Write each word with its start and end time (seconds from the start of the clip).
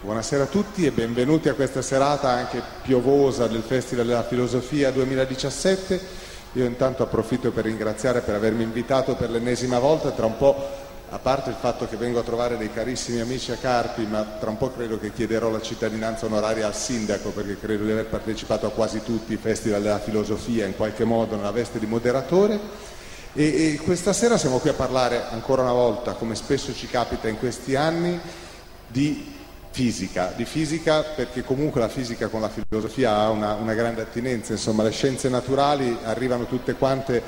Buonasera 0.00 0.44
a 0.44 0.46
tutti 0.46 0.86
e 0.86 0.92
benvenuti 0.92 1.48
a 1.48 1.54
questa 1.54 1.82
serata 1.82 2.28
anche 2.28 2.62
piovosa 2.82 3.48
del 3.48 3.62
Festival 3.62 4.06
della 4.06 4.22
Filosofia 4.22 4.92
2017. 4.92 6.00
Io 6.52 6.64
intanto 6.66 7.02
approfitto 7.02 7.50
per 7.50 7.64
ringraziare 7.64 8.20
per 8.20 8.36
avermi 8.36 8.62
invitato 8.62 9.16
per 9.16 9.28
l'ennesima 9.28 9.80
volta, 9.80 10.12
tra 10.12 10.24
un 10.26 10.36
po', 10.36 10.54
a 11.08 11.18
parte 11.18 11.50
il 11.50 11.56
fatto 11.58 11.88
che 11.88 11.96
vengo 11.96 12.20
a 12.20 12.22
trovare 12.22 12.56
dei 12.56 12.72
carissimi 12.72 13.18
amici 13.18 13.50
a 13.50 13.56
Carpi, 13.56 14.06
ma 14.06 14.22
tra 14.38 14.50
un 14.50 14.56
po' 14.56 14.70
credo 14.70 15.00
che 15.00 15.12
chiederò 15.12 15.50
la 15.50 15.60
cittadinanza 15.60 16.26
onoraria 16.26 16.68
al 16.68 16.76
sindaco 16.76 17.30
perché 17.30 17.58
credo 17.58 17.82
di 17.82 17.90
aver 17.90 18.06
partecipato 18.06 18.66
a 18.66 18.70
quasi 18.70 19.02
tutti 19.02 19.32
i 19.32 19.36
Festival 19.36 19.82
della 19.82 19.98
Filosofia 19.98 20.64
in 20.64 20.76
qualche 20.76 21.02
modo 21.02 21.34
nella 21.34 21.50
veste 21.50 21.80
di 21.80 21.86
moderatore. 21.86 22.56
E, 23.32 23.72
e 23.72 23.80
questa 23.82 24.12
sera 24.12 24.38
siamo 24.38 24.58
qui 24.58 24.70
a 24.70 24.74
parlare 24.74 25.24
ancora 25.28 25.62
una 25.62 25.72
volta, 25.72 26.12
come 26.12 26.36
spesso 26.36 26.72
ci 26.72 26.86
capita 26.86 27.26
in 27.26 27.36
questi 27.36 27.74
anni, 27.74 28.20
di 28.86 29.37
fisica, 29.78 30.32
di 30.34 30.44
fisica 30.44 31.04
perché 31.04 31.44
comunque 31.44 31.80
la 31.80 31.86
fisica 31.86 32.26
con 32.26 32.40
la 32.40 32.48
filosofia 32.48 33.14
ha 33.14 33.30
una, 33.30 33.54
una 33.54 33.74
grande 33.74 34.00
attinenza, 34.00 34.50
insomma 34.50 34.82
le 34.82 34.90
scienze 34.90 35.28
naturali 35.28 35.96
arrivano 36.02 36.46
tutte 36.46 36.74
quante 36.74 37.22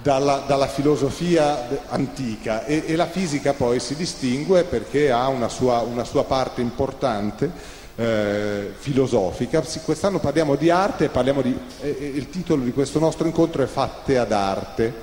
dalla, 0.00 0.44
dalla 0.46 0.68
filosofia 0.68 1.88
antica 1.88 2.64
e, 2.64 2.84
e, 2.86 2.94
la 2.94 3.08
fisica 3.08 3.54
poi 3.54 3.80
si 3.80 3.96
distingue 3.96 4.62
perché 4.62 5.10
ha 5.10 5.26
una 5.26 5.48
sua, 5.48 5.80
una 5.80 6.04
sua 6.04 6.22
parte 6.22 6.60
importante 6.60 7.50
eh, 7.96 8.72
filosofica. 8.78 9.60
Quest'anno 9.84 10.20
parliamo 10.20 10.54
di 10.54 10.70
arte 10.70 11.10
e 11.12 11.42
di, 11.42 11.58
eh, 11.80 12.12
il 12.14 12.30
titolo 12.30 12.62
di 12.62 12.72
questo 12.72 13.00
nostro 13.00 13.26
incontro 13.26 13.64
è 13.64 13.66
Fatte 13.66 14.16
ad 14.16 14.30
arte, 14.30 14.94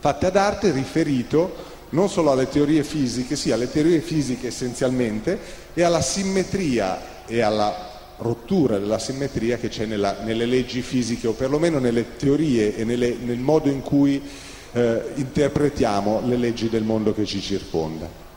Fatte 0.00 0.26
ad 0.26 0.36
arte 0.36 0.70
riferito 0.70 1.67
non 1.90 2.08
solo 2.08 2.30
alle 2.30 2.48
teorie 2.48 2.84
fisiche, 2.84 3.36
sì, 3.36 3.50
alle 3.50 3.70
teorie 3.70 4.00
fisiche 4.00 4.48
essenzialmente, 4.48 5.38
e 5.74 5.82
alla 5.82 6.00
simmetria 6.00 7.24
e 7.26 7.40
alla 7.40 7.96
rottura 8.18 8.78
della 8.78 8.98
simmetria 8.98 9.58
che 9.58 9.68
c'è 9.68 9.86
nella, 9.86 10.18
nelle 10.22 10.44
leggi 10.44 10.82
fisiche 10.82 11.28
o 11.28 11.32
perlomeno 11.32 11.78
nelle 11.78 12.16
teorie 12.16 12.76
e 12.76 12.84
nelle, 12.84 13.16
nel 13.20 13.38
modo 13.38 13.68
in 13.68 13.80
cui 13.80 14.20
eh, 14.72 15.02
interpretiamo 15.14 16.22
le 16.24 16.36
leggi 16.36 16.68
del 16.68 16.82
mondo 16.82 17.14
che 17.14 17.24
ci 17.24 17.40
circonda. 17.40 18.27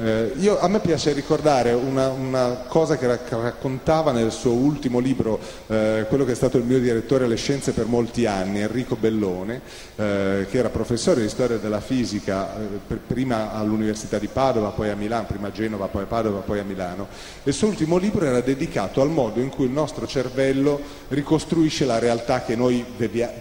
Eh, 0.00 0.32
io, 0.36 0.60
a 0.60 0.68
me 0.68 0.78
piace 0.78 1.12
ricordare 1.12 1.72
una, 1.72 2.06
una 2.10 2.66
cosa 2.68 2.96
che, 2.96 3.08
ra- 3.08 3.18
che, 3.18 3.34
raccontava 3.34 4.12
nel 4.12 4.30
suo 4.30 4.52
ultimo 4.52 5.00
libro, 5.00 5.40
eh, 5.66 6.06
quello 6.08 6.24
che 6.24 6.32
è 6.32 6.34
stato 6.36 6.56
il 6.56 6.62
mio 6.62 6.78
direttore 6.78 7.24
alle 7.24 7.34
scienze 7.34 7.72
per 7.72 7.86
molti 7.86 8.24
anni, 8.24 8.60
Enrico 8.60 8.94
Bellone, 8.94 9.60
eh, 9.96 10.46
che 10.48 10.58
era 10.58 10.68
professore 10.68 11.20
di 11.20 11.28
storia 11.28 11.56
della 11.56 11.80
fisica 11.80 12.54
eh, 12.56 12.94
prima 12.94 13.52
all'Università 13.52 14.20
di 14.20 14.28
Padova, 14.28 14.68
poi 14.68 14.90
a 14.90 14.94
Milano, 14.94 15.26
prima 15.26 15.48
a 15.48 15.52
Genova, 15.52 15.88
poi 15.88 16.04
a 16.04 16.06
Padova, 16.06 16.38
poi 16.38 16.60
a 16.60 16.64
Milano. 16.64 17.08
Il 17.42 17.52
suo 17.52 17.66
ultimo 17.66 17.96
libro 17.96 18.24
era 18.24 18.40
dedicato 18.40 19.02
al 19.02 19.10
modo 19.10 19.40
in 19.40 19.48
cui 19.48 19.64
il 19.64 19.72
nostro 19.72 20.06
cervello 20.06 20.80
ricostruisce 21.08 21.84
la 21.84 21.98
realtà 21.98 22.42
che 22.42 22.54
noi 22.54 22.84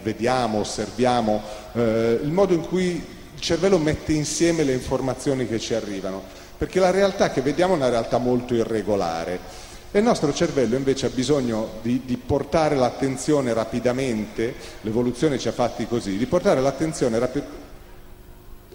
vediamo, 0.02 0.62
osserviamo, 0.62 1.40
eh, 1.74 2.20
il 2.20 2.32
modo 2.32 2.56
in 2.56 2.62
cui 2.62 3.16
il 3.36 3.44
cervello 3.44 3.78
mette 3.78 4.14
insieme 4.14 4.64
le 4.64 4.74
informazioni 4.74 5.48
che 5.48 5.60
ci 5.60 5.76
arrivano 5.76 6.37
perché 6.58 6.80
la 6.80 6.92
realtà 6.92 7.32
che 7.32 7.42
vediamo 7.42 7.74
è 7.74 7.78
una 7.78 7.90
realtà 7.90 8.18
molto 8.18 8.54
irregolare 8.54 9.66
e 9.90 10.00
il 10.00 10.04
nostro 10.04 10.34
cervello 10.34 10.76
invece 10.76 11.06
ha 11.06 11.10
bisogno 11.10 11.80
di, 11.82 12.02
di 12.06 12.18
portare 12.18 12.76
l'attenzione 12.76 13.54
rapidamente, 13.54 14.54
l'evoluzione 14.82 15.40
ci 15.40 15.48
ha 15.48 15.54
fatti 15.54 15.88
così, 15.88 16.18
di 16.18 16.26
portare 16.26 16.60
l'attenzione 16.60 17.18
rapi- 17.18 17.44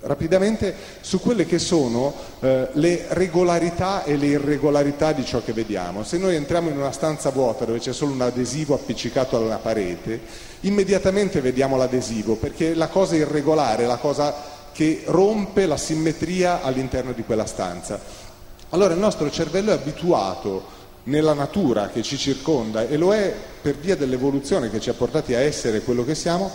rapidamente 0.00 0.74
su 1.00 1.20
quelle 1.20 1.44
che 1.44 1.58
sono 1.58 2.14
eh, 2.41 2.69
le 2.72 3.05
regolarità 3.11 4.05
e 4.05 4.17
le 4.17 4.27
irregolarità 4.27 5.12
di 5.12 5.24
ciò 5.24 5.42
che 5.44 5.52
vediamo. 5.52 6.02
Se 6.02 6.17
noi 6.17 6.34
entriamo 6.34 6.70
in 6.70 6.78
una 6.78 6.92
stanza 6.92 7.30
vuota 7.30 7.67
dove 7.67 7.78
c'è 7.78 7.92
solo 7.92 8.12
un 8.12 8.22
adesivo 8.22 8.74
appiccicato 8.74 9.36
alla 9.36 9.58
parete, 9.58 10.19
immediatamente 10.61 11.41
vediamo 11.41 11.77
l'adesivo 11.77 12.36
perché 12.36 12.74
la 12.74 12.89
cosa 12.89 13.17
irregolare, 13.17 13.86
la 13.86 13.98
cosa 13.98 14.52
che 14.72 15.02
rompe 15.06 15.66
la 15.66 15.77
simmetria 15.77 16.62
all'interno 16.62 17.12
di 17.12 17.24
quella 17.24 17.46
stanza. 17.46 18.00
Allora 18.70 18.94
il 18.94 19.00
nostro 19.00 19.30
cervello 19.30 19.70
è 19.70 19.74
abituato 19.74 20.80
nella 21.05 21.34
natura 21.34 21.88
che 21.88 22.02
ci 22.02 22.16
circonda 22.16 22.86
e 22.86 22.96
lo 22.96 23.12
è 23.12 23.34
per 23.61 23.77
via 23.77 23.96
dell'evoluzione 23.96 24.70
che 24.70 24.80
ci 24.80 24.88
ha 24.88 24.94
portati 24.94 25.34
a 25.34 25.40
essere 25.40 25.82
quello 25.82 26.05
che 26.05 26.14
siamo, 26.14 26.50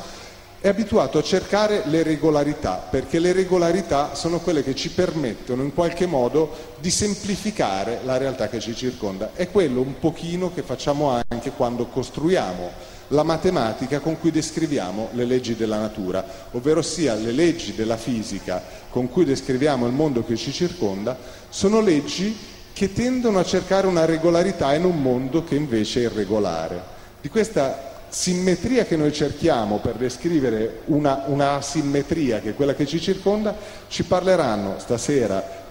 è 0.60 0.70
abituato 0.70 1.20
a 1.20 1.24
cercare 1.24 1.84
le 1.86 2.02
regolarità, 2.02 2.88
perché 2.90 3.20
le 3.20 3.32
regolarità 3.32 4.16
sono 4.16 4.40
quelle 4.40 4.64
che 4.64 4.74
ci 4.74 4.90
permettono 4.90 5.62
in 5.62 5.74
qualche 5.74 6.08
modo 6.08 6.76
di 6.80 6.90
semplificare 6.90 8.00
la 8.04 8.18
realtà 8.18 8.50
che 8.50 8.60
ci 8.60 8.76
circonda. 8.76 9.32
È 9.34 9.52
quello 9.52 9.82
un 9.82 10.00
pochino 10.00 10.52
che 10.52 10.64
facciamo 10.64 11.22
anche 11.30 11.52
quando 11.52 11.86
costruiamo 11.86 12.96
la 13.10 13.24
matematica 13.24 14.00
con 14.00 14.20
cui 14.20 14.32
descriviamo 14.32 15.10
le 15.14 15.26
leggi 15.26 15.56
della 15.56 15.80
natura, 15.80 16.24
ovvero 16.52 16.82
sia 16.82 17.14
le 17.14 17.32
leggi 17.32 17.74
della 17.74 17.98
fisica 17.98 18.62
con 18.90 19.10
cui 19.10 19.26
descriviamo 19.26 19.86
il 19.86 19.94
mondo 19.94 20.26
che 20.26 20.36
ci 20.36 20.52
circonda, 20.52 21.18
sono 21.50 21.80
leggi 21.82 22.36
che 22.74 22.94
tendono 22.94 23.40
a 23.40 23.44
cercare 23.44 23.88
una 23.88 24.06
regolarità 24.06 24.74
in 24.74 24.86
un 24.86 25.02
mondo 25.02 25.44
che 25.44 25.56
invece 25.56 26.02
è 26.02 26.04
irregolare. 26.04 26.96
Di 27.22 27.30
questa 27.30 27.96
simmetria 28.10 28.86
che 28.86 28.96
noi 28.96 29.12
cerchiamo 29.12 29.80
per 29.80 29.96
descrivere 29.96 30.82
una, 30.86 31.24
una 31.28 31.56
asimmetria 31.56 32.40
che 32.40 32.50
è 32.50 32.56
quella 32.56 32.74
che 32.74 32.86
ci 32.86 33.02
circonda, 33.02 33.56
ci 33.88 34.04
parleranno 34.04 34.76
stasera 34.78 35.66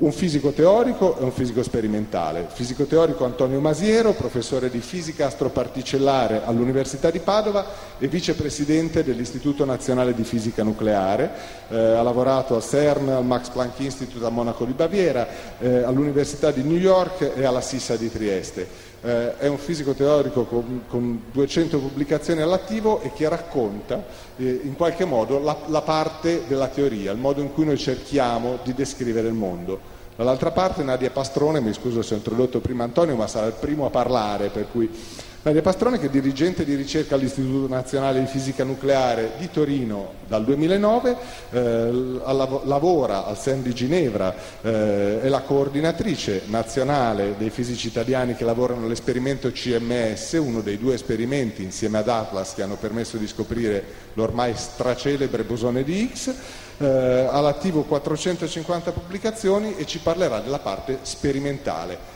un 0.00 0.12
fisico 0.12 0.50
teorico 0.52 1.18
e 1.18 1.24
un 1.24 1.32
fisico 1.32 1.62
sperimentale. 1.62 2.46
Fisico 2.50 2.84
teorico 2.84 3.24
Antonio 3.26 3.60
Masiero, 3.60 4.12
professore 4.12 4.70
di 4.70 4.80
fisica 4.80 5.26
astroparticellare 5.26 6.42
all'Università 6.44 7.10
di 7.10 7.18
Padova 7.18 7.66
e 7.98 8.08
vicepresidente 8.08 9.04
dell'Istituto 9.04 9.64
Nazionale 9.66 10.14
di 10.14 10.24
Fisica 10.24 10.62
Nucleare. 10.62 11.30
Eh, 11.68 11.76
ha 11.76 12.02
lavorato 12.02 12.54
al 12.54 12.62
CERN, 12.62 13.10
al 13.10 13.26
Max 13.26 13.50
Planck 13.50 13.78
Institute 13.80 14.24
a 14.24 14.30
Monaco 14.30 14.64
di 14.64 14.72
Baviera, 14.72 15.26
eh, 15.58 15.82
all'Università 15.82 16.50
di 16.50 16.62
New 16.62 16.78
York 16.78 17.32
e 17.36 17.44
alla 17.44 17.60
SISA 17.60 17.96
di 17.96 18.10
Trieste. 18.10 18.88
Eh, 19.02 19.38
è 19.38 19.46
un 19.46 19.56
fisico 19.56 19.94
teorico 19.94 20.44
con, 20.44 20.82
con, 20.86 21.22
200 21.32 21.78
pubblicazioni 21.78 22.42
all'attivo 22.42 23.00
e 23.00 23.12
che 23.14 23.30
racconta 23.30 24.04
eh, 24.36 24.60
in 24.62 24.76
qualche 24.76 25.06
modo 25.06 25.38
la, 25.38 25.56
la, 25.68 25.80
parte 25.80 26.42
della 26.46 26.68
teoria, 26.68 27.10
il 27.10 27.18
modo 27.18 27.40
in 27.40 27.50
cui 27.54 27.64
noi 27.64 27.78
cerchiamo 27.78 28.58
di 28.62 28.74
descrivere 28.74 29.28
il 29.28 29.32
mondo. 29.32 29.98
Dall'altra 30.16 30.50
parte 30.50 30.82
Nadia 30.82 31.10
Pastrone, 31.10 31.60
mi 31.60 31.72
scuso 31.72 32.02
se 32.02 32.12
ho 32.12 32.18
introdotto 32.18 32.60
prima 32.60 32.84
Antonio, 32.84 33.16
ma 33.16 33.26
sarà 33.26 33.46
il 33.46 33.54
primo 33.58 33.86
a 33.86 33.90
parlare, 33.90 34.50
per 34.50 34.66
cui 34.70 34.90
Maria 35.42 35.62
Pastrone 35.62 35.98
che 35.98 36.08
è 36.08 36.10
dirigente 36.10 36.66
di 36.66 36.74
ricerca 36.74 37.14
all'Istituto 37.14 37.66
Nazionale 37.66 38.20
di 38.20 38.26
Fisica 38.26 38.62
Nucleare 38.62 39.32
di 39.38 39.50
Torino 39.50 40.12
dal 40.26 40.44
2009, 40.44 41.16
eh, 41.52 41.90
lavora 42.64 43.24
al 43.24 43.38
SEN 43.38 43.62
di 43.62 43.72
Ginevra, 43.72 44.34
eh, 44.60 45.22
è 45.22 45.28
la 45.28 45.40
coordinatrice 45.40 46.42
nazionale 46.48 47.36
dei 47.38 47.48
fisici 47.48 47.86
italiani 47.86 48.34
che 48.34 48.44
lavorano 48.44 48.84
all'esperimento 48.84 49.50
CMS, 49.50 50.32
uno 50.32 50.60
dei 50.60 50.76
due 50.76 50.92
esperimenti 50.92 51.62
insieme 51.62 51.96
ad 51.96 52.10
Atlas 52.10 52.52
che 52.52 52.62
hanno 52.62 52.76
permesso 52.76 53.16
di 53.16 53.26
scoprire 53.26 53.82
l'ormai 54.12 54.52
stracelebre 54.54 55.44
bosone 55.44 55.82
di 55.84 56.02
Higgs. 56.02 56.34
Eh, 56.76 56.86
ha 56.86 57.40
l'attivo 57.40 57.84
450 57.84 58.92
pubblicazioni 58.92 59.74
e 59.76 59.86
ci 59.86 60.00
parlerà 60.00 60.40
della 60.40 60.58
parte 60.58 60.98
sperimentale 61.00 62.09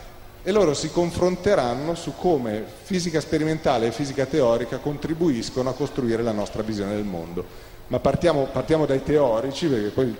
e 0.46 0.52
loro 0.52 0.74
si 0.74 0.90
confronteranno 0.90 1.94
su 1.94 2.12
come 2.16 2.64
fisica 2.82 3.18
sperimentale 3.18 3.86
e 3.86 3.92
fisica 3.92 4.26
teorica 4.26 4.76
contribuiscono 4.76 5.70
a 5.70 5.74
costruire 5.74 6.22
la 6.22 6.32
nostra 6.32 6.62
visione 6.62 6.94
del 6.94 7.04
mondo. 7.04 7.72
Ma 7.86 7.98
partiamo, 7.98 8.48
partiamo 8.52 8.84
dai 8.84 9.02
teorici, 9.02 9.66
perché 9.66 9.88
poi 9.88 10.16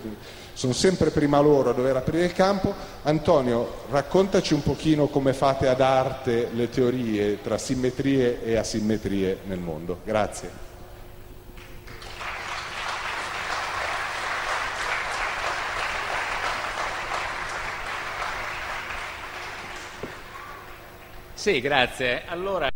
sono 0.55 0.73
sempre 0.73 1.11
prima 1.11 1.41
loro 1.41 1.71
a 1.71 1.73
dover 1.75 1.97
aprire 1.97 2.25
il 2.25 2.33
campo. 2.33 2.73
Antonio, 3.03 3.83
raccontaci 3.91 4.55
un 4.55 4.63
pochino 4.63 5.09
come 5.09 5.35
fate 5.35 5.69
ad 5.69 5.81
arte 5.81 6.49
le 6.53 6.71
teorie 6.71 7.43
tra 7.43 7.59
simmetrie 7.59 8.43
e 8.45 8.57
asimmetrie 8.57 9.41
nel 9.45 9.59
mondo. 9.59 10.01
Grazie. 10.05 10.74
Sì, 21.45 21.61
grazie. 21.61 22.23
Allora, 22.25 22.71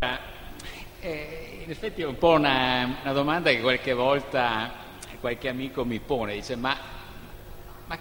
eh, 1.01 1.63
in 1.65 1.71
effetti 1.71 2.03
è 2.03 2.05
un 2.05 2.19
po' 2.19 2.33
una, 2.33 2.99
una, 3.03 3.13
domanda 3.15 3.49
che 3.49 3.63
qualche 3.63 3.95
volta 3.95 4.71
qualche 5.21 5.49
amico 5.49 5.87
mi 5.87 6.01
pone, 6.01 6.35
dice 6.35 6.55
ma, 6.55 6.77
ma 7.87 7.99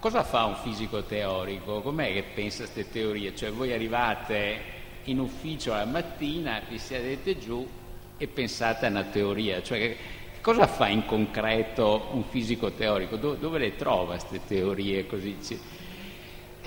cosa 0.00 0.24
fa 0.24 0.46
un 0.46 0.54
fisico 0.54 1.02
teorico? 1.02 1.82
Com'è 1.82 2.14
che 2.14 2.24
pensa 2.34 2.62
queste 2.62 2.88
teorie? 2.88 3.36
Cioè 3.36 3.52
voi 3.52 3.74
arrivate 3.74 4.58
in 5.04 5.18
ufficio 5.18 5.74
la 5.74 5.84
mattina, 5.84 6.62
vi 6.66 6.78
siedete 6.78 7.36
giù 7.38 7.68
e 8.16 8.26
pensate 8.26 8.86
a 8.86 8.88
una 8.88 9.02
teoria, 9.02 9.62
cioè 9.62 9.94
cosa 10.40 10.66
fa 10.66 10.88
in 10.88 11.04
concreto 11.04 12.08
un 12.12 12.24
fisico 12.24 12.72
teorico? 12.72 13.16
Dove, 13.16 13.38
dove 13.38 13.58
le 13.58 13.76
trova 13.76 14.14
queste 14.14 14.40
teorie 14.46 15.06
così? 15.06 15.36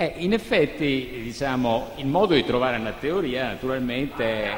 Eh, 0.01 0.13
in 0.19 0.31
effetti, 0.31 1.23
diciamo, 1.23 1.91
il 1.97 2.07
modo 2.07 2.33
di 2.33 2.45
trovare 2.45 2.77
una 2.77 2.93
teoria 2.93 3.47
naturalmente 3.49 4.57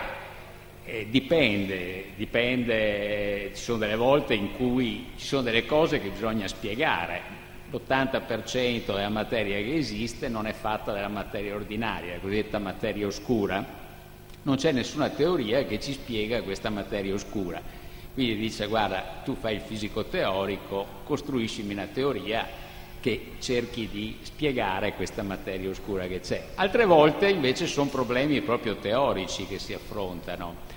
eh, 0.85 1.07
dipende, 1.09 2.09
dipende, 2.15 3.49
ci 3.55 3.63
sono 3.63 3.79
delle 3.79 3.95
volte 3.95 4.35
in 4.35 4.55
cui 4.55 5.13
ci 5.17 5.25
sono 5.25 5.41
delle 5.41 5.65
cose 5.65 5.99
che 5.99 6.09
bisogna 6.09 6.47
spiegare. 6.47 7.21
L'80% 7.71 8.85
della 8.85 9.09
materia 9.09 9.55
che 9.55 9.77
esiste 9.77 10.29
non 10.29 10.45
è 10.45 10.53
fatta 10.53 10.93
della 10.93 11.07
materia 11.07 11.55
ordinaria, 11.55 12.13
la 12.13 12.19
cosiddetta 12.19 12.59
materia 12.59 13.07
oscura. 13.07 13.65
Non 14.43 14.57
c'è 14.57 14.71
nessuna 14.71 15.09
teoria 15.09 15.65
che 15.65 15.79
ci 15.79 15.93
spiega 15.93 16.43
questa 16.43 16.69
materia 16.69 17.15
oscura. 17.15 17.59
Quindi 18.13 18.35
dice 18.35 18.67
guarda, 18.67 19.21
tu 19.23 19.33
fai 19.33 19.55
il 19.55 19.61
fisico 19.61 20.05
teorico, 20.05 20.85
costruiscimi 21.03 21.73
una 21.73 21.87
teoria 21.91 22.60
che 23.01 23.33
cerchi 23.39 23.89
di 23.91 24.17
spiegare 24.21 24.93
questa 24.93 25.23
materia 25.23 25.69
oscura 25.69 26.07
che 26.07 26.21
c'è. 26.21 26.41
Altre 26.55 26.85
volte 26.85 27.27
invece 27.27 27.67
sono 27.67 27.89
problemi 27.89 28.39
proprio 28.41 28.77
teorici 28.77 29.45
che 29.47 29.59
si 29.59 29.73
affrontano. 29.73 30.69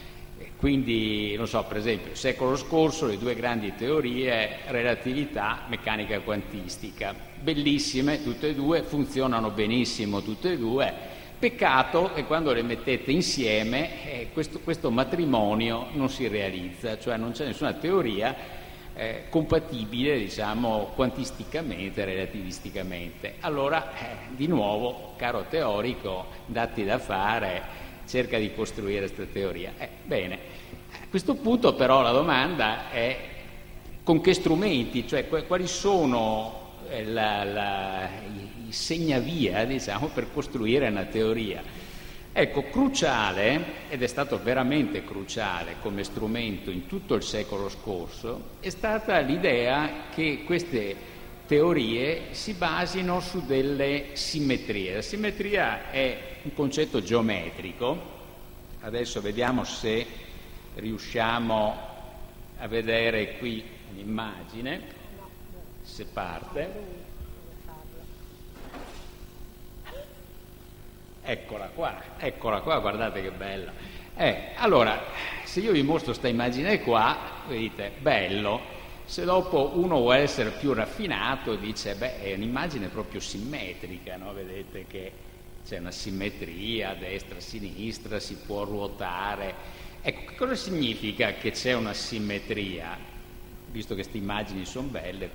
Quindi, 0.56 1.35
non 1.37 1.47
so, 1.47 1.62
per 1.65 1.76
esempio, 1.76 2.12
il 2.12 2.17
secolo 2.17 2.56
scorso 2.56 3.06
le 3.06 3.19
due 3.19 3.35
grandi 3.35 3.75
teorie, 3.76 4.61
relatività, 4.69 5.65
meccanica 5.69 6.21
quantistica, 6.21 7.15
bellissime 7.38 8.23
tutte 8.23 8.49
e 8.49 8.55
due, 8.55 8.82
funzionano 8.82 9.50
benissimo 9.50 10.23
tutte 10.23 10.53
e 10.53 10.56
due, 10.56 10.93
peccato 11.38 12.12
che 12.15 12.25
quando 12.25 12.55
le 12.55 12.62
mettete 12.62 13.11
insieme 13.11 14.11
eh, 14.11 14.29
questo, 14.32 14.61
questo, 14.61 14.91
matrimonio 14.91 15.88
non 15.93 16.09
si 16.09 16.26
realizza, 16.29 16.99
cioè 16.99 17.19
non 17.19 17.32
c'è 17.32 17.44
nessuna 17.44 17.75
teoria 17.75 18.35
eh, 18.94 19.25
compatibile, 19.29 20.19
diciamo, 20.19 20.93
quantisticamente, 20.94 22.05
relativisticamente. 22.05 23.35
Allora, 23.41 23.93
eh, 23.96 24.17
di 24.37 24.46
nuovo, 24.46 25.14
caro 25.17 25.46
teorico, 25.49 26.26
datti 26.46 26.85
da 26.85 26.99
fare, 26.99 27.62
cerca 28.06 28.38
di 28.38 28.55
costruire 28.55 29.06
questa 29.06 29.25
teoria. 29.25 29.73
Eh, 29.79 29.88
bene, 30.05 30.38
a 30.93 31.06
questo 31.11 31.35
punto 31.35 31.75
però 31.75 32.02
la 32.02 32.12
domanda 32.12 32.91
è 32.91 33.19
con 34.02 34.20
che 34.20 34.35
strumenti, 34.35 35.06
cioè 35.08 35.26
quali 35.26 35.67
sono 35.67 36.73
eh, 36.88 37.05
la, 37.05 37.43
la, 37.44 38.08
i 38.67 38.73
segnavia 38.73 39.64
diciamo, 39.64 40.08
per 40.08 40.31
costruire 40.32 40.88
una 40.88 41.05
teoria. 41.05 41.62
Ecco, 42.37 42.65
cruciale, 42.65 43.65
ed 43.89 44.03
è 44.03 44.09
stato 44.09 44.43
veramente 44.43 45.05
cruciale 45.05 45.77
come 45.81 46.03
strumento 46.03 46.69
in 46.73 46.89
tutto 46.89 47.15
il 47.15 47.23
secolo 47.23 47.69
scorso, 47.69 48.57
è 48.59 48.71
stata 48.71 49.21
l'idea 49.21 50.07
che 50.13 50.43
queste 50.45 50.97
teorie 51.47 52.35
si 52.35 52.55
basino 52.55 53.21
su 53.21 53.47
delle 53.47 54.07
simmetrie. 54.15 54.95
La 54.95 55.03
simmetria 55.03 55.93
è 55.93 56.39
un 56.43 56.53
concetto 56.55 57.01
geometrico, 57.01 58.03
adesso 58.81 59.21
vediamo 59.21 59.63
se 59.63 60.05
riusciamo 60.75 61.79
a 62.59 62.67
vedere 62.67 63.39
qui 63.39 63.63
un'immagine, 63.93 64.83
se 65.83 66.05
parte. 66.07 67.04
Eccola 71.26 71.71
qua, 71.75 72.03
eccola 72.19 72.61
qua, 72.61 72.81
guardate 72.81 73.23
che 73.23 73.31
bella. 73.31 73.73
Eh, 74.15 74.50
allora, 74.56 75.03
se 75.43 75.61
io 75.61 75.73
vi 75.73 75.82
mostro 75.82 76.11
questa 76.11 76.29
immagine 76.29 76.82
qua, 76.82 77.17
vedete, 77.49 77.93
bello, 77.99 78.61
se 79.06 79.25
dopo 79.25 79.73
uno 79.75 80.00
vuole 80.00 80.19
essere 80.19 80.50
più 80.50 80.75
raffinato 80.75 81.55
dice, 81.55 81.94
beh, 81.94 82.21
è 82.21 82.35
un'immagine 82.35 82.88
proprio 82.88 83.21
simmetrica, 83.21 84.17
no? 84.17 84.35
vedete 84.35 84.85
che 84.87 85.12
c'è 85.67 85.79
una 85.79 85.91
simmetria 85.91 86.94
destra, 86.94 87.41
sinistra, 87.41 88.21
si 88.21 88.37
può 88.37 88.65
ruotare. 88.65 89.55
Ecco, 90.03 90.32
cosa 90.37 90.55
significa 90.55 91.32
che 91.32 91.53
c'è 91.53 91.73
una 91.73 91.94
simmetria? 91.94 93.13
Visto 93.75 93.97
che 93.97 94.03
queste 94.03 94.19
immagini 94.19 94.65
sono 94.67 94.87
belle, 94.87 95.29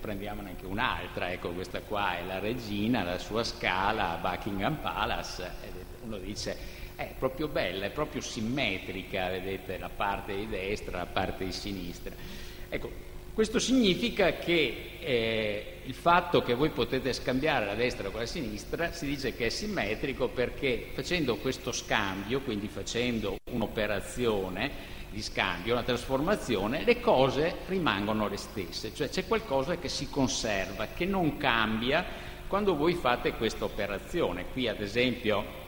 prendiamone 0.00 0.48
anche 0.48 0.64
un'altra. 0.64 1.30
Ecco, 1.30 1.50
questa 1.50 1.82
qua 1.82 2.16
è 2.16 2.24
la 2.24 2.38
regina, 2.38 3.02
la 3.02 3.18
sua 3.18 3.44
scala 3.44 4.12
a 4.12 4.16
Buckingham 4.16 4.76
Palace. 4.76 5.50
Uno 6.02 6.16
dice, 6.16 6.56
è 6.96 7.12
proprio 7.18 7.48
bella, 7.48 7.84
è 7.84 7.90
proprio 7.90 8.22
simmetrica, 8.22 9.28
vedete, 9.28 9.76
la 9.76 9.90
parte 9.94 10.34
di 10.34 10.48
destra, 10.48 10.96
la 10.96 11.04
parte 11.04 11.44
di 11.44 11.52
sinistra. 11.52 12.14
Ecco, 12.70 12.90
questo 13.34 13.58
significa 13.58 14.38
che 14.38 14.96
eh, 14.98 15.80
il 15.84 15.92
fatto 15.92 16.40
che 16.40 16.54
voi 16.54 16.70
potete 16.70 17.12
scambiare 17.12 17.66
la 17.66 17.74
destra 17.74 18.08
con 18.08 18.20
la 18.20 18.26
sinistra 18.26 18.92
si 18.92 19.04
dice 19.04 19.34
che 19.34 19.46
è 19.46 19.50
simmetrico 19.50 20.28
perché 20.28 20.92
facendo 20.94 21.36
questo 21.36 21.72
scambio, 21.72 22.40
quindi 22.40 22.68
facendo 22.68 23.36
un'operazione 23.50 24.95
di 25.10 25.22
scambio, 25.22 25.72
una 25.72 25.82
trasformazione, 25.82 26.84
le 26.84 27.00
cose 27.00 27.56
rimangono 27.68 28.28
le 28.28 28.36
stesse, 28.36 28.94
cioè 28.94 29.08
c'è 29.08 29.26
qualcosa 29.26 29.76
che 29.76 29.88
si 29.88 30.08
conserva, 30.10 30.88
che 30.94 31.04
non 31.04 31.36
cambia 31.36 32.04
quando 32.46 32.76
voi 32.76 32.94
fate 32.94 33.32
questa 33.32 33.64
operazione. 33.64 34.46
Qui 34.52 34.68
ad 34.68 34.80
esempio 34.80 35.64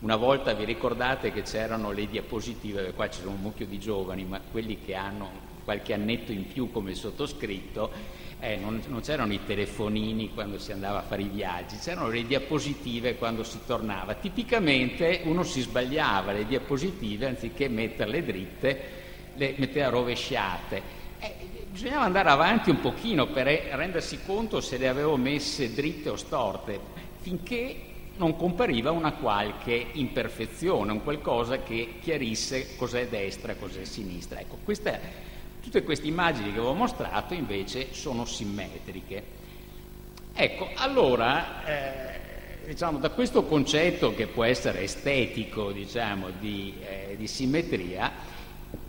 una 0.00 0.16
volta 0.16 0.52
vi 0.52 0.64
ricordate 0.64 1.32
che 1.32 1.42
c'erano 1.42 1.92
le 1.92 2.08
diapositive, 2.08 2.92
qua 2.92 3.10
sono 3.12 3.30
un 3.30 3.40
mucchio 3.40 3.66
di 3.66 3.78
giovani, 3.78 4.24
ma 4.24 4.40
quelli 4.50 4.80
che 4.84 4.94
hanno 4.94 5.30
qualche 5.64 5.92
annetto 5.92 6.32
in 6.32 6.48
più 6.48 6.72
come 6.72 6.94
sottoscritto, 6.94 8.20
eh, 8.42 8.56
non, 8.56 8.82
non, 8.88 9.02
c'erano 9.02 9.32
i 9.32 9.38
telefonini 9.46 10.34
quando 10.34 10.58
si 10.58 10.72
andava 10.72 10.98
a 10.98 11.02
fare 11.02 11.22
i 11.22 11.28
viaggi, 11.28 11.76
c'erano 11.76 12.08
le 12.08 12.26
diapositive 12.26 13.14
quando 13.14 13.44
si 13.44 13.60
tornava. 13.64 14.14
Tipicamente 14.14 15.20
uno 15.22 15.44
si 15.44 15.60
sbagliava 15.60 16.32
le 16.32 16.44
diapositive, 16.44 17.26
anziché 17.26 17.68
metterle 17.68 18.24
dritte, 18.24 18.80
le 19.36 19.54
metteva 19.58 19.90
rovesciate. 19.90 20.82
Eh, 21.20 21.34
bisognava 21.70 22.02
andare 22.02 22.30
avanti 22.30 22.70
un 22.70 22.80
pochino 22.80 23.28
per 23.28 23.46
rendersi 23.46 24.18
conto 24.26 24.60
se 24.60 24.76
le 24.76 24.88
avevo 24.88 25.16
messe 25.16 25.72
dritte 25.72 26.08
o 26.08 26.16
storte, 26.16 26.80
finché 27.20 27.76
non 28.16 28.34
compariva 28.34 28.90
una 28.90 29.12
qualche 29.12 29.86
imperfezione, 29.92 30.90
un 30.90 31.04
qualcosa 31.04 31.62
che 31.62 31.94
chiarisse 32.00 32.74
cos'è 32.74 33.06
destra 33.06 33.52
e 33.52 33.58
cos'è 33.60 33.84
sinistra. 33.84 34.40
Ecco, 34.40 34.58
questa 34.64 35.30
Tutte 35.62 35.84
queste 35.84 36.08
immagini 36.08 36.52
che 36.52 36.58
avevo 36.58 36.74
mostrato 36.74 37.34
invece 37.34 37.94
sono 37.94 38.24
simmetriche. 38.24 39.22
Ecco, 40.34 40.68
allora, 40.74 41.64
eh, 41.64 42.66
diciamo, 42.66 42.98
da 42.98 43.10
questo 43.10 43.44
concetto 43.44 44.12
che 44.12 44.26
può 44.26 44.42
essere 44.42 44.82
estetico, 44.82 45.70
diciamo, 45.70 46.30
di, 46.40 46.74
eh, 46.80 47.14
di 47.16 47.28
simmetria, 47.28 48.10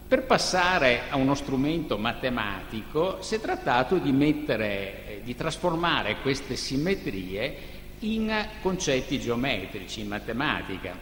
per 0.07 0.23
passare 0.23 1.03
a 1.09 1.15
uno 1.15 1.35
strumento 1.35 1.97
matematico 1.97 3.21
si 3.21 3.35
è 3.35 3.39
trattato 3.39 3.97
di 3.97 4.11
mettere, 4.11 5.07
eh, 5.07 5.21
di 5.23 5.35
trasformare 5.35 6.17
queste 6.21 6.55
simmetrie 6.55 7.55
in 7.99 8.33
concetti 8.61 9.19
geometrici, 9.19 10.01
in 10.01 10.07
matematica. 10.07 10.97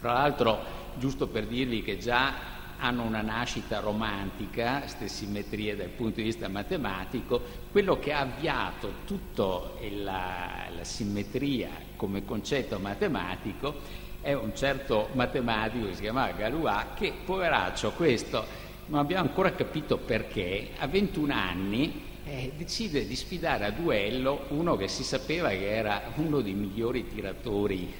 Tra 0.00 0.12
l'altro, 0.12 0.58
giusto 0.96 1.28
per 1.28 1.46
dirvi 1.46 1.82
che 1.82 1.98
già 1.98 2.56
hanno 2.78 3.02
una 3.02 3.22
nascita 3.22 3.80
romantica, 3.80 4.80
queste 4.80 5.08
simmetrie 5.08 5.76
dal 5.76 5.88
punto 5.88 6.16
di 6.16 6.24
vista 6.24 6.48
matematico, 6.48 7.40
quello 7.70 7.98
che 7.98 8.12
ha 8.12 8.20
avviato 8.20 8.92
tutta 9.04 9.70
la, 10.02 10.66
la 10.74 10.84
simmetria 10.84 11.70
come 11.96 12.24
concetto 12.24 12.78
matematico 12.78 14.06
è 14.20 14.32
un 14.32 14.54
certo 14.54 15.08
matematico 15.12 15.86
che 15.86 15.94
si 15.94 16.02
chiamava 16.02 16.32
Galois 16.32 16.86
che, 16.96 17.12
poveraccio, 17.24 17.92
questo 17.92 18.44
non 18.86 19.00
abbiamo 19.00 19.28
ancora 19.28 19.52
capito 19.52 19.98
perché, 19.98 20.70
a 20.78 20.86
21 20.86 21.32
anni 21.32 22.04
eh, 22.24 22.52
decide 22.56 23.06
di 23.06 23.16
sfidare 23.16 23.64
a 23.64 23.70
duello 23.70 24.46
uno 24.48 24.76
che 24.76 24.88
si 24.88 25.02
sapeva 25.02 25.48
che 25.50 25.74
era 25.74 26.12
uno 26.16 26.40
dei 26.40 26.54
migliori 26.54 27.06
tiratori 27.08 27.92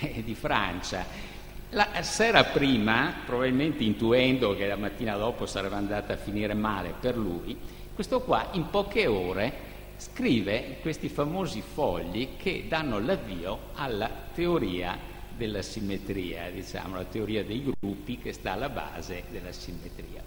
eh, 0.00 0.22
di 0.22 0.34
Francia 0.34 1.30
la 1.72 2.02
sera 2.02 2.44
prima, 2.44 3.14
probabilmente 3.24 3.82
intuendo 3.82 4.54
che 4.54 4.66
la 4.66 4.76
mattina 4.76 5.16
dopo 5.16 5.46
sarebbe 5.46 5.76
andata 5.76 6.12
a 6.12 6.16
finire 6.16 6.52
male 6.52 6.94
per 6.98 7.16
lui, 7.16 7.56
questo 7.94 8.20
qua 8.20 8.48
in 8.52 8.68
poche 8.68 9.06
ore 9.06 9.70
scrive 9.96 10.78
questi 10.82 11.08
famosi 11.08 11.62
fogli 11.62 12.36
che 12.36 12.66
danno 12.68 12.98
l'avvio 12.98 13.70
alla 13.74 14.10
teoria 14.34 14.98
della 15.34 15.62
simmetria, 15.62 16.50
diciamo, 16.50 16.96
la 16.96 17.04
teoria 17.04 17.42
dei 17.42 17.72
gruppi 17.80 18.18
che 18.18 18.32
sta 18.32 18.52
alla 18.52 18.68
base 18.68 19.24
della 19.30 19.52
simmetria. 19.52 20.22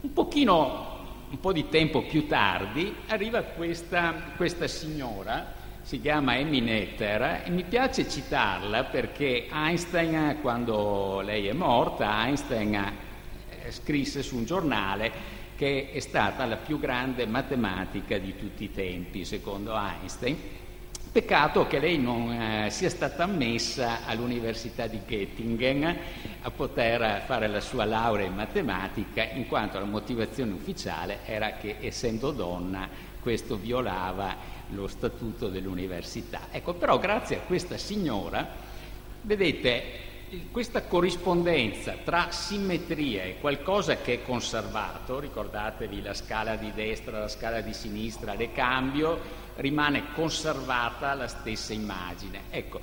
Un 0.00 0.12
pochino, 0.14 1.26
un 1.28 1.40
po' 1.40 1.52
di 1.52 1.68
tempo 1.68 2.02
più 2.04 2.26
tardi, 2.26 2.94
arriva 3.08 3.42
questa, 3.42 4.32
questa 4.36 4.66
signora 4.66 5.55
si 5.86 6.00
chiama 6.00 6.32
Amy 6.32 6.58
Netter 6.58 7.42
e 7.44 7.50
mi 7.50 7.62
piace 7.62 8.08
citarla 8.08 8.86
perché 8.86 9.46
Einstein, 9.48 10.38
quando 10.40 11.20
lei 11.20 11.46
è 11.46 11.52
morta, 11.52 12.24
Einstein 12.24 12.74
eh, 12.74 13.70
scrisse 13.70 14.24
su 14.24 14.34
un 14.34 14.44
giornale 14.44 15.12
che 15.54 15.92
è 15.92 16.00
stata 16.00 16.44
la 16.44 16.56
più 16.56 16.80
grande 16.80 17.24
matematica 17.28 18.18
di 18.18 18.36
tutti 18.36 18.64
i 18.64 18.72
tempi, 18.72 19.24
secondo 19.24 19.76
Einstein, 19.76 20.36
Peccato 21.12 21.66
che 21.68 21.78
lei 21.78 21.98
non 21.98 22.32
eh, 22.32 22.70
sia 22.70 22.90
stata 22.90 23.22
ammessa 23.22 24.04
all'Università 24.06 24.88
di 24.88 25.00
Göttingen 25.06 25.96
a 26.42 26.50
poter 26.50 27.22
fare 27.24 27.46
la 27.46 27.60
sua 27.60 27.84
laurea 27.84 28.26
in 28.26 28.34
matematica, 28.34 29.22
in 29.22 29.46
quanto 29.46 29.78
la 29.78 29.86
motivazione 29.86 30.52
ufficiale 30.52 31.20
era 31.24 31.52
che 31.52 31.76
essendo 31.80 32.32
donna 32.32 32.86
questo 33.18 33.56
violava 33.56 34.36
lo 34.70 34.86
statuto 34.88 35.48
dell'università. 35.48 36.48
Ecco, 36.50 36.74
però 36.74 36.98
grazie 36.98 37.36
a 37.36 37.40
questa 37.40 37.76
signora, 37.76 38.48
vedete, 39.22 40.04
questa 40.50 40.82
corrispondenza 40.82 41.96
tra 42.04 42.30
simmetria 42.30 43.22
e 43.22 43.38
qualcosa 43.38 43.96
che 43.96 44.14
è 44.14 44.22
conservato, 44.22 45.20
ricordatevi 45.20 46.02
la 46.02 46.14
scala 46.14 46.56
di 46.56 46.72
destra, 46.72 47.20
la 47.20 47.28
scala 47.28 47.60
di 47.60 47.72
sinistra, 47.72 48.34
le 48.34 48.52
cambio, 48.52 49.44
rimane 49.56 50.12
conservata 50.14 51.14
la 51.14 51.28
stessa 51.28 51.72
immagine. 51.72 52.42
Ecco, 52.50 52.80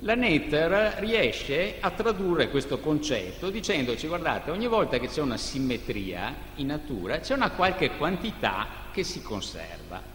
la 0.00 0.14
Nether 0.14 0.96
riesce 1.00 1.76
a 1.78 1.90
tradurre 1.90 2.48
questo 2.48 2.78
concetto 2.78 3.50
dicendoci 3.50 4.06
guardate, 4.06 4.50
ogni 4.50 4.66
volta 4.66 4.98
che 4.98 5.08
c'è 5.08 5.20
una 5.20 5.36
simmetria 5.36 6.34
in 6.54 6.68
natura 6.68 7.20
c'è 7.20 7.34
una 7.34 7.50
qualche 7.50 7.90
quantità 7.96 8.66
che 8.92 9.04
si 9.04 9.20
conserva. 9.20 10.09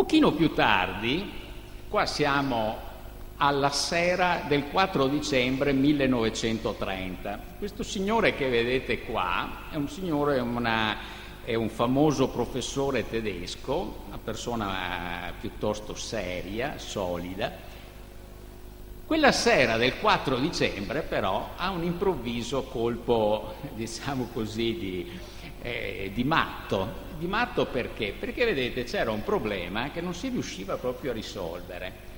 Pochino 0.00 0.32
più 0.32 0.54
tardi, 0.54 1.30
qua 1.90 2.06
siamo 2.06 2.78
alla 3.36 3.68
sera 3.68 4.44
del 4.48 4.68
4 4.68 5.06
dicembre 5.08 5.74
1930. 5.74 7.38
Questo 7.58 7.82
signore 7.82 8.34
che 8.34 8.48
vedete 8.48 9.02
qua 9.02 9.68
è 9.70 9.76
un 9.76 9.90
signore, 9.90 10.40
una, 10.40 10.96
è 11.44 11.54
un 11.54 11.68
famoso 11.68 12.30
professore 12.30 13.10
tedesco, 13.10 14.04
una 14.06 14.16
persona 14.16 15.28
eh, 15.28 15.32
piuttosto 15.38 15.94
seria, 15.94 16.78
solida. 16.78 17.52
Quella 19.04 19.32
sera 19.32 19.76
del 19.76 19.98
4 19.98 20.38
dicembre 20.38 21.02
però 21.02 21.50
ha 21.56 21.68
un 21.68 21.84
improvviso 21.84 22.62
colpo, 22.62 23.56
diciamo 23.76 24.30
così, 24.32 24.78
di, 24.78 25.20
eh, 25.60 26.10
di 26.14 26.24
matto. 26.24 27.08
Di 27.20 27.26
matto 27.26 27.66
perché? 27.66 28.14
Perché 28.18 28.46
vedete 28.46 28.84
c'era 28.84 29.10
un 29.10 29.22
problema 29.22 29.90
che 29.90 30.00
non 30.00 30.14
si 30.14 30.30
riusciva 30.30 30.78
proprio 30.78 31.10
a 31.10 31.14
risolvere 31.14 32.08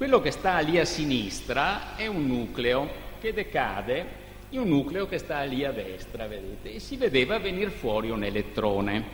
quello 0.00 0.22
che 0.22 0.30
sta 0.30 0.58
lì 0.60 0.78
a 0.78 0.86
sinistra 0.86 1.94
è 1.94 2.06
un 2.06 2.26
nucleo 2.26 2.88
che 3.20 3.34
decade 3.34 4.06
in 4.48 4.60
un 4.60 4.68
nucleo 4.68 5.06
che 5.06 5.18
sta 5.18 5.42
lì 5.42 5.62
a 5.62 5.72
destra, 5.72 6.26
vedete, 6.26 6.72
e 6.72 6.78
si 6.78 6.96
vedeva 6.96 7.38
venire 7.38 7.68
fuori 7.68 8.08
un 8.08 8.24
elettrone. 8.24 9.04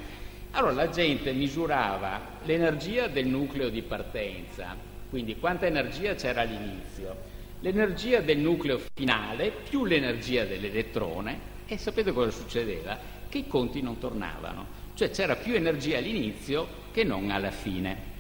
Allora 0.53 0.75
la 0.75 0.89
gente 0.89 1.33
misurava 1.33 2.39
l'energia 2.45 3.09
del 3.09 3.27
nucleo 3.27 3.69
di 3.69 3.83
partenza, 3.83 4.77
quindi 5.11 5.37
quanta 5.41 5.67
energia 5.67 6.15
c'era 6.15 6.43
all'inizio, 6.43 7.17
l'energia 7.59 8.21
del 8.21 8.39
nucleo 8.39 8.79
finale 8.95 9.51
più 9.69 9.85
l'energia 9.85 10.45
dell'elettrone 10.45 11.41
e 11.67 11.79
sapete 11.79 12.13
cosa 12.13 12.31
succedeva? 12.31 12.97
Che 13.29 13.39
i 13.39 13.49
conti 13.49 13.83
non 13.83 13.99
tornavano, 13.99 14.86
cioè 14.97 15.11
c'era 15.11 15.37
più 15.37 15.55
energia 15.55 15.99
all'inizio 15.99 16.67
che 16.91 17.05
non 17.05 17.31
alla 17.31 17.53
fine. 17.53 18.15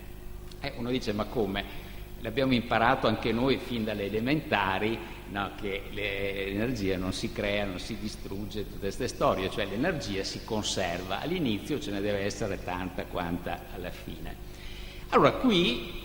Eh, 0.61 0.75
uno 0.76 0.90
dice 0.90 1.12
ma 1.12 1.25
come? 1.25 1.85
l'abbiamo 2.21 2.54
imparato 2.54 3.06
anche 3.06 3.30
noi 3.33 3.59
fin 3.59 3.85
dalle 3.85 4.06
elementari, 4.06 4.99
no, 5.30 5.52
che 5.61 5.83
l'energia 5.90 6.97
non 6.97 7.12
si 7.12 7.30
crea, 7.33 7.64
non 7.64 7.78
si 7.78 7.97
distrugge, 8.00 8.64
tutte 8.64 8.78
queste 8.78 9.09
storie, 9.09 9.50
cioè 9.50 9.66
l'energia 9.66 10.25
si 10.25 10.40
conserva, 10.45 11.21
all'inizio 11.21 11.78
ce 11.78 11.90
ne 11.90 12.00
deve 12.00 12.21
essere 12.21 12.62
tanta 12.62 13.04
quanta 13.04 13.66
alla 13.75 13.90
fine. 13.90 14.54
Allora 15.11 15.33
qui 15.33 16.04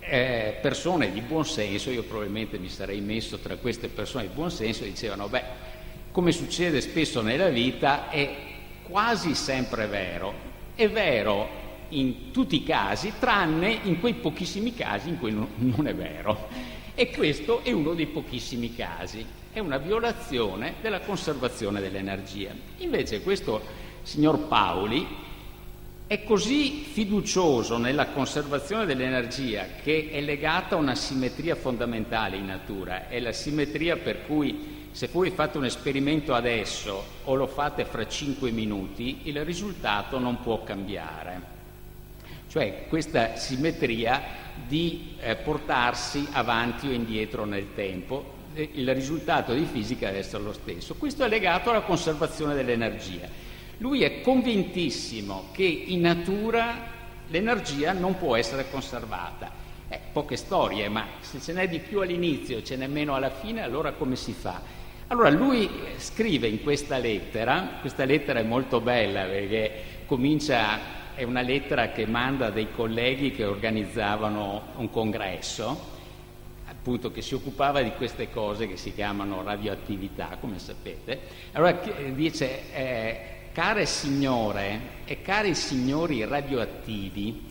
eh, 0.00 0.58
persone 0.60 1.12
di 1.12 1.20
buon 1.20 1.44
senso, 1.44 1.90
io 1.90 2.02
probabilmente 2.02 2.58
mi 2.58 2.68
sarei 2.68 3.00
messo 3.00 3.38
tra 3.38 3.56
queste 3.56 3.88
persone 3.88 4.26
di 4.26 4.34
buon 4.34 4.50
senso, 4.50 4.82
dicevano, 4.82 5.28
beh, 5.28 5.68
come 6.10 6.32
succede 6.32 6.80
spesso 6.80 7.22
nella 7.22 7.48
vita, 7.48 8.10
è 8.10 8.48
quasi 8.90 9.34
sempre 9.34 9.86
vero. 9.86 10.34
È 10.74 10.88
vero 10.90 11.48
in 11.90 12.32
tutti 12.32 12.56
i 12.56 12.64
casi, 12.64 13.12
tranne 13.18 13.78
in 13.84 14.00
quei 14.00 14.14
pochissimi 14.14 14.74
casi 14.74 15.08
in 15.08 15.18
cui 15.18 15.32
non 15.32 15.86
è 15.86 15.94
vero. 15.94 16.48
E 16.94 17.10
questo 17.10 17.62
è 17.62 17.70
uno 17.72 17.94
dei 17.94 18.06
pochissimi 18.06 18.74
casi, 18.74 19.24
è 19.52 19.60
una 19.60 19.78
violazione 19.78 20.74
della 20.82 21.00
conservazione 21.00 21.80
dell'energia. 21.80 22.52
Invece 22.78 23.22
questo 23.22 23.62
signor 24.02 24.48
Paoli 24.48 25.06
è 26.06 26.24
così 26.24 26.82
fiducioso 26.82 27.78
nella 27.78 28.08
conservazione 28.08 28.84
dell'energia 28.84 29.66
che 29.80 30.08
è 30.10 30.20
legata 30.20 30.74
a 30.74 30.78
una 30.78 30.96
simmetria 30.96 31.54
fondamentale 31.54 32.36
in 32.36 32.46
natura, 32.46 33.08
è 33.08 33.20
la 33.20 33.32
simmetria 33.32 33.96
per 33.96 34.26
cui 34.26 34.79
se 34.92 35.08
voi 35.12 35.30
fate 35.30 35.58
un 35.58 35.64
esperimento 35.64 36.34
adesso 36.34 37.04
o 37.24 37.34
lo 37.34 37.46
fate 37.46 37.84
fra 37.84 38.06
cinque 38.06 38.50
minuti, 38.50 39.20
il 39.24 39.44
risultato 39.44 40.18
non 40.18 40.40
può 40.40 40.62
cambiare 40.62 41.58
cioè 42.50 42.86
questa 42.88 43.36
simmetria 43.36 44.20
di 44.66 45.14
eh, 45.20 45.36
portarsi 45.36 46.26
avanti 46.32 46.88
o 46.88 46.90
indietro 46.90 47.44
nel 47.44 47.74
tempo. 47.74 48.38
Il 48.54 48.92
risultato 48.92 49.54
di 49.54 49.64
fisica 49.64 50.06
deve 50.06 50.18
essere 50.18 50.42
lo 50.42 50.52
stesso. 50.52 50.96
Questo 50.96 51.22
è 51.22 51.28
legato 51.28 51.70
alla 51.70 51.82
conservazione 51.82 52.54
dell'energia. 52.54 53.28
Lui 53.78 54.02
è 54.02 54.20
convintissimo 54.20 55.50
che 55.52 55.62
in 55.62 56.00
natura 56.00 56.88
l'energia 57.28 57.92
non 57.92 58.18
può 58.18 58.34
essere 58.34 58.68
conservata. 58.68 59.59
Eh, 59.92 59.98
poche 60.12 60.36
storie, 60.36 60.88
ma 60.88 61.04
se 61.18 61.40
ce 61.40 61.52
n'è 61.52 61.68
di 61.68 61.80
più 61.80 62.00
all'inizio 62.00 62.58
e 62.58 62.64
ce 62.64 62.76
n'è 62.76 62.86
meno 62.86 63.16
alla 63.16 63.28
fine, 63.28 63.60
allora 63.60 63.90
come 63.90 64.14
si 64.14 64.32
fa? 64.32 64.62
Allora 65.08 65.30
lui 65.30 65.68
scrive 65.96 66.46
in 66.46 66.62
questa 66.62 66.98
lettera, 66.98 67.78
questa 67.80 68.04
lettera 68.04 68.38
è 68.38 68.44
molto 68.44 68.80
bella 68.80 69.24
perché 69.24 70.04
comincia 70.06 71.14
è 71.16 71.24
una 71.24 71.40
lettera 71.40 71.90
che 71.90 72.06
manda 72.06 72.50
dei 72.50 72.68
colleghi 72.70 73.32
che 73.32 73.44
organizzavano 73.44 74.62
un 74.76 74.90
congresso, 74.90 75.76
appunto 76.68 77.10
che 77.10 77.20
si 77.20 77.34
occupava 77.34 77.82
di 77.82 77.90
queste 77.96 78.30
cose 78.30 78.68
che 78.68 78.76
si 78.76 78.94
chiamano 78.94 79.42
radioattività, 79.42 80.36
come 80.38 80.60
sapete. 80.60 81.20
Allora 81.50 81.72
dice, 82.12 82.72
eh, 82.72 83.20
care 83.52 83.86
signore 83.86 84.80
e 85.04 85.20
cari 85.20 85.56
signori 85.56 86.24
radioattivi, 86.24 87.49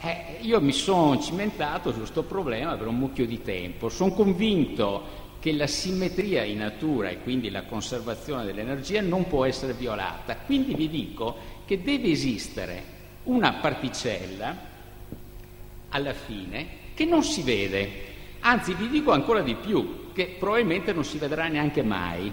eh, 0.00 0.38
io 0.40 0.60
mi 0.60 0.72
sono 0.72 1.20
cimentato 1.20 1.92
su 1.92 1.98
questo 1.98 2.22
problema 2.22 2.76
per 2.76 2.86
un 2.86 2.96
mucchio 2.96 3.26
di 3.26 3.42
tempo, 3.42 3.88
sono 3.88 4.12
convinto 4.12 5.28
che 5.40 5.52
la 5.52 5.66
simmetria 5.66 6.42
in 6.42 6.58
natura 6.58 7.08
e 7.08 7.20
quindi 7.22 7.50
la 7.50 7.64
conservazione 7.64 8.44
dell'energia 8.44 9.00
non 9.00 9.26
può 9.26 9.44
essere 9.44 9.72
violata. 9.72 10.36
Quindi 10.36 10.74
vi 10.74 10.88
dico 10.88 11.36
che 11.64 11.82
deve 11.82 12.10
esistere 12.10 12.98
una 13.24 13.54
particella 13.54 14.68
alla 15.90 16.12
fine 16.12 16.78
che 16.94 17.04
non 17.04 17.22
si 17.22 17.42
vede, 17.42 17.90
anzi 18.40 18.74
vi 18.74 18.88
dico 18.88 19.12
ancora 19.12 19.40
di 19.40 19.54
più, 19.54 20.12
che 20.12 20.36
probabilmente 20.38 20.92
non 20.92 21.04
si 21.04 21.18
vedrà 21.18 21.48
neanche 21.48 21.82
mai, 21.82 22.30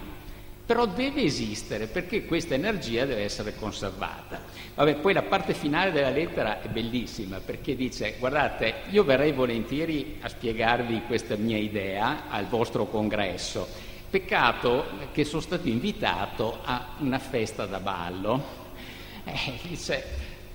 però 0.66 0.86
deve 0.86 1.22
esistere 1.22 1.86
perché 1.86 2.26
questa 2.26 2.54
energia 2.54 3.06
deve 3.06 3.22
essere 3.22 3.54
conservata. 3.56 4.47
Vabbè, 4.78 4.94
poi 4.94 5.12
la 5.12 5.22
parte 5.22 5.54
finale 5.54 5.90
della 5.90 6.10
lettera 6.10 6.62
è 6.62 6.68
bellissima 6.68 7.40
perché 7.44 7.74
dice 7.74 8.14
guardate, 8.16 8.82
io 8.90 9.02
verrei 9.02 9.32
volentieri 9.32 10.18
a 10.20 10.28
spiegarvi 10.28 11.02
questa 11.08 11.34
mia 11.34 11.56
idea 11.56 12.28
al 12.28 12.46
vostro 12.46 12.86
congresso, 12.86 13.66
peccato 14.08 14.84
che 15.10 15.24
sono 15.24 15.42
stato 15.42 15.66
invitato 15.66 16.58
a 16.62 16.90
una 16.98 17.18
festa 17.18 17.66
da 17.66 17.80
ballo. 17.80 18.66
Eh, 19.28 19.58
dice, 19.60 20.04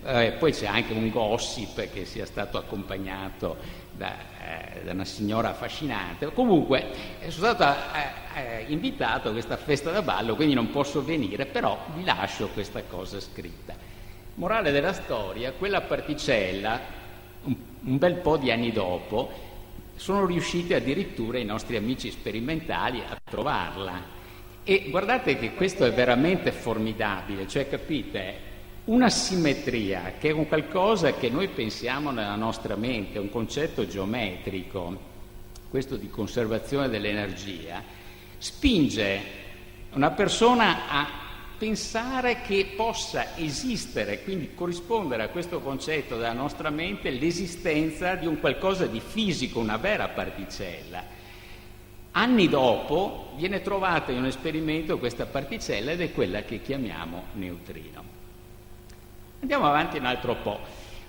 eh, 0.04 0.32
poi 0.40 0.52
c'è 0.52 0.66
anche 0.66 0.94
un 0.94 1.08
gossip 1.12 1.92
che 1.92 2.06
sia 2.06 2.26
stato 2.26 2.58
accompagnato 2.58 3.58
da, 3.92 4.16
eh, 4.74 4.84
da 4.84 4.94
una 4.94 5.06
signora 5.06 5.50
affascinante. 5.50 6.34
Comunque 6.34 6.88
sono 7.28 7.54
stato 7.54 7.80
eh, 7.94 8.40
eh, 8.40 8.66
invitato 8.70 9.30
a 9.30 9.32
questa 9.32 9.58
festa 9.58 9.92
da 9.92 10.02
ballo, 10.02 10.36
quindi 10.36 10.56
non 10.56 10.72
posso 10.72 11.04
venire, 11.04 11.46
però 11.46 11.78
vi 11.94 12.04
lascio 12.04 12.48
questa 12.48 12.82
cosa 12.82 13.20
scritta. 13.20 13.93
Morale 14.36 14.72
della 14.72 14.94
storia, 14.94 15.52
quella 15.52 15.82
particella, 15.82 16.80
un, 17.44 17.56
bel 17.98 18.16
po' 18.16 18.38
di 18.38 18.50
anni 18.50 18.72
dopo, 18.72 19.32
sono 19.96 20.26
riusciti 20.26 20.74
addirittura 20.74 21.38
i 21.38 21.46
nostri 21.46 21.76
amici 21.76 22.10
sperimentali 22.10 23.00
a 23.08 23.16
trovarla. 23.24 24.22
E 24.64 24.88
guardate 24.90 25.38
che 25.38 25.54
questo 25.54 25.86
è 25.86 25.94
veramente 25.94 26.52
formidabile, 26.52 27.48
cioè 27.48 27.70
capite, 27.70 28.52
una 28.86 29.10
simmetria 29.10 30.14
che 30.18 30.30
è 30.30 30.34
un 30.34 30.48
qualcosa 30.48 31.14
che 31.14 31.30
noi 31.30 31.50
pensiamo 31.50 32.10
nella 32.10 32.36
nostra 32.36 32.76
mente, 32.76 33.20
un 33.20 33.30
concetto 33.30 33.88
geometrico, 33.88 35.12
questo 35.70 35.96
di 35.96 36.10
conservazione 36.10 36.90
dell'energia, 36.90 37.84
spinge 38.40 39.22
una 39.92 40.10
persona 40.10 40.90
a 40.90 41.08
pensare 41.58 42.42
che 42.42 42.74
possa 42.76 43.38
esistere, 43.38 44.24
quindi 44.24 44.54
corrispondere 44.54 45.24
a 45.24 45.30
questo 45.30 45.62
concetto 45.62 46.18
della 46.18 46.34
nostra 46.34 46.70
mente, 46.70 47.10
l'esistenza 47.10 48.16
di 48.16 48.28
un 48.28 48.40
qualcosa 48.40 48.86
di 48.86 49.00
fisico, 49.00 49.60
una 49.60 49.78
vera 49.78 50.10
particella. 50.10 51.04
Anni 52.12 52.48
dopo 52.48 53.32
viene 53.38 53.62
trovata 53.62 54.12
in 54.12 54.20
un 54.20 54.26
esperimento 54.26 55.00
questa 55.00 55.26
particella 55.26 55.92
ed 55.92 56.02
è 56.02 56.12
quella 56.12 56.44
che 56.44 56.62
chiamiamo 56.62 57.24
neutrino. 57.34 58.04
Andiamo 59.40 59.68
avanti 59.68 59.98
un 59.98 60.06
altro 60.06 60.36
po'. 60.36 60.60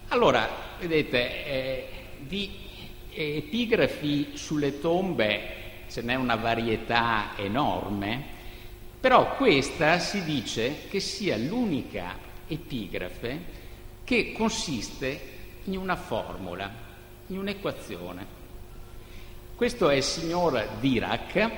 Allora, 0.09 0.49
vedete, 0.79 1.47
eh, 1.47 1.89
di 2.19 2.51
epigrafi 3.11 4.31
sulle 4.35 4.81
tombe 4.81 5.63
ce 5.89 6.03
n'è 6.03 6.15
una 6.15 6.37
varietà 6.37 7.33
enorme, 7.37 8.34
però 9.05 9.37
questa 9.37 9.99
si 9.99 10.25
dice 10.25 10.89
che 10.89 10.99
sia 10.99 11.37
l'unica 11.37 12.17
epigrafe 12.49 13.39
che 14.03 14.33
consiste 14.33 15.21
in 15.65 15.77
una 15.77 15.95
formula, 15.95 16.73
in 17.27 17.37
un'equazione. 17.37 18.27
Questo 19.55 19.91
è 19.91 19.97
il 19.97 20.03
signor 20.03 20.79
Dirac, 20.81 21.51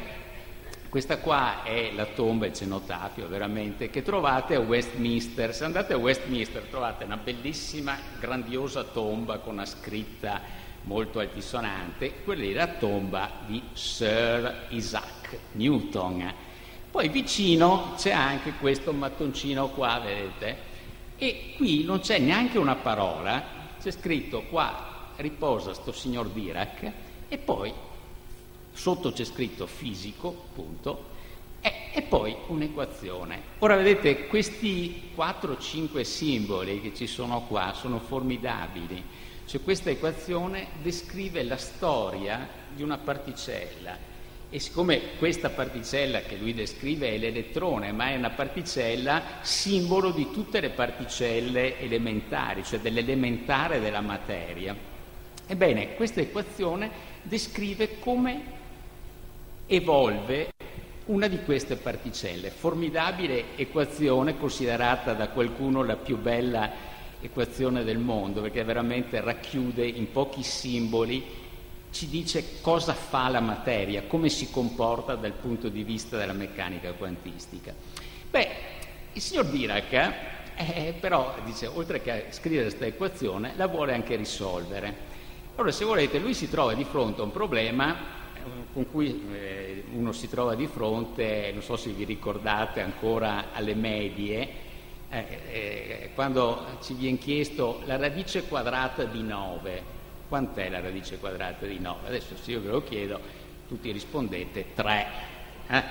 questa 0.88 1.18
qua 1.18 1.62
è 1.62 1.92
la 1.92 2.06
tomba, 2.06 2.46
il 2.46 2.52
cenotafio 2.52 3.28
veramente, 3.28 3.90
che 3.90 4.02
trovate 4.02 4.56
a 4.56 4.60
Westminster. 4.60 5.54
Se 5.54 5.62
andate 5.62 5.92
a 5.92 5.98
Westminster 5.98 6.62
trovate 6.62 7.04
una 7.04 7.16
bellissima, 7.16 7.96
grandiosa 8.18 8.82
tomba 8.82 9.38
con 9.38 9.52
una 9.52 9.66
scritta 9.66 10.40
molto 10.82 11.20
altisonante, 11.20 12.24
quella 12.24 12.42
è 12.42 12.52
la 12.54 12.66
tomba 12.74 13.30
di 13.46 13.62
Sir 13.72 14.66
Isaac 14.70 15.38
Newton 15.52 16.45
poi 16.96 17.10
vicino 17.10 17.92
c'è 17.98 18.10
anche 18.10 18.54
questo 18.58 18.90
mattoncino 18.90 19.68
qua, 19.68 20.00
vedete? 20.02 20.56
E 21.18 21.52
qui 21.54 21.84
non 21.84 22.00
c'è 22.00 22.18
neanche 22.18 22.56
una 22.56 22.74
parola, 22.74 23.44
c'è 23.78 23.90
scritto 23.90 24.44
qua 24.44 25.10
riposa 25.16 25.74
sto 25.74 25.92
signor 25.92 26.30
Dirac 26.30 26.90
e 27.28 27.36
poi 27.36 27.70
sotto 28.72 29.12
c'è 29.12 29.24
scritto 29.24 29.66
fisico, 29.66 30.46
punto, 30.54 31.04
e, 31.60 31.90
e 31.92 32.00
poi 32.00 32.34
un'equazione. 32.46 33.42
Ora 33.58 33.76
vedete, 33.76 34.26
questi 34.26 35.10
4-5 35.14 36.00
simboli 36.00 36.80
che 36.80 36.94
ci 36.94 37.06
sono 37.06 37.42
qua 37.42 37.74
sono 37.74 37.98
formidabili. 37.98 39.04
Cioè 39.44 39.60
questa 39.60 39.90
equazione 39.90 40.68
descrive 40.80 41.42
la 41.42 41.58
storia 41.58 42.48
di 42.74 42.82
una 42.82 42.96
particella 42.96 44.14
e 44.48 44.60
siccome 44.60 45.16
questa 45.18 45.50
particella 45.50 46.20
che 46.20 46.36
lui 46.36 46.54
descrive 46.54 47.12
è 47.12 47.18
l'elettrone, 47.18 47.90
ma 47.92 48.10
è 48.10 48.16
una 48.16 48.30
particella 48.30 49.22
simbolo 49.42 50.10
di 50.10 50.30
tutte 50.32 50.60
le 50.60 50.70
particelle 50.70 51.80
elementari, 51.80 52.62
cioè 52.62 52.78
dell'elementare 52.78 53.80
della 53.80 54.00
materia, 54.00 54.74
ebbene 55.46 55.94
questa 55.94 56.20
equazione 56.20 56.90
descrive 57.22 57.98
come 57.98 58.54
evolve 59.66 60.52
una 61.06 61.26
di 61.26 61.42
queste 61.42 61.76
particelle. 61.76 62.50
Formidabile 62.50 63.56
equazione 63.56 64.38
considerata 64.38 65.12
da 65.12 65.28
qualcuno 65.28 65.84
la 65.84 65.96
più 65.96 66.18
bella 66.18 66.94
equazione 67.20 67.82
del 67.82 67.98
mondo, 67.98 68.42
perché 68.42 68.62
veramente 68.62 69.20
racchiude 69.20 69.86
in 69.86 70.10
pochi 70.10 70.42
simboli 70.42 71.44
ci 71.96 72.08
dice 72.10 72.60
cosa 72.60 72.92
fa 72.92 73.28
la 73.28 73.40
materia, 73.40 74.02
come 74.02 74.28
si 74.28 74.50
comporta 74.50 75.14
dal 75.14 75.32
punto 75.32 75.70
di 75.70 75.82
vista 75.82 76.18
della 76.18 76.34
meccanica 76.34 76.92
quantistica. 76.92 77.72
Beh, 78.28 78.48
il 79.14 79.22
signor 79.22 79.46
Dirac, 79.46 79.92
eh, 80.56 80.94
però, 81.00 81.34
dice, 81.46 81.68
oltre 81.68 82.02
che 82.02 82.10
a 82.10 82.32
scrivere 82.32 82.64
questa 82.64 82.84
equazione, 82.84 83.54
la 83.56 83.66
vuole 83.66 83.94
anche 83.94 84.14
risolvere. 84.14 84.94
Allora, 85.54 85.72
se 85.72 85.86
volete, 85.86 86.18
lui 86.18 86.34
si 86.34 86.50
trova 86.50 86.74
di 86.74 86.84
fronte 86.84 87.22
a 87.22 87.24
un 87.24 87.32
problema 87.32 87.94
eh, 87.94 88.40
con 88.74 88.90
cui 88.90 89.26
eh, 89.32 89.84
uno 89.92 90.12
si 90.12 90.28
trova 90.28 90.54
di 90.54 90.66
fronte, 90.66 91.50
non 91.54 91.62
so 91.62 91.78
se 91.78 91.92
vi 91.92 92.04
ricordate 92.04 92.82
ancora 92.82 93.54
alle 93.54 93.74
medie, 93.74 94.48
eh, 95.08 95.24
eh, 95.50 96.10
quando 96.14 96.62
ci 96.82 96.92
viene 96.92 97.16
chiesto 97.16 97.80
la 97.86 97.96
radice 97.96 98.46
quadrata 98.46 99.04
di 99.04 99.22
9, 99.22 99.95
Quant'è 100.28 100.68
la 100.68 100.80
radice 100.80 101.18
quadrata 101.18 101.66
di 101.66 101.78
9? 101.78 102.08
Adesso 102.08 102.36
se 102.36 102.50
io 102.50 102.60
ve 102.60 102.70
lo 102.70 102.82
chiedo, 102.82 103.20
tutti 103.68 103.90
rispondete 103.92 104.66
3. 104.74 105.06
Eh? 105.68 105.82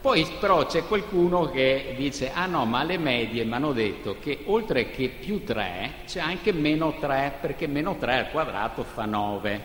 Poi 0.00 0.26
però 0.38 0.66
c'è 0.66 0.84
qualcuno 0.84 1.50
che 1.50 1.94
dice, 1.96 2.30
ah 2.30 2.44
no, 2.44 2.66
ma 2.66 2.80
alle 2.80 2.98
medie 2.98 3.44
mi 3.44 3.54
hanno 3.54 3.72
detto 3.72 4.16
che 4.20 4.40
oltre 4.46 4.90
che 4.90 5.08
più 5.08 5.44
3 5.44 5.92
c'è 6.06 6.20
anche 6.20 6.52
meno 6.52 6.98
3, 6.98 7.38
perché 7.40 7.66
meno 7.66 7.96
3 7.96 8.14
al 8.14 8.30
quadrato 8.30 8.84
fa 8.84 9.06
9. 9.06 9.60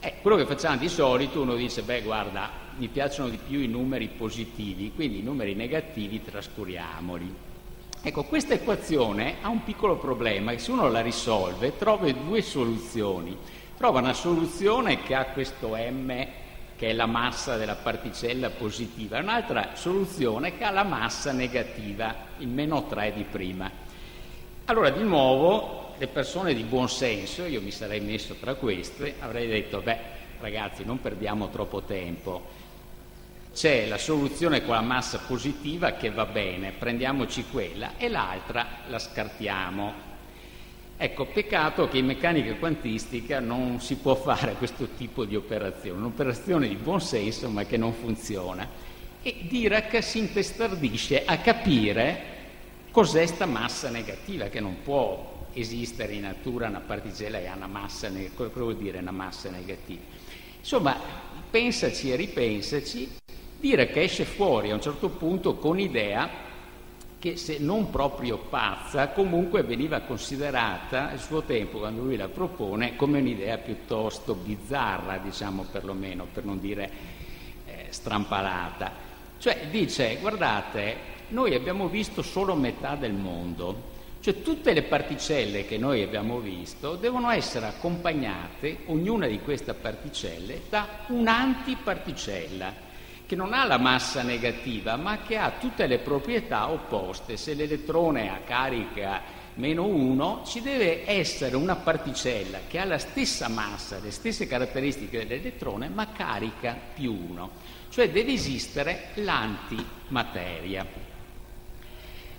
Eh, 0.00 0.14
quello 0.22 0.36
che 0.36 0.46
facciamo 0.46 0.76
di 0.78 0.88
solito, 0.88 1.42
uno 1.42 1.56
dice, 1.56 1.82
beh 1.82 2.00
guarda, 2.00 2.50
mi 2.76 2.88
piacciono 2.88 3.28
di 3.28 3.38
più 3.38 3.60
i 3.60 3.68
numeri 3.68 4.08
positivi, 4.08 4.92
quindi 4.94 5.18
i 5.18 5.22
numeri 5.22 5.54
negativi 5.54 6.22
trascuriamoli. 6.22 7.53
Ecco, 8.06 8.24
questa 8.24 8.52
equazione 8.52 9.36
ha 9.40 9.48
un 9.48 9.64
piccolo 9.64 9.96
problema 9.96 10.52
che 10.52 10.58
se 10.58 10.70
uno 10.70 10.90
la 10.90 11.00
risolve 11.00 11.78
trova 11.78 12.12
due 12.12 12.42
soluzioni. 12.42 13.34
Trova 13.78 14.00
una 14.00 14.12
soluzione 14.12 15.02
che 15.02 15.14
ha 15.14 15.24
questo 15.28 15.74
m 15.74 16.26
che 16.76 16.90
è 16.90 16.92
la 16.92 17.06
massa 17.06 17.56
della 17.56 17.76
particella 17.76 18.50
positiva, 18.50 19.16
e 19.16 19.22
un'altra 19.22 19.70
soluzione 19.72 20.54
che 20.58 20.64
ha 20.64 20.70
la 20.70 20.82
massa 20.82 21.32
negativa, 21.32 22.14
il 22.38 22.48
meno 22.48 22.84
3 22.84 23.14
di 23.14 23.22
prima. 23.24 23.70
Allora, 24.66 24.90
di 24.90 25.02
nuovo, 25.02 25.94
le 25.96 26.08
persone 26.08 26.52
di 26.52 26.64
buon 26.64 26.90
senso, 26.90 27.46
io 27.46 27.62
mi 27.62 27.70
sarei 27.70 28.00
messo 28.00 28.34
tra 28.34 28.52
queste, 28.52 29.14
avrei 29.18 29.46
detto, 29.46 29.80
beh, 29.80 29.98
ragazzi, 30.40 30.84
non 30.84 31.00
perdiamo 31.00 31.48
troppo 31.48 31.80
tempo, 31.80 32.42
c'è 33.54 33.86
la 33.86 33.98
soluzione 33.98 34.64
con 34.64 34.74
la 34.74 34.80
massa 34.80 35.20
positiva 35.20 35.92
che 35.92 36.10
va 36.10 36.26
bene, 36.26 36.72
prendiamoci 36.72 37.44
quella 37.50 37.92
e 37.96 38.08
l'altra 38.08 38.66
la 38.88 38.98
scartiamo. 38.98 40.12
Ecco, 40.96 41.26
peccato 41.26 41.88
che 41.88 41.98
in 41.98 42.06
meccanica 42.06 42.54
quantistica 42.54 43.38
non 43.38 43.80
si 43.80 43.94
può 43.96 44.16
fare 44.16 44.54
questo 44.58 44.88
tipo 44.96 45.24
di 45.24 45.36
operazione, 45.36 45.98
un'operazione 45.98 46.66
di 46.66 46.74
buon 46.74 47.00
senso 47.00 47.48
ma 47.48 47.64
che 47.64 47.76
non 47.76 47.92
funziona. 47.92 48.68
E 49.22 49.46
Dirac 49.48 50.02
si 50.02 50.18
intestardisce 50.18 51.24
a 51.24 51.38
capire 51.38 52.32
cos'è 52.90 53.24
sta 53.24 53.46
massa 53.46 53.88
negativa, 53.88 54.48
che 54.48 54.58
non 54.58 54.82
può 54.82 55.46
esistere 55.52 56.14
in 56.14 56.22
natura 56.22 56.66
una 56.66 56.80
particella 56.80 57.38
che 57.38 57.46
ha 57.46 57.54
una 57.54 57.68
massa 57.68 58.10
cosa 58.34 58.50
vuol 58.52 58.76
dire 58.76 58.98
una 58.98 59.12
massa 59.12 59.48
negativa? 59.48 60.02
Insomma, 60.58 60.98
pensaci 61.50 62.10
e 62.10 62.16
ripensaci 62.16 63.22
dire 63.64 63.86
che 63.86 64.02
esce 64.02 64.26
fuori 64.26 64.70
a 64.70 64.74
un 64.74 64.82
certo 64.82 65.08
punto 65.08 65.54
con 65.54 65.80
idea 65.80 66.28
che 67.18 67.38
se 67.38 67.56
non 67.58 67.88
proprio 67.88 68.36
pazza, 68.36 69.08
comunque 69.08 69.62
veniva 69.62 70.00
considerata 70.00 71.08
al 71.08 71.18
suo 71.18 71.40
tempo, 71.44 71.78
quando 71.78 72.02
lui 72.02 72.16
la 72.18 72.28
propone, 72.28 72.94
come 72.94 73.20
un'idea 73.20 73.56
piuttosto 73.56 74.34
bizzarra, 74.34 75.16
diciamo 75.16 75.64
perlomeno, 75.72 76.26
per 76.30 76.44
non 76.44 76.60
dire 76.60 76.90
eh, 77.64 77.86
strampalata. 77.88 78.92
Cioè 79.38 79.68
dice, 79.70 80.18
guardate, 80.20 80.96
noi 81.28 81.54
abbiamo 81.54 81.88
visto 81.88 82.20
solo 82.20 82.54
metà 82.54 82.96
del 82.96 83.14
mondo, 83.14 83.92
cioè 84.20 84.42
tutte 84.42 84.74
le 84.74 84.82
particelle 84.82 85.64
che 85.64 85.78
noi 85.78 86.02
abbiamo 86.02 86.38
visto 86.38 86.96
devono 86.96 87.30
essere 87.30 87.64
accompagnate, 87.64 88.80
ognuna 88.86 89.26
di 89.26 89.40
queste 89.40 89.72
particelle, 89.72 90.60
da 90.68 91.06
un'antiparticella 91.06 92.83
che 93.34 93.40
non 93.40 93.52
ha 93.52 93.64
la 93.64 93.78
massa 93.78 94.22
negativa, 94.22 94.94
ma 94.94 95.18
che 95.18 95.36
ha 95.36 95.54
tutte 95.58 95.88
le 95.88 95.98
proprietà 95.98 96.70
opposte. 96.70 97.36
Se 97.36 97.54
l'elettrone 97.54 98.30
ha 98.30 98.38
carica 98.44 99.22
meno 99.54 99.86
1, 99.86 100.42
ci 100.46 100.62
deve 100.62 101.02
essere 101.04 101.56
una 101.56 101.74
particella 101.74 102.60
che 102.68 102.78
ha 102.78 102.84
la 102.84 102.98
stessa 102.98 103.48
massa, 103.48 103.98
le 103.98 104.12
stesse 104.12 104.46
caratteristiche 104.46 105.26
dell'elettrone, 105.26 105.88
ma 105.88 106.12
carica 106.12 106.78
più 106.94 107.12
1. 107.12 107.50
Cioè 107.88 108.08
deve 108.10 108.32
esistere 108.32 109.08
l'antimateria. 109.14 110.86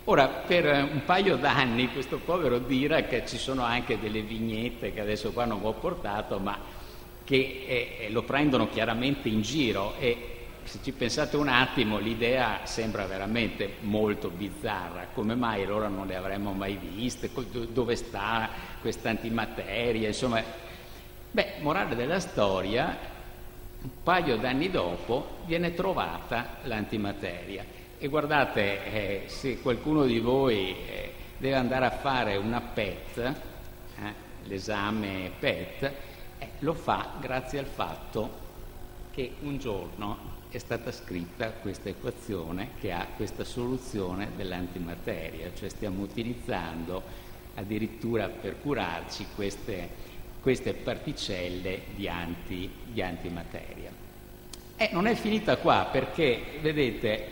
Ora, 0.06 0.28
per 0.28 0.66
un 0.66 1.02
paio 1.04 1.36
d'anni 1.36 1.92
questo 1.92 2.20
povero 2.20 2.58
Dirac, 2.60 3.26
ci 3.26 3.38
sono 3.38 3.64
anche 3.64 4.00
delle 4.00 4.22
vignette 4.22 4.94
che 4.94 5.02
adesso 5.02 5.34
qua 5.34 5.44
non 5.44 5.60
ho 5.62 5.74
portato, 5.74 6.40
ma 6.40 6.58
che 7.26 7.98
eh, 8.00 8.08
lo 8.12 8.24
prendono 8.24 8.70
chiaramente 8.70 9.28
in 9.28 9.42
giro 9.42 9.96
e 9.98 10.35
se 10.66 10.80
ci 10.82 10.92
pensate 10.92 11.38
un 11.38 11.48
attimo, 11.48 12.00
l'idea 12.00 12.62
sembra 12.64 13.06
veramente 13.06 13.76
molto 13.82 14.30
bizzarra. 14.30 15.08
Come 15.14 15.36
mai 15.36 15.64
allora 15.64 15.88
non 15.88 16.08
le 16.08 16.16
avremmo 16.16 16.54
mai 16.54 16.76
viste? 16.76 17.30
Dove 17.72 17.96
sta 17.96 18.50
questa 18.82 19.10
antimateria? 19.10 20.08
Insomma, 20.08 20.42
beh, 21.32 21.54
morale 21.62 21.96
della 21.96 22.20
storia, 22.20 22.98
un 23.82 23.90
paio 24.02 24.38
d'anni 24.38 24.72
dopo 24.72 25.38
viene 25.46 25.76
trovata 25.76 26.58
l'antimateria. 26.64 27.64
E 28.00 28.08
guardate, 28.08 28.86
eh, 28.86 29.24
se 29.28 29.62
qualcuno 29.62 30.06
di 30.06 30.20
voi 30.20 30.76
eh, 30.76 31.14
deve 31.38 31.56
andare 31.56 31.86
a 31.86 31.92
fare 31.92 32.38
una 32.38 32.60
PET, 32.60 33.18
eh, 33.18 33.34
l'esame 34.46 35.32
PET, 35.38 35.92
eh, 36.40 36.50
lo 36.60 36.74
fa 36.74 37.12
grazie 37.20 37.60
al 37.60 37.66
fatto 37.66 38.44
che 39.12 39.36
un 39.42 39.58
giorno 39.60 40.35
è 40.56 40.60
stata 40.60 40.92
scritta 40.92 41.50
questa 41.52 41.90
equazione 41.90 42.70
che 42.80 42.94
ha 42.94 43.08
questa 43.18 43.44
soluzione 43.44 44.30
dell'antimateria, 44.38 45.52
cioè 45.54 45.68
stiamo 45.68 46.02
utilizzando 46.02 47.04
addirittura 47.56 48.30
per 48.30 48.62
curarci 48.62 49.28
queste, 49.36 49.90
queste 50.42 50.74
particelle 50.74 51.82
di, 51.96 52.08
anti, 52.08 52.70
di 52.86 53.02
antimateria. 53.02 53.92
E 54.78 54.90
non 54.94 55.08
è 55.08 55.16
finita 55.16 55.58
qua 55.58 55.90
perché, 55.92 56.60
vedete, 56.62 57.28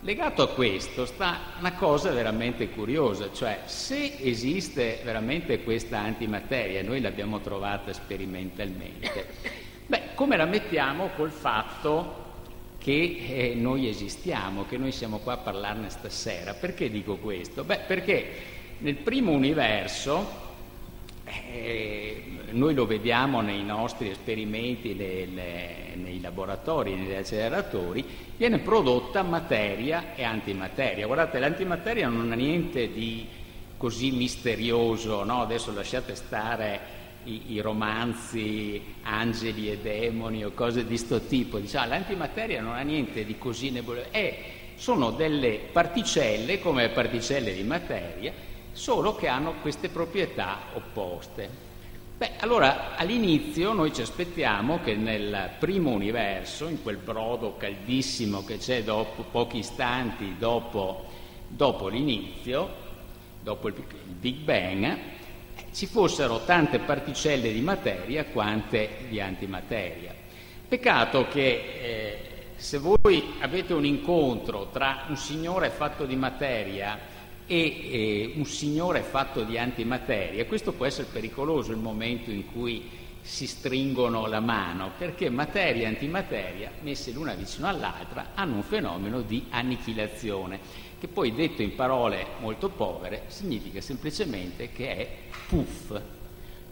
legato 0.00 0.42
a 0.42 0.48
questo 0.48 1.06
sta 1.06 1.38
una 1.60 1.74
cosa 1.74 2.10
veramente 2.10 2.70
curiosa, 2.70 3.32
cioè 3.32 3.60
se 3.66 4.16
esiste 4.18 5.00
veramente 5.04 5.62
questa 5.62 6.00
antimateria, 6.00 6.82
noi 6.82 7.00
l'abbiamo 7.00 7.40
trovata 7.40 7.92
sperimentalmente, 7.92 9.26
beh, 9.86 10.14
come 10.14 10.36
la 10.36 10.44
mettiamo 10.44 11.10
col 11.14 11.30
fatto 11.30 12.22
che 12.84 13.16
eh, 13.30 13.54
noi 13.54 13.88
esistiamo, 13.88 14.66
che 14.66 14.76
noi 14.76 14.92
siamo 14.92 15.16
qua 15.20 15.32
a 15.32 15.38
parlarne 15.38 15.88
stasera. 15.88 16.52
Perché 16.52 16.90
dico 16.90 17.16
questo? 17.16 17.64
Beh, 17.64 17.80
perché 17.86 18.26
nel 18.80 18.96
primo 18.96 19.32
universo, 19.32 20.42
eh, 21.24 22.22
noi 22.50 22.74
lo 22.74 22.84
vediamo 22.84 23.40
nei 23.40 23.64
nostri 23.64 24.10
esperimenti, 24.10 24.94
le, 24.94 25.26
nei 25.94 26.20
laboratori, 26.20 26.94
negli 26.94 27.14
acceleratori, 27.14 28.04
viene 28.36 28.58
prodotta 28.58 29.22
materia 29.22 30.14
e 30.14 30.22
antimateria. 30.22 31.06
Guardate, 31.06 31.38
l'antimateria 31.38 32.10
non 32.10 32.30
ha 32.32 32.34
niente 32.34 32.92
di 32.92 33.26
così 33.78 34.10
misterioso, 34.10 35.24
no? 35.24 35.40
adesso 35.40 35.72
lasciate 35.72 36.14
stare 36.14 36.80
i, 37.24 37.52
i, 37.52 37.60
romanzi 37.60 38.82
angeli 39.02 39.70
e 39.70 39.78
demoni 39.78 40.44
o 40.44 40.52
cose 40.52 40.82
di 40.82 40.88
questo 40.88 41.20
tipo. 41.22 41.58
Diciamo, 41.58 41.88
l'antimateria 41.88 42.60
non 42.60 42.74
ha 42.74 42.80
niente 42.82 43.24
di 43.24 43.38
così 43.38 43.70
nebuloso, 43.70 44.08
sono 44.76 45.10
delle 45.10 45.60
particelle 45.72 46.60
come 46.60 46.86
le 46.86 46.88
particelle 46.90 47.54
di 47.54 47.62
materia, 47.62 48.32
solo 48.72 49.14
che 49.14 49.28
hanno 49.28 49.54
queste 49.60 49.88
proprietà 49.88 50.58
opposte. 50.74 51.72
Beh, 52.16 52.32
allora 52.38 52.96
all'inizio 52.96 53.72
noi 53.72 53.92
ci 53.92 54.00
aspettiamo 54.00 54.80
che 54.82 54.94
nel 54.94 55.50
primo 55.58 55.90
universo, 55.90 56.68
in 56.68 56.80
quel 56.80 56.96
brodo 56.96 57.56
caldissimo 57.56 58.44
che 58.44 58.58
c'è 58.58 58.84
dopo, 58.84 59.24
pochi 59.24 59.58
istanti 59.58 60.36
dopo, 60.38 61.06
dopo 61.48 61.88
l'inizio, 61.88 62.82
dopo 63.42 63.68
il 63.68 63.74
Big 64.20 64.36
Bang, 64.36 64.96
ci 65.74 65.86
fossero 65.86 66.44
tante 66.44 66.78
particelle 66.78 67.52
di 67.52 67.60
materia 67.60 68.24
quante 68.26 69.06
di 69.08 69.20
antimateria. 69.20 70.14
Peccato 70.68 71.26
che 71.26 71.40
eh, 71.82 72.18
se 72.54 72.78
voi 72.78 73.34
avete 73.40 73.74
un 73.74 73.84
incontro 73.84 74.70
tra 74.72 75.06
un 75.08 75.16
signore 75.16 75.70
fatto 75.70 76.06
di 76.06 76.14
materia 76.14 76.98
e 77.46 77.56
eh, 77.58 78.32
un 78.36 78.46
signore 78.46 79.02
fatto 79.02 79.42
di 79.42 79.58
antimateria, 79.58 80.46
questo 80.46 80.72
può 80.72 80.86
essere 80.86 81.08
pericoloso 81.12 81.72
il 81.72 81.78
momento 81.78 82.30
in 82.30 82.50
cui 82.52 82.88
si 83.20 83.46
stringono 83.46 84.26
la 84.26 84.40
mano, 84.40 84.92
perché 84.96 85.28
materia 85.28 85.84
e 85.84 85.86
antimateria, 85.86 86.70
messe 86.82 87.10
l'una 87.10 87.34
vicino 87.34 87.66
all'altra, 87.66 88.30
hanno 88.34 88.56
un 88.56 88.62
fenomeno 88.62 89.22
di 89.22 89.46
annichilazione, 89.48 90.60
che 91.04 91.08
poi 91.08 91.34
detto 91.34 91.60
in 91.60 91.74
parole 91.74 92.24
molto 92.40 92.70
povere 92.70 93.24
significa 93.26 93.82
semplicemente 93.82 94.72
che 94.72 94.96
è 94.96 95.08
puff, 95.46 96.00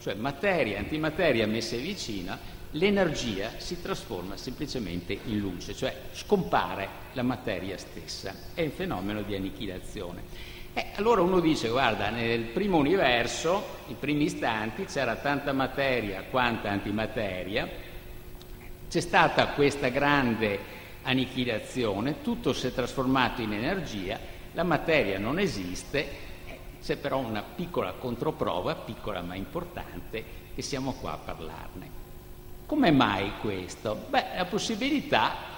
cioè 0.00 0.14
materia 0.14 0.78
antimateria 0.78 1.46
messe 1.46 1.76
vicina, 1.76 2.38
l'energia 2.70 3.50
si 3.58 3.82
trasforma 3.82 4.38
semplicemente 4.38 5.18
in 5.26 5.38
luce, 5.38 5.74
cioè 5.74 5.94
scompare 6.12 6.88
la 7.12 7.22
materia 7.22 7.76
stessa, 7.76 8.34
è 8.54 8.62
il 8.62 8.70
fenomeno 8.70 9.20
di 9.20 9.34
annichilazione. 9.34 10.22
Eh, 10.72 10.86
allora 10.94 11.20
uno 11.20 11.38
dice, 11.38 11.68
guarda, 11.68 12.08
nel 12.08 12.40
primo 12.40 12.78
universo, 12.78 13.80
i 13.88 13.96
primi 14.00 14.24
istanti, 14.24 14.86
c'era 14.86 15.16
tanta 15.16 15.52
materia 15.52 16.24
quanta 16.30 16.70
antimateria, 16.70 17.68
c'è 18.88 19.00
stata 19.00 19.48
questa 19.48 19.88
grande 19.88 20.80
annichilazione, 21.02 22.22
tutto 22.22 22.52
si 22.52 22.66
è 22.66 22.72
trasformato 22.72 23.40
in 23.40 23.52
energia, 23.52 24.18
la 24.52 24.62
materia 24.62 25.18
non 25.18 25.38
esiste, 25.38 26.08
eh, 26.46 26.58
c'è 26.82 26.96
però 26.96 27.18
una 27.18 27.42
piccola 27.42 27.92
controprova, 27.92 28.74
piccola 28.74 29.20
ma 29.20 29.34
importante, 29.34 30.24
che 30.54 30.62
siamo 30.62 30.92
qua 30.92 31.12
a 31.12 31.16
parlarne. 31.16 32.00
Come 32.66 32.90
mai 32.90 33.32
questo? 33.40 34.06
Beh, 34.08 34.36
la 34.36 34.44
possibilità 34.44 35.50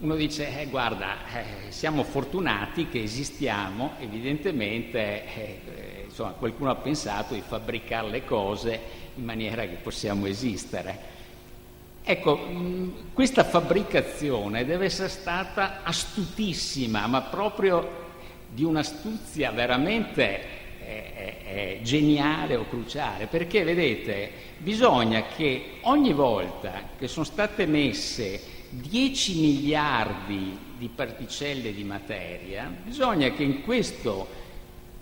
uno 0.00 0.14
dice, 0.14 0.60
eh, 0.60 0.66
guarda, 0.68 1.16
eh, 1.26 1.70
siamo 1.70 2.04
fortunati 2.04 2.88
che 2.88 3.02
esistiamo, 3.02 3.92
evidentemente 3.98 5.26
eh, 5.34 6.04
insomma, 6.06 6.30
qualcuno 6.30 6.70
ha 6.70 6.76
pensato 6.76 7.34
di 7.34 7.42
fabbricare 7.46 8.08
le 8.08 8.24
cose 8.24 8.80
in 9.16 9.24
maniera 9.24 9.66
che 9.66 9.74
possiamo 9.74 10.24
esistere. 10.24 11.18
Ecco, 12.10 12.38
mh, 12.38 13.12
questa 13.12 13.44
fabbricazione 13.44 14.64
deve 14.64 14.86
essere 14.86 15.08
stata 15.08 15.84
astutissima, 15.84 17.06
ma 17.06 17.20
proprio 17.20 18.08
di 18.52 18.64
un'astuzia 18.64 19.52
veramente 19.52 20.40
eh, 20.80 21.36
eh, 21.44 21.80
geniale 21.84 22.56
o 22.56 22.66
cruciale, 22.68 23.26
perché 23.26 23.62
vedete, 23.62 24.28
bisogna 24.58 25.26
che 25.36 25.78
ogni 25.82 26.12
volta 26.12 26.82
che 26.98 27.06
sono 27.06 27.24
state 27.24 27.64
messe 27.66 28.42
10 28.70 29.40
miliardi 29.40 30.58
di 30.78 30.88
particelle 30.92 31.72
di 31.72 31.84
materia, 31.84 32.74
bisogna 32.82 33.30
che 33.30 33.44
in 33.44 33.62
questo 33.62 34.26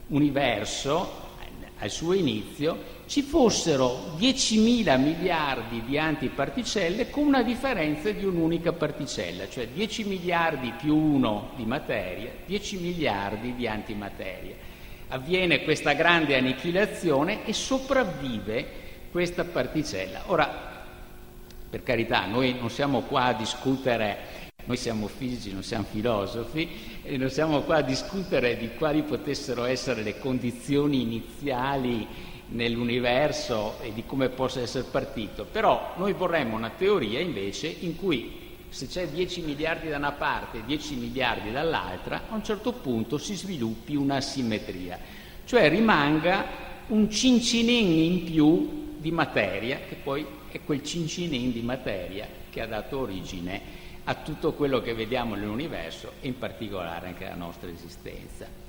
universo, 0.09 1.11
al 1.79 1.89
suo 1.89 2.13
inizio, 2.13 2.98
ci 3.09 3.23
fossero 3.23 4.15
10.000 4.19 5.01
miliardi 5.01 5.83
di 5.83 5.99
antiparticelle 5.99 7.09
con 7.09 7.25
una 7.25 7.43
differenza 7.43 8.11
di 8.11 8.23
un'unica 8.23 8.73
particella, 8.73 9.49
cioè 9.49 9.67
10 9.69 10.05
miliardi 10.05 10.75
più 10.79 10.95
1 10.95 11.53
di 11.57 11.65
materia, 11.65 12.31
10 12.45 12.77
miliardi 12.77 13.55
di 13.55 13.67
antimateria. 13.67 14.55
Avviene 15.09 15.65
questa 15.65 15.95
grande 15.95 16.37
annichilazione 16.37 17.47
e 17.47 17.55
sopravvive 17.55 18.67
questa 19.11 19.45
particella. 19.45 20.25
Ora, 20.27 20.85
per 21.71 21.83
carità, 21.83 22.27
noi 22.27 22.57
non 22.61 22.69
siamo 22.69 23.01
qua 23.01 23.25
a 23.25 23.33
discutere, 23.33 24.53
noi 24.67 24.77
siamo 24.77 25.07
fisici, 25.07 25.51
non 25.51 25.63
siamo 25.63 25.87
filosofi, 25.91 26.69
e 27.03 27.17
non 27.17 27.31
siamo 27.31 27.63
qua 27.63 27.77
a 27.77 27.83
discutere 27.83 28.59
di 28.59 28.75
quali 28.77 29.01
potessero 29.01 29.65
essere 29.65 30.03
le 30.03 30.19
condizioni 30.19 31.01
iniziali 31.01 32.07
nell'universo 32.49 33.79
e 33.81 33.93
di 33.93 34.05
come 34.07 34.29
possa 34.29 34.61
essere 34.61 34.85
partito, 34.91 35.45
però 35.45 35.95
noi 35.97 36.13
vorremmo 36.13 36.57
una 36.57 36.71
teoria 36.71 37.21
invece 37.21 37.67
in 37.81 37.97
cui 37.97 38.47
se 38.69 38.87
c'è 38.87 39.09
10 39.09 39.43
miliardi 39.43 39.89
da 39.89 39.97
una 39.97 40.13
parte 40.13 40.59
e 40.59 40.65
10 40.65 40.95
miliardi 40.97 41.51
dall'altra, 41.51 42.25
a 42.29 42.35
un 42.35 42.45
certo 42.45 42.73
punto 42.73 43.19
si 43.19 43.35
sviluppi 43.35 43.97
una 43.97 44.21
simmetria, 44.21 44.99
cioè 45.45 45.69
rimanga 45.69 46.67
un 46.89 47.11
cincinin 47.11 48.13
in 48.13 48.25
più 48.25 48.97
di 48.99 49.11
materia 49.11 49.81
che 49.89 49.97
poi 49.97 50.27
è 50.51 50.61
quel 50.65 50.83
cincinin 50.83 51.53
di 51.53 51.61
materia 51.63 52.27
che 52.51 52.61
ha 52.61 52.67
dato 52.67 52.99
origine 52.99 53.87
a 54.05 54.15
tutto 54.15 54.55
quello 54.55 54.81
che 54.81 54.95
vediamo 54.95 55.35
nell'universo 55.35 56.13
e 56.21 56.29
in 56.29 56.39
particolare 56.39 57.09
anche 57.09 57.27
alla 57.27 57.35
nostra 57.35 57.69
esistenza. 57.69 58.68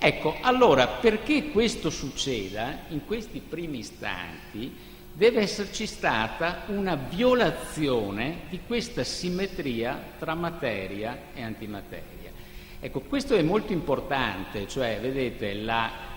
Ecco, 0.00 0.36
allora 0.42 0.86
perché 0.86 1.50
questo 1.50 1.90
succeda 1.90 2.84
in 2.88 3.04
questi 3.04 3.40
primi 3.40 3.78
istanti 3.78 4.72
deve 5.12 5.40
esserci 5.40 5.86
stata 5.86 6.62
una 6.66 6.94
violazione 6.94 8.42
di 8.48 8.60
questa 8.64 9.02
simmetria 9.02 10.00
tra 10.18 10.34
materia 10.34 11.18
e 11.34 11.42
antimateria. 11.42 12.30
Ecco, 12.78 13.00
questo 13.00 13.34
è 13.34 13.42
molto 13.42 13.72
importante, 13.72 14.68
cioè, 14.68 15.00
vedete, 15.00 15.54
la 15.54 16.08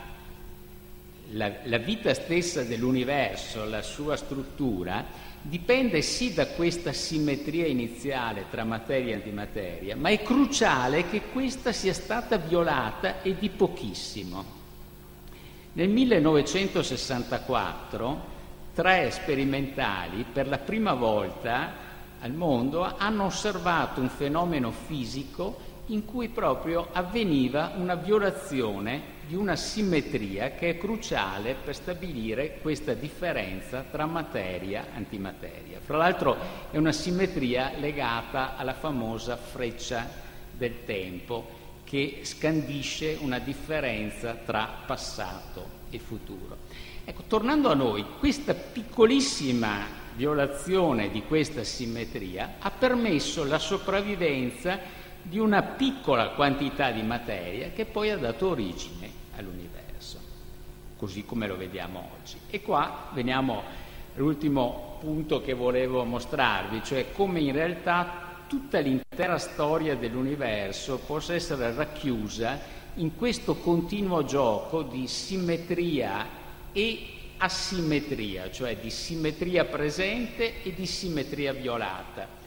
la, 1.32 1.52
la 1.63 1.78
vita 1.78 2.13
stessa 2.13 2.63
dell'universo, 2.63 3.65
la 3.65 3.82
sua 3.82 4.15
struttura, 4.15 5.06
dipende 5.41 6.01
sì 6.01 6.34
da 6.34 6.47
questa 6.47 6.93
simmetria 6.93 7.65
iniziale 7.65 8.45
tra 8.49 8.63
materia 8.63 9.13
e 9.13 9.15
antimateria, 9.15 9.95
ma 9.95 10.10
è 10.10 10.21
cruciale 10.21 11.10
che 11.10 11.23
questa 11.32 11.71
sia 11.71 11.93
stata 11.93 12.38
violata 12.38 13.21
e 13.21 13.36
di 13.38 13.49
pochissimo. 13.49 14.60
Nel 15.73 15.89
1964 15.89 18.30
tre 18.73 19.12
sperimentali 19.12 20.25
per 20.32 20.47
la 20.47 20.60
prima 20.60 20.93
volta 20.93 21.89
al 22.19 22.34
mondo 22.34 22.84
hanno 22.97 23.25
osservato 23.25 23.99
un 23.99 24.08
fenomeno 24.10 24.71
fisico 24.71 25.58
in 25.88 26.06
cui 26.06 26.30
proprio 26.30 26.88
avveniva 26.91 27.73
una 27.75 27.95
violazione 27.95 29.19
di 29.32 29.38
una 29.38 29.56
simmetria 29.56 30.52
che 30.56 30.72
è 30.72 30.78
cruciale 30.78 31.56
per 31.56 31.74
stabilire 31.74 32.58
questa 32.62 32.94
differenza 32.94 33.86
tra 33.89 34.06
materia 34.06 34.84
e 34.84 34.98
antimateria. 34.98 35.80
Fra 35.80 35.96
l'altro 35.96 36.36
è 36.70 36.76
una 36.76 36.91
simmetria 36.91 37.72
legata 37.78 38.58
alla 38.58 38.74
famosa 38.74 39.38
freccia 39.38 40.06
del 40.52 40.84
tempo 40.84 41.48
che 41.86 42.20
scandisce 42.24 43.20
una 43.22 43.39
differenza 43.39 44.34
tra 44.34 44.67
passato 44.86 45.80
e 45.89 45.98
futuro. 46.00 46.58
Ecco, 47.06 47.24
tornando 47.26 47.70
a 47.72 47.74
noi, 47.74 48.06
questa 48.20 48.54
piccolissima 48.54 50.00
violazione 50.13 51.10
di 51.10 51.24
questa 51.24 51.63
simmetria 51.63 52.56
ha 52.60 52.70
permesso 52.70 53.46
la 53.46 53.60
sopravvivenza 53.60 54.78
di 55.22 55.39
una 55.39 55.62
piccola 55.62 56.32
quantità 56.32 56.91
di 56.91 57.02
materia 57.02 57.70
che 57.70 57.86
poi 57.86 58.10
ha 58.10 58.17
dato 58.17 58.50
origine 58.50 59.00
all'universo, 59.41 60.19
così 60.97 61.25
come 61.25 61.47
lo 61.47 61.58
vediamo 61.58 62.10
oggi. 62.19 62.38
E 62.49 62.62
qua 62.62 63.10
veniamo 63.13 63.62
all'ultimo 64.15 64.97
punto 64.99 65.41
che 65.41 65.54
volevo 65.54 66.04
mostrarvi, 66.04 66.82
cioè 66.84 67.12
come 67.12 67.41
in 67.41 67.51
realtà 67.51 68.30
tutta 68.47 68.80
l'intera 68.80 69.38
storia 69.38 69.95
dell'universo 69.95 70.99
possa 70.99 71.34
essere 71.34 71.73
racchiusa 71.73 72.60
in 72.95 73.15
questo 73.15 73.56
continuo 73.56 74.25
gioco 74.25 74.82
di 74.84 75.08
simmetria 75.08 76.27
e 76.71 77.08
asimmetria, 77.38 78.51
cioè 78.51 78.77
di 78.77 78.89
simmetria 78.89 79.65
presente 79.65 80.62
e 80.63 80.73
di 80.73 80.86
simmetria 80.86 81.54
violata. 81.54 82.40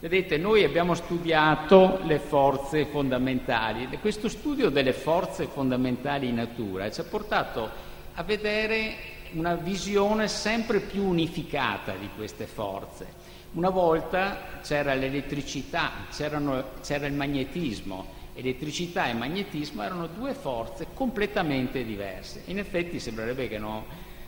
Vedete, 0.00 0.36
noi 0.36 0.62
abbiamo 0.62 0.94
studiato 0.94 1.98
le 2.04 2.20
forze 2.20 2.84
fondamentali 2.84 3.88
e 3.90 3.98
questo 3.98 4.28
studio 4.28 4.70
delle 4.70 4.92
forze 4.92 5.46
fondamentali 5.46 6.28
in 6.28 6.36
natura 6.36 6.88
ci 6.88 7.00
ha 7.00 7.04
portato 7.04 7.68
a 8.14 8.22
vedere 8.22 8.94
una 9.32 9.56
visione 9.56 10.28
sempre 10.28 10.78
più 10.78 11.02
unificata 11.02 11.94
di 11.96 12.08
queste 12.14 12.46
forze. 12.46 13.06
Una 13.54 13.70
volta 13.70 14.60
c'era 14.62 14.94
l'elettricità, 14.94 15.90
c'era 16.12 16.36
il 16.38 17.12
magnetismo. 17.12 18.06
Elettricità 18.34 19.08
e 19.08 19.14
magnetismo 19.14 19.82
erano 19.82 20.06
due 20.06 20.32
forze 20.32 20.86
completamente 20.94 21.84
diverse. 21.84 22.42
In 22.44 22.60
effetti 22.60 23.00
sembrerebbe 23.00 23.48
che 23.48 23.58
non 23.58 23.82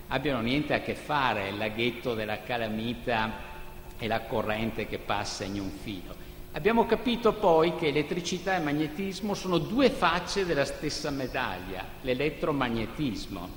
abbiano 0.09 0.41
niente 0.41 0.75
a 0.75 0.81
che 0.81 0.97
fare 0.97 1.51
il 1.51 1.59
laghetto 1.59 2.15
della 2.15 2.43
calamita 2.43 3.50
e 4.01 4.09
la 4.09 4.23
corrente 4.23 4.89
che 4.89 4.99
passa 4.99 5.45
in 5.45 5.61
un 5.61 5.71
filo. 5.71 6.13
Abbiamo 6.53 6.85
capito 6.87 7.35
poi 7.35 7.77
che 7.77 7.87
elettricità 7.87 8.57
e 8.57 8.61
magnetismo 8.61 9.35
sono 9.35 9.59
due 9.59 9.89
facce 9.91 10.45
della 10.45 10.65
stessa 10.65 11.11
medaglia, 11.11 11.85
l'elettromagnetismo. 12.01 13.49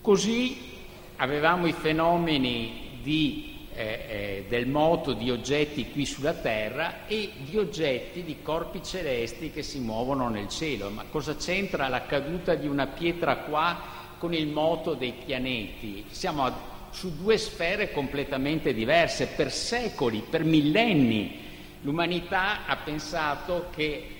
Così 0.00 0.76
avevamo 1.16 1.68
i 1.68 1.72
fenomeni 1.72 2.98
di 3.02 3.56
eh, 3.78 3.84
eh, 4.08 4.44
del 4.48 4.66
moto 4.66 5.12
di 5.12 5.30
oggetti 5.30 5.88
qui 5.92 6.04
sulla 6.04 6.32
Terra 6.32 7.06
e 7.06 7.30
di 7.36 7.56
oggetti, 7.56 8.24
di 8.24 8.42
corpi 8.42 8.82
celesti 8.82 9.52
che 9.52 9.62
si 9.62 9.78
muovono 9.78 10.28
nel 10.28 10.48
cielo. 10.48 10.90
Ma 10.90 11.04
cosa 11.08 11.36
c'entra 11.36 11.86
la 11.86 12.04
caduta 12.04 12.56
di 12.56 12.66
una 12.66 12.88
pietra 12.88 13.36
qua 13.36 13.80
con 14.18 14.34
il 14.34 14.48
moto 14.48 14.94
dei 14.94 15.12
pianeti? 15.24 16.04
Siamo 16.10 16.44
a, 16.44 16.52
su 16.90 17.16
due 17.16 17.38
sfere 17.38 17.92
completamente 17.92 18.72
diverse. 18.72 19.28
Per 19.28 19.52
secoli, 19.52 20.24
per 20.28 20.44
millenni, 20.44 21.40
l'umanità 21.82 22.66
ha 22.66 22.76
pensato 22.76 23.66
che 23.74 24.16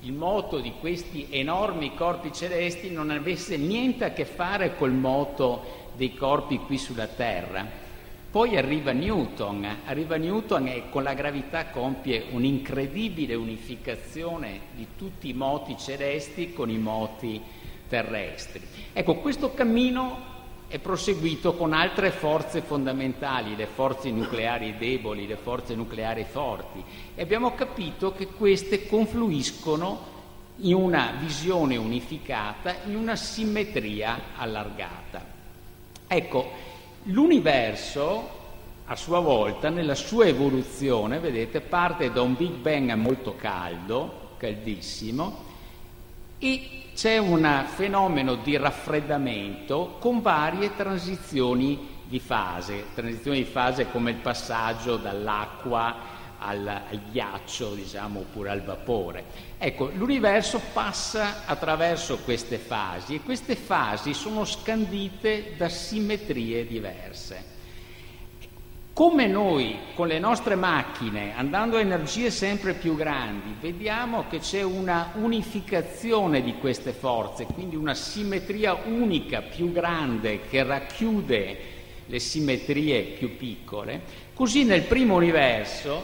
il 0.00 0.12
moto 0.12 0.60
di 0.60 0.72
questi 0.78 1.26
enormi 1.30 1.94
corpi 1.94 2.32
celesti 2.32 2.90
non 2.90 3.10
avesse 3.10 3.56
niente 3.56 4.04
a 4.04 4.12
che 4.12 4.24
fare 4.24 4.76
col 4.76 4.92
moto 4.92 5.90
dei 5.96 6.14
corpi 6.14 6.58
qui 6.58 6.78
sulla 6.78 7.08
Terra. 7.08 7.86
Poi 8.30 8.56
arriva 8.56 8.92
Newton, 8.92 9.66
arriva 9.86 10.16
Newton 10.16 10.68
e 10.68 10.90
con 10.90 11.02
la 11.02 11.14
gravità 11.14 11.68
compie 11.68 12.26
un'incredibile 12.30 13.34
unificazione 13.34 14.60
di 14.74 14.86
tutti 14.96 15.30
i 15.30 15.32
moti 15.32 15.76
celesti 15.78 16.52
con 16.52 16.68
i 16.68 16.76
moti 16.76 17.40
terrestri. 17.88 18.60
Ecco, 18.92 19.16
questo 19.16 19.54
cammino 19.54 20.27
è 20.68 20.78
proseguito 20.78 21.54
con 21.54 21.72
altre 21.72 22.10
forze 22.10 22.60
fondamentali, 22.60 23.56
le 23.56 23.66
forze 23.66 24.10
nucleari 24.10 24.76
deboli, 24.78 25.26
le 25.26 25.36
forze 25.36 25.74
nucleari 25.74 26.24
forti, 26.24 26.82
e 27.14 27.22
abbiamo 27.22 27.54
capito 27.54 28.12
che 28.12 28.28
queste 28.28 28.86
confluiscono 28.86 30.16
in 30.60 30.74
una 30.74 31.14
visione 31.18 31.76
unificata, 31.76 32.76
in 32.86 32.96
una 32.96 33.16
simmetria 33.16 34.20
allargata. 34.36 35.36
Ecco, 36.06 36.76
L'universo, 37.10 38.36
a 38.84 38.94
sua 38.94 39.20
volta, 39.20 39.70
nella 39.70 39.94
sua 39.94 40.26
evoluzione, 40.26 41.20
vedete, 41.20 41.60
parte 41.60 42.12
da 42.12 42.20
un 42.20 42.34
Big 42.36 42.52
Bang 42.52 42.92
molto 42.94 43.34
caldo, 43.34 44.32
caldissimo, 44.36 45.44
e 46.38 46.77
c'è 46.98 47.16
un 47.16 47.64
fenomeno 47.76 48.34
di 48.34 48.56
raffreddamento 48.56 49.98
con 50.00 50.20
varie 50.20 50.74
transizioni 50.74 52.00
di 52.02 52.18
fase, 52.18 52.86
transizioni 52.92 53.38
di 53.38 53.44
fase 53.44 53.88
come 53.88 54.10
il 54.10 54.16
passaggio 54.16 54.96
dall'acqua 54.96 55.94
al, 56.38 56.66
al 56.66 57.00
ghiaccio, 57.12 57.76
diciamo, 57.76 58.18
oppure 58.18 58.50
al 58.50 58.64
vapore. 58.64 59.26
Ecco, 59.58 59.92
l'universo 59.94 60.60
passa 60.72 61.44
attraverso 61.46 62.18
queste 62.18 62.58
fasi 62.58 63.14
e 63.14 63.20
queste 63.20 63.54
fasi 63.54 64.12
sono 64.12 64.44
scandite 64.44 65.54
da 65.56 65.68
simmetrie 65.68 66.66
diverse. 66.66 67.57
Come 68.98 69.28
noi 69.28 69.76
con 69.94 70.08
le 70.08 70.18
nostre 70.18 70.56
macchine, 70.56 71.32
andando 71.36 71.76
a 71.76 71.80
energie 71.80 72.32
sempre 72.32 72.74
più 72.74 72.96
grandi, 72.96 73.54
vediamo 73.60 74.24
che 74.28 74.40
c'è 74.40 74.62
una 74.62 75.12
unificazione 75.14 76.42
di 76.42 76.54
queste 76.54 76.90
forze, 76.90 77.44
quindi 77.44 77.76
una 77.76 77.94
simmetria 77.94 78.74
unica, 78.74 79.40
più 79.40 79.70
grande, 79.70 80.40
che 80.50 80.64
racchiude 80.64 81.58
le 82.06 82.18
simmetrie 82.18 83.02
più 83.02 83.36
piccole, 83.36 84.00
così 84.34 84.64
nel 84.64 84.82
primo 84.82 85.14
universo 85.14 86.02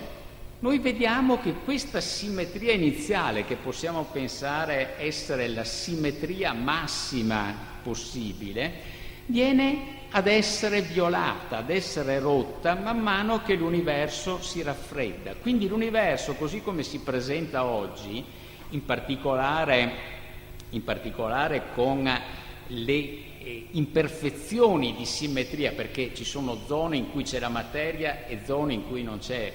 noi 0.61 0.79
vediamo 0.79 1.41
che 1.41 1.53
questa 1.65 2.01
simmetria 2.01 2.75
iniziale, 2.75 3.45
che 3.45 3.57
possiamo 3.57 4.07
pensare 4.13 4.95
essere 4.99 5.49
la 5.49 5.65
simmetria 5.65 6.53
massima 6.53 7.53
possibile, 7.83 8.73
viene 9.27 10.03
ad 10.17 10.29
essere 10.29 10.81
violata, 10.81 11.59
ad 11.59 11.71
essere 11.71 12.21
rotta 12.21 12.77
man 12.77 13.01
mano 13.01 13.43
che 13.43 13.55
l'universo 13.55 14.41
si 14.41 14.63
raffredda. 14.63 15.35
Quindi 15.35 15.67
l'universo, 15.67 16.35
così 16.35 16.63
come 16.63 16.85
si 16.85 17.01
presenta 17.01 17.65
oggi, 17.65 18.25
in 18.71 18.85
particolare, 18.85 19.93
in 20.71 20.85
particolare 20.85 21.65
con 21.75 22.09
le 22.69 22.93
eh, 22.93 23.67
imperfezioni 23.73 24.95
di 24.95 25.05
simmetria, 25.05 25.73
perché 25.73 26.15
ci 26.15 26.25
sono 26.25 26.59
zone 26.65 26.97
in 26.97 27.11
cui 27.11 27.25
c'è 27.25 27.41
la 27.41 27.49
materia 27.49 28.25
e 28.27 28.39
zone 28.45 28.73
in 28.73 28.87
cui 28.87 29.03
non 29.03 29.19
c'è 29.19 29.53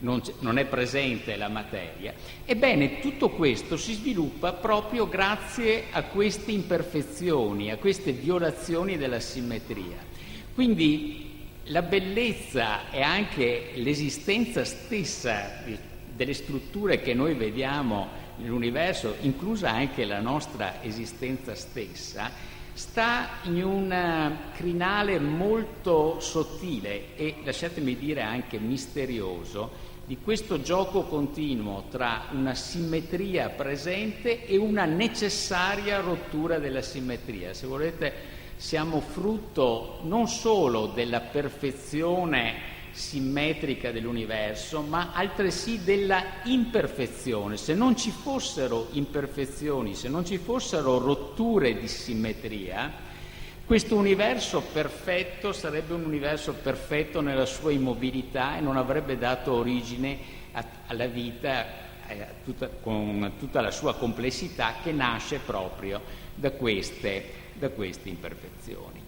non, 0.00 0.22
non, 0.40 0.58
è 0.58 0.64
presente 0.66 1.36
la 1.36 1.48
materia. 1.48 2.14
Ebbene, 2.44 3.00
tutto 3.00 3.30
questo 3.30 3.76
si 3.76 3.94
sviluppa 3.94 4.52
proprio 4.52 5.08
grazie 5.08 5.84
a 5.90 6.04
queste 6.04 6.52
imperfezioni, 6.52 7.70
a 7.70 7.76
queste 7.76 8.12
violazioni 8.12 8.96
della 8.96 9.20
simmetria. 9.20 9.96
Quindi 10.54 11.46
la 11.64 11.82
bellezza 11.82 12.90
e 12.90 13.02
anche 13.02 13.72
l'esistenza 13.74 14.64
stessa 14.64 15.62
delle 16.14 16.34
strutture 16.34 17.00
che 17.00 17.14
noi 17.14 17.34
vediamo 17.34 18.26
nell'universo, 18.36 19.16
inclusa 19.20 19.70
anche 19.70 20.04
la 20.04 20.20
nostra 20.20 20.82
esistenza 20.82 21.54
stessa, 21.54 22.30
sta 22.72 23.28
in 23.42 23.64
un 23.64 24.36
crinale 24.54 25.18
molto 25.18 26.20
sottile 26.20 27.16
e, 27.16 27.36
lasciatemi 27.42 27.96
dire, 27.96 28.22
anche 28.22 28.58
misterioso, 28.58 29.87
di 30.08 30.16
questo 30.24 30.62
gioco 30.62 31.02
continuo 31.02 31.84
tra 31.90 32.28
una 32.30 32.54
simmetria 32.54 33.50
presente 33.50 34.46
e 34.46 34.56
una 34.56 34.86
necessaria 34.86 36.00
rottura 36.00 36.58
della 36.58 36.80
simmetria. 36.80 37.52
Se 37.52 37.66
volete, 37.66 38.14
siamo 38.56 39.00
frutto 39.00 40.00
non 40.04 40.26
solo 40.26 40.86
della 40.86 41.20
perfezione 41.20 42.54
simmetrica 42.90 43.92
dell'universo, 43.92 44.80
ma 44.80 45.12
altresì 45.12 45.84
della 45.84 46.40
imperfezione. 46.44 47.58
Se 47.58 47.74
non 47.74 47.94
ci 47.94 48.10
fossero 48.10 48.88
imperfezioni, 48.92 49.94
se 49.94 50.08
non 50.08 50.24
ci 50.24 50.38
fossero 50.38 50.96
rotture 50.96 51.78
di 51.78 51.86
simmetria, 51.86 53.07
questo 53.68 53.96
universo 53.96 54.62
perfetto 54.62 55.52
sarebbe 55.52 55.92
un 55.92 56.02
universo 56.02 56.54
perfetto 56.54 57.20
nella 57.20 57.44
sua 57.44 57.70
immobilità 57.70 58.56
e 58.56 58.62
non 58.62 58.78
avrebbe 58.78 59.18
dato 59.18 59.52
origine 59.52 60.16
a, 60.52 60.64
alla 60.86 61.06
vita 61.06 61.66
eh, 62.06 62.26
tutta, 62.42 62.68
con 62.68 63.32
tutta 63.38 63.60
la 63.60 63.70
sua 63.70 63.94
complessità 63.94 64.76
che 64.82 64.90
nasce 64.90 65.40
proprio 65.44 66.00
da 66.34 66.50
queste, 66.52 67.30
da 67.52 67.68
queste 67.68 68.08
imperfezioni. 68.08 69.02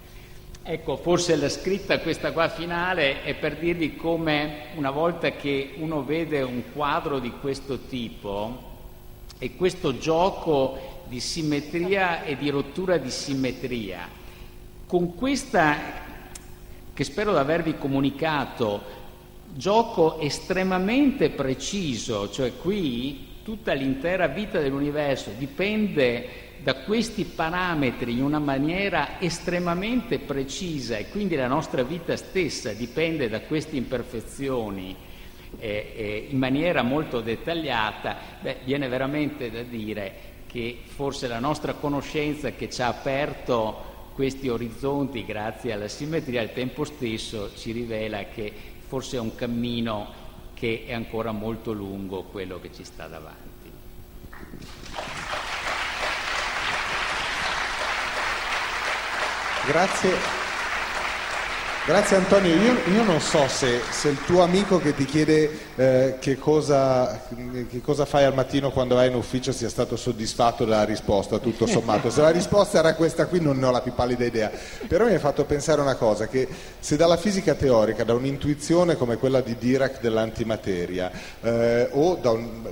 Ecco, 0.63 0.99
forse 0.99 1.37
la 1.37 1.49
scritta 1.49 2.01
questa 2.01 2.33
qua 2.33 2.51
finale 2.51 3.23
è 3.23 3.35
per 3.37 3.57
dirvi 3.57 3.97
come 3.97 4.67
una 4.75 4.91
volta 4.91 5.31
che 5.31 5.73
uno 5.79 6.05
vede 6.05 6.43
un 6.43 6.65
quadro 6.75 7.19
di 7.19 7.33
questo 7.41 7.79
tipo 7.79 8.69
e 9.39 9.57
questo 9.57 9.97
gioco 9.97 10.99
di 11.07 11.19
simmetria 11.19 12.25
e 12.25 12.37
di 12.37 12.51
rottura 12.51 12.99
di 12.99 13.11
simmetria, 13.11 14.20
con 14.91 15.15
questa 15.15 15.77
che 16.93 17.05
spero 17.05 17.31
di 17.31 17.39
avervi 17.39 17.79
comunicato, 17.79 18.83
gioco 19.55 20.19
estremamente 20.19 21.31
preciso, 21.31 22.29
cioè 22.29 22.57
qui 22.57 23.39
tutta 23.45 23.73
l'intera 23.73 24.27
vita 24.27 24.59
dell'universo 24.59 25.31
dipende 25.39 26.49
da 26.65 26.75
questi 26.75 27.23
parametri 27.23 28.15
in 28.15 28.25
una 28.25 28.41
maniera 28.41 29.21
estremamente 29.21 30.19
precisa 30.19 30.97
e 30.97 31.09
quindi 31.09 31.37
la 31.37 31.47
nostra 31.47 31.85
vita 31.85 32.17
stessa 32.17 32.73
dipende 32.73 33.29
da 33.29 33.43
queste 33.43 33.77
imperfezioni 33.77 34.97
eh, 35.61 35.93
eh, 35.97 36.27
in 36.31 36.39
maniera 36.39 36.83
molto 36.83 37.21
dettagliata, 37.21 38.17
beh, 38.41 38.57
viene 38.65 38.89
veramente 38.89 39.53
da 39.53 39.63
dire 39.63 40.15
che 40.49 40.81
forse 40.85 41.29
la 41.29 41.39
nostra 41.39 41.75
conoscenza 41.75 42.51
che 42.51 42.69
ci 42.69 42.83
ha 42.83 42.89
aperto 42.89 43.90
questi 44.21 44.51
orizzonti 44.51 45.25
grazie 45.25 45.73
alla 45.73 45.89
simmetria 45.89 46.43
al 46.43 46.53
tempo 46.53 46.85
stesso 46.85 47.57
ci 47.57 47.73
rivela 47.73 48.25
che 48.25 48.53
forse 48.87 49.17
è 49.17 49.19
un 49.19 49.35
cammino 49.35 50.13
che 50.53 50.85
è 50.87 50.93
ancora 50.93 51.33
molto 51.33 51.73
lungo 51.73 52.25
quello 52.25 52.61
che 52.61 52.71
ci 52.71 52.85
sta 52.85 53.07
davanti. 53.07 53.71
Grazie. 59.67 60.50
Grazie 61.87 62.17
Antonio, 62.17 62.55
io, 62.55 62.75
io 62.93 63.03
non 63.05 63.21
so 63.21 63.49
se, 63.49 63.81
se, 63.91 64.11
il 64.11 64.23
tuo 64.27 64.43
amico 64.43 64.79
che 64.79 64.95
ti 64.95 65.07
chiede 65.07 65.51
eh, 65.77 66.17
che, 66.21 66.37
cosa, 66.37 67.23
che, 67.71 67.81
cosa, 67.81 68.05
fai 68.05 68.25
al 68.25 68.35
mattino 68.35 68.71
quando 68.71 68.97
vai 68.97 69.09
in 69.09 69.15
ufficio 69.15 69.51
sia 69.51 69.71
stato 69.71 69.97
soddisfatto 69.97 70.67
della 70.67 70.85
risposta, 70.85 71.39
tutto 71.39 71.67
sommato. 71.67 72.11
Se 72.11 72.21
la 72.21 72.29
risposta 72.29 72.79
era 72.79 72.95
questa 72.95 73.25
qui 73.27 73.41
non 73.41 73.59
ne 73.59 73.65
ho 73.65 73.71
la 73.71 73.81
più 73.81 73.95
pallida 73.95 74.27
idea, 74.27 74.53
però 74.87 75.07
mi 75.07 75.15
ha 75.15 75.19
fatto 75.19 75.47
pensare 75.47 75.81
una 75.81 75.95
cosa, 75.95 76.29
che 76.29 76.47
se 76.79 76.97
dalla 76.97 77.17
fisica 77.17 77.55
teorica, 77.55 78.05
da 78.05 78.13
un'intuizione 78.13 78.97
come 78.97 79.17
quella 79.17 79.41
di 79.41 79.57
Dirac 79.57 80.01
dell'antimateria, 80.01 81.11
eh, 81.41 81.89
o 81.93 82.19
un, 82.23 82.69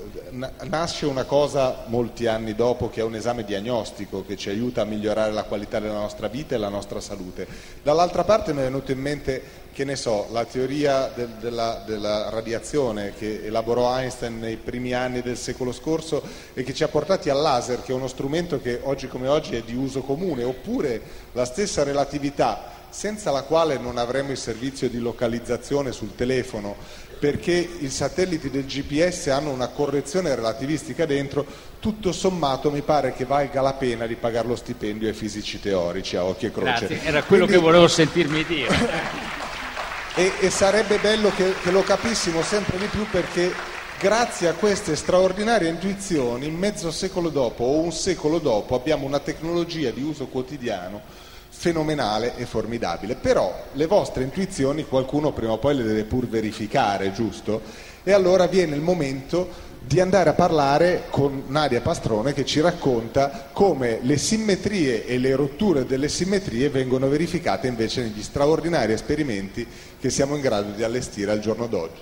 nasce 0.68 1.06
una 1.06 1.24
cosa 1.24 1.84
molti 1.86 2.26
anni 2.26 2.54
dopo 2.54 2.90
che 2.90 3.00
è 3.00 3.04
un 3.04 3.14
esame 3.14 3.44
diagnostico 3.44 4.24
che 4.24 4.36
ci 4.36 4.50
aiuta 4.50 4.82
a 4.82 4.84
migliorare 4.84 5.32
la 5.32 5.44
qualità 5.44 5.80
della 5.80 5.94
nostra 5.94 6.28
vita 6.28 6.54
e 6.54 6.58
la 6.58 6.68
nostra 6.68 7.00
salute, 7.00 7.46
dall'altra 7.82 8.24
parte 8.24 8.52
mi 8.52 8.60
è 8.60 8.64
venuto 8.64 8.92
in 8.92 8.97
in 8.98 9.02
mente, 9.02 9.42
che 9.72 9.84
ne 9.84 9.96
so, 9.96 10.26
la 10.32 10.44
teoria 10.44 11.10
del, 11.14 11.28
della, 11.40 11.82
della, 11.86 12.28
radiazione 12.30 13.14
che 13.16 13.44
elaborò 13.44 13.96
Einstein 13.96 14.38
nei 14.40 14.56
primi 14.56 14.92
anni 14.92 15.22
del 15.22 15.36
secolo 15.36 15.72
scorso 15.72 16.22
e 16.52 16.64
che 16.64 16.74
ci 16.74 16.82
ha 16.82 16.88
portati 16.88 17.30
al 17.30 17.40
laser, 17.40 17.82
che 17.82 17.92
è 17.92 17.94
uno 17.94 18.08
strumento 18.08 18.60
che 18.60 18.80
oggi 18.82 19.06
come 19.06 19.28
oggi 19.28 19.54
è 19.54 19.62
di 19.62 19.74
uso 19.74 20.02
comune, 20.02 20.42
oppure 20.42 21.00
la 21.32 21.44
stessa 21.44 21.84
relatività 21.84 22.76
senza 22.90 23.30
la 23.30 23.42
quale 23.42 23.78
non 23.78 23.98
avremmo 23.98 24.30
il 24.30 24.38
servizio 24.38 24.88
di 24.88 24.98
localizzazione 24.98 25.92
sul 25.92 26.14
telefono, 26.14 26.76
perché 27.18 27.52
i 27.52 27.90
satelliti 27.90 28.50
del 28.50 28.64
GPS 28.64 29.28
hanno 29.28 29.50
una 29.50 29.68
correzione 29.68 30.34
relativistica 30.34 31.06
dentro, 31.06 31.44
tutto 31.80 32.12
sommato 32.12 32.70
mi 32.70 32.82
pare 32.82 33.12
che 33.12 33.24
valga 33.24 33.60
la 33.60 33.74
pena 33.74 34.06
di 34.06 34.14
pagare 34.14 34.48
lo 34.48 34.56
stipendio 34.56 35.08
ai 35.08 35.14
fisici 35.14 35.60
teorici 35.60 36.16
a 36.16 36.24
occhio 36.24 36.48
e 36.48 36.52
croce. 36.52 36.86
Grazie, 36.86 37.02
era 37.02 37.22
quello 37.22 37.44
Quindi... 37.44 37.60
che 37.60 37.66
volevo 37.66 37.88
sentirmi 37.88 38.44
dire. 38.44 38.74
e, 40.14 40.32
e, 40.40 40.50
sarebbe 40.50 40.98
bello 40.98 41.30
che, 41.34 41.54
che 41.62 41.70
lo 41.70 41.82
capissimo 41.82 42.42
sempre 42.42 42.78
di 42.78 42.86
più 42.86 43.06
perché 43.10 43.52
grazie 43.98 44.48
a 44.48 44.54
queste 44.54 44.96
straordinarie 44.96 45.68
intuizioni, 45.68 46.50
mezzo 46.50 46.90
secolo 46.90 47.28
dopo 47.30 47.64
o 47.64 47.78
un 47.78 47.92
secolo 47.92 48.38
dopo 48.38 48.74
abbiamo 48.74 49.06
una 49.06 49.18
tecnologia 49.18 49.90
di 49.90 50.02
uso 50.02 50.26
quotidiano 50.26 51.26
fenomenale 51.58 52.36
e 52.36 52.46
formidabile. 52.46 53.16
Però 53.16 53.52
le 53.72 53.86
vostre 53.86 54.22
intuizioni 54.22 54.84
qualcuno 54.84 55.32
prima 55.32 55.52
o 55.52 55.58
poi 55.58 55.74
le 55.74 55.82
deve 55.82 56.04
pur 56.04 56.28
verificare, 56.28 57.12
giusto? 57.12 57.60
E 58.04 58.12
allora 58.12 58.46
viene 58.46 58.76
il 58.76 58.80
momento 58.80 59.66
di 59.80 59.98
andare 59.98 60.30
a 60.30 60.34
parlare 60.34 61.06
con 61.10 61.44
Nadia 61.48 61.80
Pastrone 61.80 62.32
che 62.32 62.44
ci 62.44 62.60
racconta 62.60 63.48
come 63.52 63.98
le 64.02 64.16
simmetrie 64.18 65.04
e 65.04 65.18
le 65.18 65.34
rotture 65.34 65.84
delle 65.84 66.08
simmetrie 66.08 66.68
vengono 66.68 67.08
verificate 67.08 67.66
invece 67.66 68.02
negli 68.02 68.22
straordinari 68.22 68.92
esperimenti 68.92 69.66
che 69.98 70.10
siamo 70.10 70.36
in 70.36 70.40
grado 70.40 70.70
di 70.70 70.84
allestire 70.84 71.32
al 71.32 71.40
giorno 71.40 71.66
d'oggi. 71.66 72.00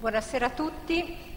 Buonasera 0.00 0.46
a 0.46 0.50
tutti. 0.50 1.29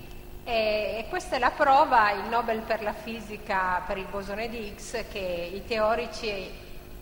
E 0.45 1.05
questa 1.07 1.37
è 1.37 1.39
la 1.39 1.51
prova, 1.51 2.11
il 2.11 2.27
Nobel 2.29 2.59
per 2.59 2.83
la 2.83 2.91
fisica 2.91 3.81
per 3.87 3.97
il 3.97 4.07
bosone 4.09 4.49
di 4.49 4.67
Higgs, 4.67 5.05
che 5.09 5.51
i 5.53 5.63
teorici 5.65 6.51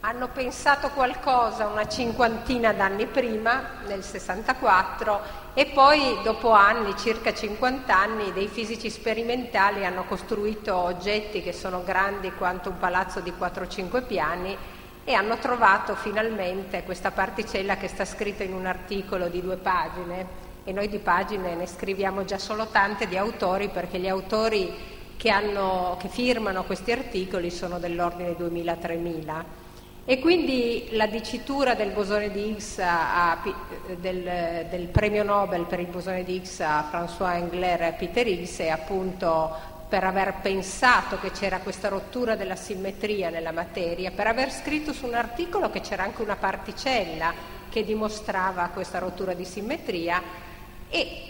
hanno 0.01 0.27
pensato 0.29 0.89
qualcosa 0.89 1.65
una 1.65 1.87
cinquantina 1.87 2.71
d'anni 2.71 3.07
prima, 3.07 3.79
nel 3.87 4.03
64, 4.03 5.21
e 5.55 5.65
poi 5.67 6.19
dopo 6.23 6.51
anni, 6.51 6.95
circa 6.97 7.33
50 7.33 7.95
anni, 7.95 8.31
dei 8.31 8.47
fisici 8.47 8.91
sperimentali 8.91 9.85
hanno 9.85 10.03
costruito 10.03 10.75
oggetti 10.75 11.41
che 11.41 11.53
sono 11.53 11.83
grandi 11.83 12.31
quanto 12.33 12.69
un 12.69 12.77
palazzo 12.77 13.21
di 13.21 13.33
4-5 13.37 14.05
piani 14.05 14.55
e 15.03 15.13
hanno 15.13 15.37
trovato 15.37 15.95
finalmente 15.95 16.83
questa 16.83 17.09
particella 17.09 17.77
che 17.77 17.87
sta 17.87 18.05
scritta 18.05 18.43
in 18.43 18.53
un 18.53 18.67
articolo 18.67 19.29
di 19.29 19.41
due 19.41 19.57
pagine 19.57 20.40
e 20.63 20.71
noi 20.71 20.87
di 20.87 20.99
pagine 20.99 21.55
ne 21.55 21.65
scriviamo 21.65 22.23
già 22.23 22.37
solo 22.37 22.67
tante 22.67 23.07
di 23.07 23.17
autori 23.17 23.69
perché 23.69 23.99
gli 23.99 24.07
autori 24.07 24.71
che, 25.17 25.29
hanno, 25.29 25.97
che 25.99 26.07
firmano 26.07 26.63
questi 26.63 26.91
articoli 26.91 27.51
sono 27.51 27.79
dell'ordine 27.79 28.35
2000-3000. 28.37 29.43
E 30.03 30.19
quindi 30.19 30.89
la 30.93 31.05
dicitura 31.05 31.75
del 31.75 31.91
bosone 31.91 32.31
di 32.31 32.49
Higgs 32.49 32.79
a, 32.79 33.31
a, 33.31 33.37
del, 33.97 34.65
del, 34.67 34.87
premio 34.87 35.23
Nobel 35.23 35.65
per 35.65 35.79
il 35.79 35.85
bosone 35.85 36.23
di 36.23 36.35
Higgs 36.35 36.59
a 36.61 36.89
François 36.91 37.35
Engler 37.35 37.81
e 37.81 37.85
a 37.85 37.91
Peter 37.91 38.25
Higgs 38.25 38.57
è 38.59 38.69
appunto 38.69 39.55
per 39.87 40.03
aver 40.03 40.35
pensato 40.41 41.19
che 41.19 41.31
c'era 41.31 41.59
questa 41.59 41.87
rottura 41.87 42.35
della 42.35 42.55
simmetria 42.55 43.29
nella 43.29 43.51
materia, 43.51 44.09
per 44.09 44.25
aver 44.25 44.51
scritto 44.51 44.91
su 44.91 45.05
un 45.05 45.13
articolo 45.13 45.69
che 45.69 45.81
c'era 45.81 46.03
anche 46.03 46.21
una 46.23 46.35
particella 46.35 47.33
che 47.69 47.83
dimostrava 47.83 48.69
questa 48.73 48.99
rottura 48.99 49.33
di 49.33 49.45
simmetria 49.45 50.49
e 50.91 51.21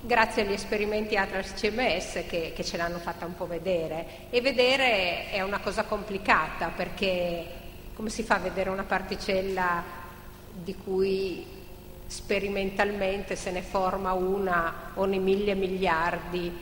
grazie 0.00 0.42
agli 0.42 0.52
esperimenti 0.52 1.16
Atlas 1.16 1.52
CMS 1.52 2.24
che, 2.26 2.52
che 2.54 2.64
ce 2.64 2.76
l'hanno 2.76 2.98
fatta 2.98 3.26
un 3.26 3.36
po' 3.36 3.46
vedere. 3.46 4.06
E 4.30 4.40
vedere 4.40 5.30
è 5.30 5.40
una 5.42 5.60
cosa 5.60 5.84
complicata 5.84 6.68
perché 6.68 7.62
come 7.94 8.08
si 8.08 8.22
fa 8.22 8.36
a 8.36 8.40
vedere 8.40 8.70
una 8.70 8.82
particella 8.82 9.82
di 10.52 10.74
cui 10.74 11.46
sperimentalmente 12.06 13.36
se 13.36 13.50
ne 13.50 13.62
forma 13.62 14.12
una 14.12 14.92
ogni 14.94 15.18
mille 15.18 15.54
miliardi 15.54 16.52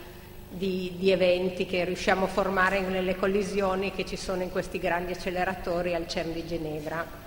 di, 0.49 0.93
di, 0.97 1.11
eventi 1.11 1.65
che 1.65 1.83
riusciamo 1.83 2.25
a 2.25 2.27
formare 2.27 2.79
nelle 2.81 3.15
collisioni 3.15 3.91
che 3.91 4.05
ci 4.05 4.15
sono 4.15 4.43
in 4.43 4.51
questi 4.51 4.77
grandi 4.77 5.13
acceleratori 5.13 5.95
al 5.95 6.07
CERN 6.07 6.33
di 6.33 6.45
Ginevra. 6.45 7.22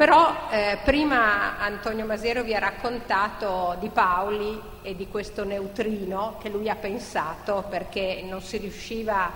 Però 0.00 0.48
eh, 0.48 0.78
prima 0.82 1.58
Antonio 1.58 2.06
Masiero 2.06 2.42
vi 2.42 2.54
ha 2.54 2.58
raccontato 2.58 3.76
di 3.80 3.90
Paoli 3.90 4.58
e 4.80 4.96
di 4.96 5.08
questo 5.08 5.44
neutrino 5.44 6.38
che 6.40 6.48
lui 6.48 6.70
ha 6.70 6.74
pensato 6.74 7.66
perché 7.68 8.24
non 8.26 8.40
si 8.40 8.56
riusciva 8.56 9.30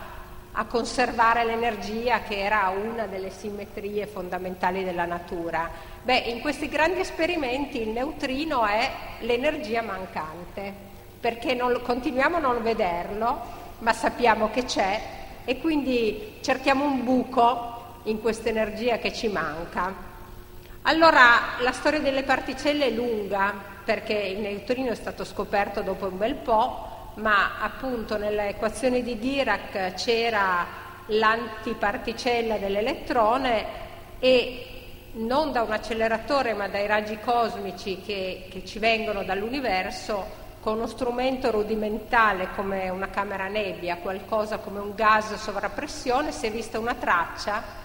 a 0.52 0.64
conservare 0.64 1.44
l'energia 1.44 2.22
che 2.22 2.38
era 2.38 2.72
una 2.74 3.04
delle 3.04 3.28
simmetrie 3.28 4.06
fondamentali 4.06 4.84
della 4.84 5.04
natura. 5.04 5.68
Beh, 6.02 6.16
in 6.16 6.40
questi 6.40 6.70
grandi 6.70 7.00
esperimenti 7.00 7.82
il 7.82 7.90
neutrino 7.90 8.64
è 8.64 8.90
l'energia 9.18 9.82
mancante, 9.82 10.72
perché 11.20 11.52
non, 11.52 11.78
continuiamo 11.82 12.36
a 12.36 12.40
non 12.40 12.62
vederlo, 12.62 13.38
ma 13.80 13.92
sappiamo 13.92 14.48
che 14.48 14.64
c'è 14.64 14.98
e 15.44 15.58
quindi 15.58 16.38
cerchiamo 16.40 16.86
un 16.86 17.04
buco 17.04 18.00
in 18.04 18.22
questa 18.22 18.48
energia 18.48 18.96
che 18.96 19.12
ci 19.12 19.28
manca. 19.28 20.13
Allora, 20.86 21.56
la 21.60 21.72
storia 21.72 22.00
delle 22.00 22.24
particelle 22.24 22.88
è 22.88 22.90
lunga, 22.90 23.54
perché 23.82 24.12
il 24.12 24.40
neutrino 24.40 24.90
è 24.90 24.94
stato 24.94 25.24
scoperto 25.24 25.80
dopo 25.80 26.08
un 26.08 26.18
bel 26.18 26.34
po', 26.34 27.12
ma 27.14 27.58
appunto 27.62 28.18
nelle 28.18 28.48
equazioni 28.48 29.02
di 29.02 29.18
Dirac 29.18 29.94
c'era 29.94 30.66
l'antiparticella 31.06 32.58
dell'elettrone 32.58 33.64
e 34.18 34.66
non 35.12 35.52
da 35.52 35.62
un 35.62 35.72
acceleratore 35.72 36.52
ma 36.52 36.68
dai 36.68 36.86
raggi 36.86 37.18
cosmici 37.18 38.02
che, 38.02 38.48
che 38.50 38.66
ci 38.66 38.78
vengono 38.78 39.24
dall'universo 39.24 40.42
con 40.60 40.76
uno 40.76 40.86
strumento 40.86 41.50
rudimentale 41.50 42.48
come 42.54 42.90
una 42.90 43.08
camera 43.08 43.48
nebbia, 43.48 43.96
qualcosa 43.96 44.58
come 44.58 44.80
un 44.80 44.94
gas 44.94 45.32
sovrappressione, 45.36 46.30
si 46.30 46.46
è 46.46 46.50
vista 46.50 46.78
una 46.78 46.94
traccia 46.94 47.83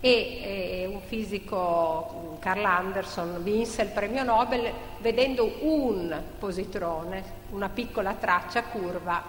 e 0.00 0.82
eh, 0.82 0.86
un 0.86 1.00
fisico, 1.00 2.36
Carl 2.40 2.64
Anderson, 2.64 3.42
vinse 3.42 3.82
il 3.82 3.88
premio 3.88 4.22
Nobel 4.22 4.70
vedendo 4.98 5.56
un 5.60 6.22
positrone, 6.38 7.22
una 7.50 7.68
piccola 7.68 8.14
traccia 8.14 8.62
curva. 8.64 9.22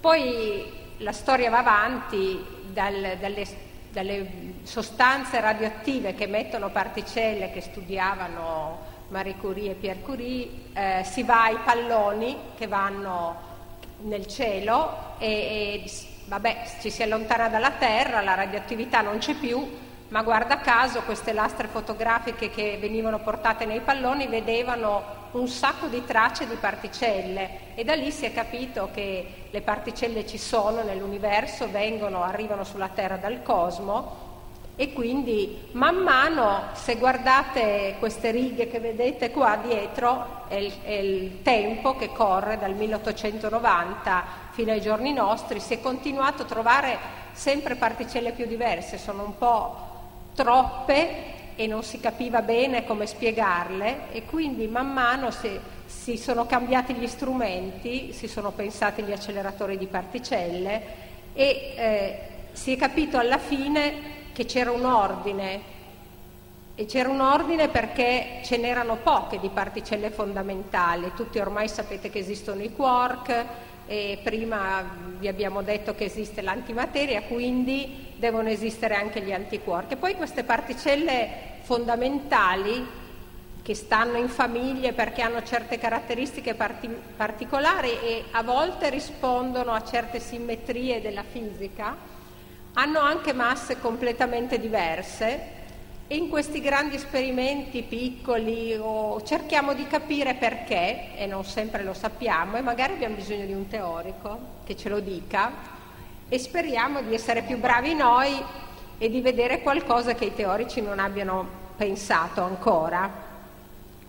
Poi 0.00 0.84
la 0.98 1.12
storia 1.12 1.50
va 1.50 1.58
avanti 1.58 2.44
dal, 2.72 3.16
dalle, 3.20 3.46
dalle 3.90 4.30
sostanze 4.62 5.40
radioattive 5.40 6.14
che 6.14 6.24
emettono 6.24 6.70
particelle 6.70 7.50
che 7.50 7.60
studiavano 7.60 8.94
Marie 9.08 9.36
Curie 9.36 9.72
e 9.72 9.74
Pierre 9.74 10.00
Curie, 10.00 10.48
eh, 10.72 11.02
si 11.04 11.22
va 11.22 11.44
ai 11.44 11.58
palloni 11.64 12.36
che 12.56 12.66
vanno 12.66 13.54
nel 14.02 14.26
cielo 14.26 15.14
e, 15.18 15.82
e 15.84 15.90
vabbè, 16.26 16.62
ci 16.80 16.90
si 16.90 17.02
allontana 17.02 17.48
dalla 17.48 17.72
Terra, 17.72 18.20
la 18.20 18.34
radioattività 18.34 19.00
non 19.00 19.18
c'è 19.18 19.34
più, 19.34 19.84
ma 20.08 20.22
guarda 20.22 20.58
caso 20.58 21.02
queste 21.02 21.32
lastre 21.32 21.66
fotografiche 21.66 22.50
che 22.50 22.78
venivano 22.80 23.18
portate 23.18 23.64
nei 23.64 23.80
palloni 23.80 24.28
vedevano 24.28 25.24
un 25.32 25.48
sacco 25.48 25.86
di 25.88 26.04
tracce 26.04 26.46
di 26.46 26.54
particelle 26.54 27.74
e 27.74 27.84
da 27.84 27.94
lì 27.94 28.10
si 28.10 28.24
è 28.24 28.32
capito 28.32 28.90
che 28.92 29.48
le 29.50 29.60
particelle 29.60 30.26
ci 30.26 30.38
sono 30.38 30.82
nell'universo, 30.82 31.70
vengono, 31.70 32.22
arrivano 32.22 32.64
sulla 32.64 32.88
Terra 32.88 33.16
dal 33.16 33.42
cosmo 33.42 34.24
e 34.78 34.92
quindi 34.92 35.68
man 35.72 35.96
mano, 35.96 36.64
se 36.74 36.96
guardate 36.96 37.96
queste 37.98 38.30
righe 38.30 38.68
che 38.68 38.78
vedete 38.78 39.30
qua 39.30 39.56
dietro, 39.56 40.44
è 40.48 40.56
il, 40.56 40.72
è 40.82 40.92
il, 40.92 41.42
tempo 41.42 41.96
che 41.96 42.12
corre 42.12 42.58
dal 42.58 42.74
1890 42.74 44.24
fino 44.56 44.72
ai 44.72 44.80
giorni 44.80 45.12
nostri, 45.12 45.60
si 45.60 45.74
è 45.74 45.80
continuato 45.82 46.40
a 46.40 46.46
trovare 46.46 46.98
sempre 47.32 47.74
particelle 47.74 48.32
più 48.32 48.46
diverse, 48.46 48.96
sono 48.96 49.22
un 49.22 49.36
po' 49.36 49.76
troppe 50.34 51.34
e 51.56 51.66
non 51.66 51.82
si 51.82 52.00
capiva 52.00 52.40
bene 52.40 52.86
come 52.86 53.04
spiegarle 53.04 54.10
e 54.12 54.24
quindi 54.24 54.66
man 54.66 54.90
mano 54.90 55.30
si, 55.30 55.60
si 55.84 56.16
sono 56.16 56.46
cambiati 56.46 56.94
gli 56.94 57.06
strumenti, 57.06 58.14
si 58.14 58.28
sono 58.28 58.50
pensati 58.52 59.02
gli 59.02 59.12
acceleratori 59.12 59.76
di 59.76 59.88
particelle 59.88 60.82
e 61.34 61.74
eh, 61.76 62.18
si 62.52 62.72
è 62.72 62.76
capito 62.78 63.18
alla 63.18 63.38
fine 63.38 64.14
che 64.32 64.46
c'era 64.46 64.70
un 64.70 64.86
ordine 64.86 65.74
e 66.74 66.86
c'era 66.86 67.10
un 67.10 67.20
ordine 67.20 67.68
perché 67.68 68.40
ce 68.42 68.56
n'erano 68.56 68.96
poche 68.96 69.38
di 69.38 69.50
particelle 69.50 70.08
fondamentali, 70.08 71.12
tutti 71.14 71.38
ormai 71.38 71.68
sapete 71.68 72.08
che 72.08 72.20
esistono 72.20 72.62
i 72.62 72.72
quark 72.72 73.44
e 73.86 74.18
prima 74.22 74.84
vi 75.18 75.28
abbiamo 75.28 75.62
detto 75.62 75.94
che 75.94 76.04
esiste 76.04 76.42
l'antimateria, 76.42 77.22
quindi 77.22 78.12
devono 78.16 78.48
esistere 78.48 78.94
anche 78.94 79.20
gli 79.20 79.32
antiquark. 79.32 79.92
E 79.92 79.96
poi 79.96 80.14
queste 80.14 80.44
particelle 80.44 81.54
fondamentali 81.62 83.04
che 83.62 83.74
stanno 83.74 84.16
in 84.16 84.28
famiglie 84.28 84.92
perché 84.92 85.22
hanno 85.22 85.42
certe 85.42 85.78
caratteristiche 85.78 86.54
parti- 86.54 86.88
particolari 87.16 87.90
e 88.00 88.24
a 88.30 88.42
volte 88.42 88.90
rispondono 88.90 89.72
a 89.72 89.82
certe 89.82 90.20
simmetrie 90.20 91.00
della 91.00 91.24
fisica, 91.24 91.96
hanno 92.74 93.00
anche 93.00 93.32
masse 93.32 93.80
completamente 93.80 94.60
diverse 94.60 95.54
in 96.08 96.28
questi 96.28 96.60
grandi 96.60 96.94
esperimenti 96.94 97.82
piccoli 97.82 98.74
oh, 98.74 99.20
cerchiamo 99.22 99.74
di 99.74 99.86
capire 99.88 100.34
perché, 100.34 101.16
e 101.16 101.26
non 101.26 101.44
sempre 101.44 101.82
lo 101.82 101.94
sappiamo, 101.94 102.56
e 102.56 102.60
magari 102.60 102.92
abbiamo 102.92 103.16
bisogno 103.16 103.44
di 103.44 103.52
un 103.52 103.66
teorico 103.66 104.38
che 104.64 104.76
ce 104.76 104.88
lo 104.88 105.00
dica, 105.00 105.74
e 106.28 106.38
speriamo 106.38 107.02
di 107.02 107.14
essere 107.14 107.42
più 107.42 107.58
bravi 107.58 107.94
noi 107.94 108.40
e 108.98 109.10
di 109.10 109.20
vedere 109.20 109.62
qualcosa 109.62 110.14
che 110.14 110.26
i 110.26 110.34
teorici 110.34 110.80
non 110.80 111.00
abbiano 111.00 111.64
pensato 111.76 112.42
ancora. 112.42 113.24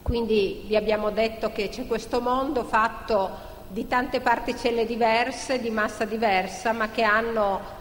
Quindi 0.01 0.63
vi 0.67 0.75
abbiamo 0.75 1.09
detto 1.09 1.51
che 1.51 1.69
c'è 1.69 1.85
questo 1.87 2.21
mondo 2.21 2.63
fatto 2.63 3.45
di 3.67 3.87
tante 3.87 4.21
particelle 4.21 4.85
diverse, 4.85 5.59
di 5.59 5.69
massa 5.69 6.05
diversa, 6.05 6.71
ma 6.71 6.89
che 6.89 7.03
hanno 7.03 7.76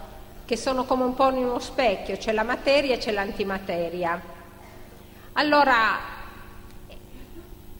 che 0.46 0.56
sono 0.56 0.84
come 0.84 1.02
un 1.02 1.14
po' 1.14 1.28
in 1.30 1.38
uno 1.38 1.58
specchio, 1.58 2.16
c'è 2.16 2.32
la 2.32 2.44
materia 2.44 2.94
e 2.94 2.98
c'è 2.98 3.10
l'antimateria. 3.10 4.18
Allora, 5.32 5.98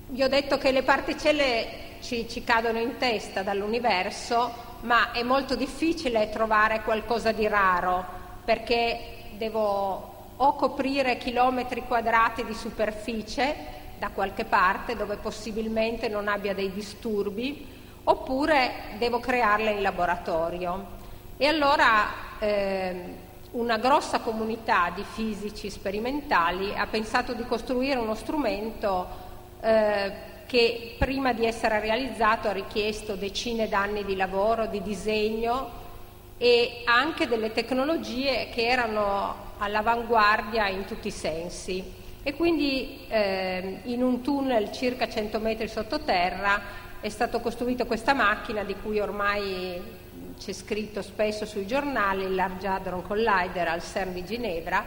vi 0.08 0.22
ho 0.22 0.28
detto 0.28 0.58
che 0.58 0.72
le 0.72 0.82
particelle 0.82 1.98
ci, 2.00 2.28
ci 2.28 2.42
cadono 2.42 2.80
in 2.80 2.96
testa 2.98 3.42
dall'universo, 3.42 4.64
ma 4.80 5.12
è 5.12 5.22
molto 5.22 5.54
difficile 5.54 6.28
trovare 6.28 6.82
qualcosa 6.82 7.30
di 7.30 7.46
raro, 7.46 8.04
perché 8.44 9.28
devo 9.36 10.14
o 10.36 10.54
coprire 10.56 11.18
chilometri 11.18 11.84
quadrati 11.86 12.44
di 12.44 12.52
superficie 12.52 13.74
da 13.98 14.10
qualche 14.10 14.44
parte 14.44 14.96
dove 14.96 15.16
possibilmente 15.16 16.08
non 16.08 16.26
abbia 16.26 16.52
dei 16.52 16.72
disturbi, 16.72 17.64
oppure 18.04 18.72
devo 18.98 19.20
crearle 19.20 19.70
in 19.70 19.82
laboratorio. 19.82 20.94
E 21.36 21.46
allora 21.46 22.25
eh, 22.38 23.24
una 23.52 23.78
grossa 23.78 24.20
comunità 24.20 24.92
di 24.94 25.02
fisici 25.02 25.70
sperimentali 25.70 26.74
ha 26.76 26.86
pensato 26.86 27.32
di 27.32 27.44
costruire 27.44 27.98
uno 27.98 28.14
strumento 28.14 29.06
eh, 29.60 30.12
che 30.46 30.94
prima 30.98 31.32
di 31.32 31.46
essere 31.46 31.80
realizzato 31.80 32.48
ha 32.48 32.52
richiesto 32.52 33.16
decine 33.16 33.68
d'anni 33.68 34.04
di 34.04 34.14
lavoro, 34.14 34.66
di 34.66 34.82
disegno 34.82 35.84
e 36.38 36.82
anche 36.84 37.26
delle 37.26 37.52
tecnologie 37.52 38.48
che 38.52 38.66
erano 38.66 39.54
all'avanguardia 39.58 40.68
in 40.68 40.84
tutti 40.84 41.08
i 41.08 41.12
sensi. 41.12 41.82
E 42.22 42.34
quindi 42.34 43.06
eh, 43.08 43.80
in 43.84 44.02
un 44.02 44.20
tunnel 44.20 44.72
circa 44.72 45.08
100 45.08 45.38
metri 45.38 45.68
sottoterra 45.68 46.84
è 47.00 47.08
stata 47.08 47.38
costruita 47.38 47.84
questa 47.84 48.14
macchina 48.14 48.64
di 48.64 48.74
cui 48.82 49.00
ormai 49.00 49.80
c'è 50.38 50.52
scritto 50.52 51.02
spesso 51.02 51.46
sui 51.46 51.66
giornali, 51.66 52.34
Large 52.34 52.66
Hadron 52.66 53.02
Collider 53.02 53.68
al 53.68 53.82
CERN 53.82 54.12
di 54.12 54.24
Ginevra, 54.24 54.84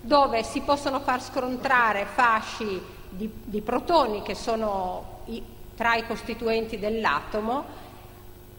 dove 0.00 0.42
si 0.42 0.60
possono 0.60 1.00
far 1.00 1.22
scontrare 1.22 2.06
fasci 2.06 2.80
di, 3.08 3.30
di 3.44 3.60
protoni 3.60 4.22
che 4.22 4.34
sono 4.34 5.20
i, 5.26 5.42
tra 5.76 5.94
i 5.94 6.06
costituenti 6.06 6.78
dell'atomo 6.78 7.80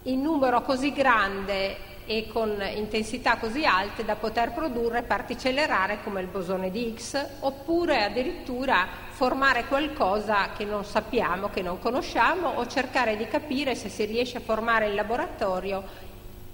in 0.03 0.21
numero 0.21 0.61
così 0.61 0.91
grande 0.91 1.91
e 2.05 2.27
con 2.27 2.61
intensità 2.75 3.37
così 3.37 3.63
alte 3.65 4.03
da 4.03 4.15
poter 4.15 4.51
produrre 4.51 5.03
particelle 5.03 5.65
rare 5.65 5.99
come 6.03 6.19
il 6.19 6.27
bosone 6.27 6.69
di 6.69 6.87
Higgs 6.87 7.37
oppure 7.39 8.03
addirittura 8.03 8.87
formare 9.09 9.65
qualcosa 9.65 10.51
che 10.51 10.65
non 10.65 10.83
sappiamo, 10.83 11.49
che 11.49 11.61
non 11.61 11.79
conosciamo 11.79 12.49
o 12.49 12.67
cercare 12.67 13.15
di 13.15 13.25
capire 13.27 13.75
se 13.75 13.87
si 13.87 14.03
riesce 14.03 14.37
a 14.37 14.41
formare 14.41 14.87
in 14.87 14.95
laboratorio 14.95 15.83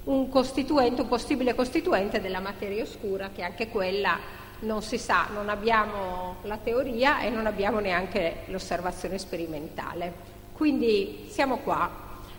un 0.05 0.29
costituente, 0.29 1.01
un 1.01 1.07
possibile 1.07 1.53
costituente 1.53 2.21
della 2.21 2.39
materia 2.39 2.83
oscura, 2.83 3.29
che 3.33 3.43
anche 3.43 3.67
quella 3.69 4.17
non 4.61 4.81
si 4.81 4.97
sa, 4.97 5.27
non 5.33 5.49
abbiamo 5.49 6.37
la 6.43 6.57
teoria 6.57 7.21
e 7.21 7.29
non 7.29 7.45
abbiamo 7.45 7.79
neanche 7.79 8.43
l'osservazione 8.47 9.17
sperimentale. 9.17 10.37
Quindi 10.53 11.27
siamo 11.29 11.57
qua, 11.57 11.89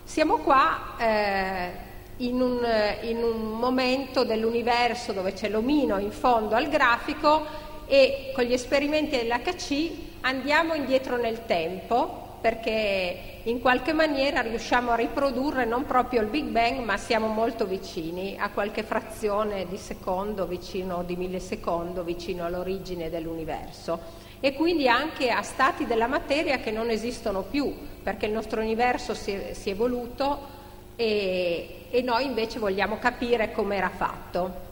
siamo 0.03 0.37
qua 0.37 0.95
eh, 0.97 1.71
in, 2.17 2.39
un, 2.39 2.67
in 3.01 3.23
un 3.23 3.57
momento 3.57 4.23
dell'universo 4.23 5.13
dove 5.13 5.33
c'è 5.33 5.49
l'omino 5.49 5.97
in 5.97 6.11
fondo 6.11 6.55
al 6.55 6.69
grafico 6.69 7.45
e 7.87 8.31
con 8.35 8.43
gli 8.43 8.53
esperimenti 8.53 9.17
dell'HC 9.17 9.91
andiamo 10.21 10.75
indietro 10.75 11.17
nel 11.17 11.45
tempo 11.45 12.30
perché 12.41 13.39
in 13.43 13.61
qualche 13.61 13.93
maniera 13.93 14.41
riusciamo 14.41 14.91
a 14.91 14.95
riprodurre 14.95 15.63
non 15.65 15.85
proprio 15.85 16.21
il 16.21 16.27
Big 16.27 16.45
Bang, 16.45 16.79
ma 16.79 16.97
siamo 16.97 17.27
molto 17.27 17.65
vicini 17.65 18.35
a 18.39 18.49
qualche 18.49 18.81
frazione 18.81 19.67
di 19.67 19.77
secondo, 19.77 20.47
vicino 20.47 21.03
di 21.03 21.15
millisecondo, 21.15 22.03
vicino 22.03 22.43
all'origine 22.45 23.11
dell'universo. 23.11 23.99
E 24.39 24.53
quindi 24.53 24.87
anche 24.87 25.29
a 25.29 25.43
stati 25.43 25.85
della 25.85 26.07
materia 26.07 26.57
che 26.57 26.71
non 26.71 26.89
esistono 26.89 27.43
più, 27.43 27.71
perché 28.01 28.25
il 28.25 28.31
nostro 28.31 28.59
universo 28.59 29.13
si 29.13 29.31
è, 29.31 29.53
si 29.53 29.69
è 29.69 29.73
evoluto 29.73 30.59
e, 30.95 31.85
e 31.91 32.01
noi 32.01 32.25
invece 32.25 32.57
vogliamo 32.57 32.97
capire 32.97 33.51
come 33.51 33.75
era 33.75 33.89
fatto. 33.89 34.69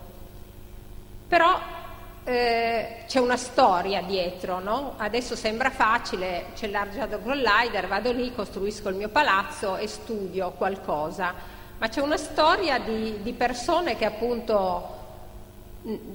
Però 1.28 1.59
eh, 2.30 3.05
c'è 3.07 3.19
una 3.19 3.38
storia 3.38 4.03
dietro, 4.03 4.59
no? 4.59 4.93
Adesso 4.97 5.36
sembra 5.36 5.71
facile, 5.71 6.47
c'è 6.53 6.67
l'Arge 6.67 6.99
Hadron 7.01 7.23
Collider, 7.23 7.88
vado 7.88 8.11
lì, 8.11 8.32
costruisco 8.34 8.89
il 8.89 8.95
mio 8.95 9.09
palazzo 9.09 9.77
e 9.77 9.88
studio 9.88 10.51
qualcosa, 10.51 11.34
ma 11.80 11.88
c'è 11.88 12.01
una 12.01 12.17
storia 12.17 12.77
di, 12.77 13.23
di 13.23 13.34
persone 13.34 13.95
che 13.95 14.05
appunto 14.05 14.97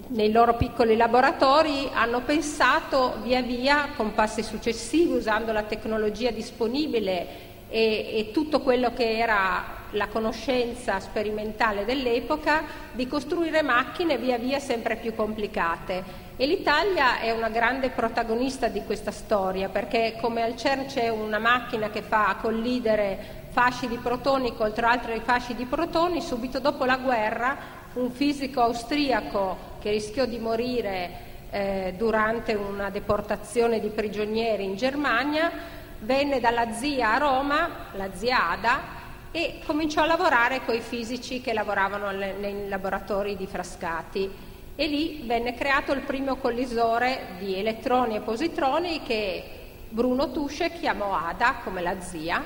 nei 0.08 0.30
loro 0.30 0.54
piccoli 0.54 0.94
laboratori 0.94 1.90
hanno 1.92 2.20
pensato 2.20 3.16
via 3.22 3.42
via 3.42 3.88
con 3.96 4.14
passi 4.14 4.42
successivi 4.42 5.14
usando 5.14 5.52
la 5.52 5.62
tecnologia 5.62 6.30
disponibile 6.30 7.26
e, 7.68 8.18
e 8.18 8.30
tutto 8.30 8.60
quello 8.60 8.92
che 8.92 9.18
era 9.18 9.83
la 9.94 10.08
conoscenza 10.08 11.00
sperimentale 11.00 11.84
dell'epoca 11.84 12.62
di 12.92 13.06
costruire 13.06 13.62
macchine 13.62 14.18
via 14.18 14.38
via 14.38 14.58
sempre 14.58 14.96
più 14.96 15.14
complicate. 15.14 16.22
E 16.36 16.46
l'Italia 16.46 17.20
è 17.20 17.30
una 17.30 17.48
grande 17.48 17.90
protagonista 17.90 18.68
di 18.68 18.82
questa 18.84 19.10
storia 19.10 19.68
perché 19.68 20.16
come 20.20 20.42
al 20.42 20.56
CERN 20.56 20.86
c'è 20.86 21.08
una 21.08 21.38
macchina 21.38 21.90
che 21.90 22.02
fa 22.02 22.36
collidere 22.40 23.42
fasci 23.50 23.86
di 23.86 23.98
protoni 23.98 24.54
contro 24.56 24.86
altri 24.88 25.20
fasci 25.20 25.54
di 25.54 25.64
protoni, 25.64 26.20
subito 26.20 26.58
dopo 26.58 26.84
la 26.84 26.96
guerra 26.96 27.82
un 27.94 28.10
fisico 28.10 28.60
austriaco 28.60 29.72
che 29.80 29.90
rischiò 29.90 30.24
di 30.24 30.38
morire 30.38 31.32
eh, 31.50 31.94
durante 31.96 32.54
una 32.54 32.90
deportazione 32.90 33.78
di 33.78 33.88
prigionieri 33.88 34.64
in 34.64 34.74
Germania 34.74 35.52
venne 36.00 36.40
dalla 36.40 36.72
zia 36.72 37.14
a 37.14 37.18
Roma, 37.18 37.68
la 37.92 38.08
zia 38.12 38.50
Ada, 38.50 39.02
e 39.36 39.58
cominciò 39.66 40.02
a 40.02 40.06
lavorare 40.06 40.64
con 40.64 40.76
i 40.76 40.80
fisici 40.80 41.40
che 41.40 41.52
lavoravano 41.52 42.12
nei 42.12 42.68
laboratori 42.68 43.36
di 43.36 43.48
Frascati. 43.48 44.30
E 44.76 44.86
lì 44.86 45.24
venne 45.26 45.54
creato 45.54 45.92
il 45.92 46.02
primo 46.02 46.36
collisore 46.36 47.34
di 47.40 47.56
elettroni 47.56 48.14
e 48.14 48.20
positroni 48.20 49.02
che 49.02 49.42
Bruno 49.88 50.30
Tusce 50.30 50.70
chiamò 50.78 51.16
Ada 51.16 51.56
come 51.64 51.82
la 51.82 52.00
zia 52.00 52.44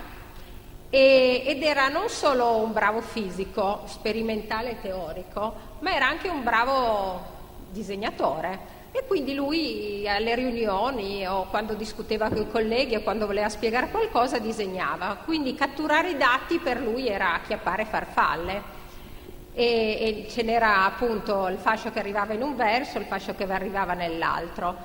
e, 0.89 1.43
ed 1.45 1.63
era 1.63 1.89
non 1.89 2.09
solo 2.09 2.57
un 2.57 2.73
bravo 2.73 3.03
fisico 3.03 3.83
sperimentale 3.85 4.71
e 4.71 4.81
teorico 4.81 5.55
ma 5.81 5.95
era 5.95 6.09
anche 6.09 6.31
un 6.31 6.43
bravo 6.43 7.21
disegnatore 7.71 8.77
e 8.99 9.07
quindi 9.07 9.35
lui 9.35 10.09
alle 10.09 10.35
riunioni 10.35 11.25
o 11.27 11.47
quando 11.51 11.75
discuteva 11.75 12.29
con 12.29 12.39
i 12.39 12.51
colleghi 12.51 12.97
o 12.97 13.03
quando 13.03 13.27
voleva 13.27 13.49
spiegare 13.49 13.91
qualcosa 13.91 14.39
disegnava. 14.39 15.19
Quindi 15.25 15.55
catturare 15.55 16.11
i 16.11 16.17
dati 16.17 16.59
per 16.59 16.81
lui 16.81 17.07
era 17.07 17.35
acchiappare 17.35 17.85
farfalle. 17.85 18.77
E, 19.55 19.65
e 19.65 20.27
ce 20.29 20.43
n'era 20.43 20.85
appunto 20.85 21.47
il 21.49 21.59
fascio 21.59 21.93
che 21.93 22.01
arrivava 22.01 22.33
in 22.33 22.43
un 22.43 22.57
verso, 22.57 22.99
il 22.99 23.05
fascio 23.05 23.35
che 23.35 23.45
arrivava 23.45 23.95
nell'altro. 23.95 24.77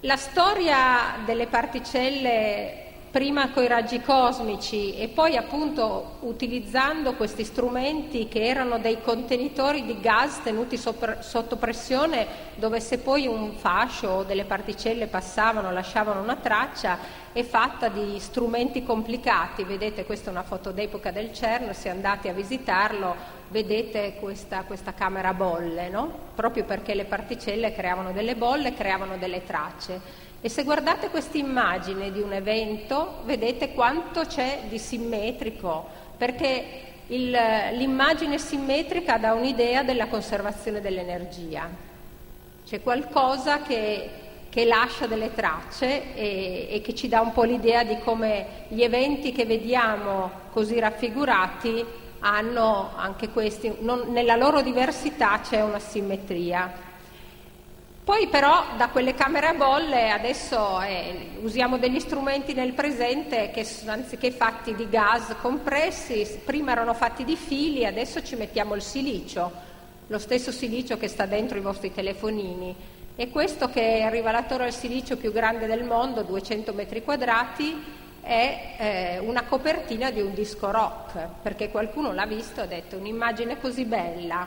La 0.00 0.16
storia 0.16 1.16
delle 1.24 1.46
particelle 1.46 2.83
prima 3.14 3.50
con 3.50 3.62
i 3.62 3.68
raggi 3.68 4.00
cosmici 4.00 4.96
e 4.96 5.06
poi 5.06 5.36
appunto 5.36 6.16
utilizzando 6.22 7.14
questi 7.14 7.44
strumenti 7.44 8.26
che 8.26 8.44
erano 8.44 8.80
dei 8.80 9.00
contenitori 9.00 9.84
di 9.84 10.00
gas 10.00 10.42
tenuti 10.42 10.76
sopra, 10.76 11.22
sotto 11.22 11.54
pressione 11.54 12.26
dove 12.56 12.80
se 12.80 12.98
poi 12.98 13.28
un 13.28 13.52
fascio 13.52 14.08
o 14.08 14.22
delle 14.24 14.42
particelle 14.42 15.06
passavano 15.06 15.70
lasciavano 15.70 16.20
una 16.20 16.34
traccia 16.34 16.98
è 17.32 17.44
fatta 17.44 17.86
di 17.86 18.18
strumenti 18.18 18.82
complicati, 18.82 19.62
vedete 19.62 20.04
questa 20.04 20.30
è 20.30 20.32
una 20.32 20.42
foto 20.42 20.72
d'epoca 20.72 21.12
del 21.12 21.32
CERN, 21.32 21.72
se 21.72 21.90
andate 21.90 22.28
a 22.28 22.32
visitarlo 22.32 23.42
vedete 23.48 24.16
questa, 24.18 24.64
questa 24.64 24.92
camera 24.92 25.32
bolle, 25.34 25.88
no? 25.88 26.10
proprio 26.34 26.64
perché 26.64 26.94
le 26.94 27.04
particelle 27.04 27.72
creavano 27.72 28.10
delle 28.10 28.34
bolle, 28.34 28.74
creavano 28.74 29.18
delle 29.18 29.44
tracce. 29.44 30.32
E 30.44 30.50
se 30.50 30.62
guardate 30.62 31.08
questa 31.08 31.38
immagine 31.38 32.12
di 32.12 32.20
un 32.20 32.34
evento, 32.34 33.20
vedete 33.24 33.72
quanto 33.72 34.26
c'è 34.26 34.64
di 34.68 34.78
simmetrico, 34.78 35.88
perché 36.18 36.64
il, 37.06 37.30
l'immagine 37.72 38.36
simmetrica 38.36 39.16
dà 39.16 39.32
un'idea 39.32 39.82
della 39.82 40.06
conservazione 40.08 40.82
dell'energia. 40.82 41.66
C'è 42.62 42.82
qualcosa 42.82 43.62
che, 43.62 44.10
che 44.50 44.66
lascia 44.66 45.06
delle 45.06 45.32
tracce 45.32 46.14
e, 46.14 46.66
e, 46.68 46.80
che 46.82 46.94
ci 46.94 47.08
dà 47.08 47.22
un 47.22 47.32
po' 47.32 47.44
l'idea 47.44 47.82
di 47.82 47.96
come 48.00 48.66
gli 48.68 48.82
eventi 48.82 49.32
che 49.32 49.46
vediamo 49.46 50.30
così 50.50 50.78
raffigurati 50.78 51.82
hanno 52.18 52.90
anche 52.96 53.30
questi, 53.30 53.76
non, 53.80 54.12
nella 54.12 54.36
loro 54.36 54.60
diversità 54.60 55.40
c'è 55.40 55.62
una 55.62 55.78
simmetria. 55.78 56.83
Poi 58.04 58.28
però 58.28 58.66
da 58.76 58.88
quelle 58.88 59.14
camere 59.14 59.46
a 59.46 59.54
bolle 59.54 60.10
adesso 60.10 60.78
eh, 60.82 61.38
usiamo 61.40 61.78
degli 61.78 61.98
strumenti 62.00 62.52
nel 62.52 62.74
presente 62.74 63.50
che 63.50 63.66
anziché 63.86 64.30
fatti 64.30 64.74
di 64.74 64.90
gas 64.90 65.34
compressi, 65.40 66.40
prima 66.44 66.72
erano 66.72 66.92
fatti 66.92 67.24
di 67.24 67.34
fili, 67.34 67.86
adesso 67.86 68.22
ci 68.22 68.36
mettiamo 68.36 68.74
il 68.74 68.82
silicio, 68.82 69.50
lo 70.06 70.18
stesso 70.18 70.52
silicio 70.52 70.98
che 70.98 71.08
sta 71.08 71.24
dentro 71.24 71.56
i 71.56 71.62
vostri 71.62 71.94
telefonini. 71.94 72.76
E 73.16 73.30
questo 73.30 73.70
che 73.70 73.80
è 73.80 74.04
il 74.04 74.10
rivelatore 74.10 74.64
al 74.64 74.74
silicio 74.74 75.16
più 75.16 75.32
grande 75.32 75.66
del 75.66 75.84
mondo, 75.84 76.20
200 76.24 76.74
metri 76.74 77.02
quadrati, 77.02 77.82
è 78.20 78.74
eh, 78.76 79.18
una 79.20 79.44
copertina 79.44 80.10
di 80.10 80.20
un 80.20 80.34
disco 80.34 80.70
rock, 80.70 81.26
perché 81.40 81.70
qualcuno 81.70 82.12
l'ha 82.12 82.26
visto 82.26 82.60
e 82.60 82.64
ha 82.64 82.66
detto 82.66 82.98
un'immagine 82.98 83.58
così 83.58 83.86
bella 83.86 84.46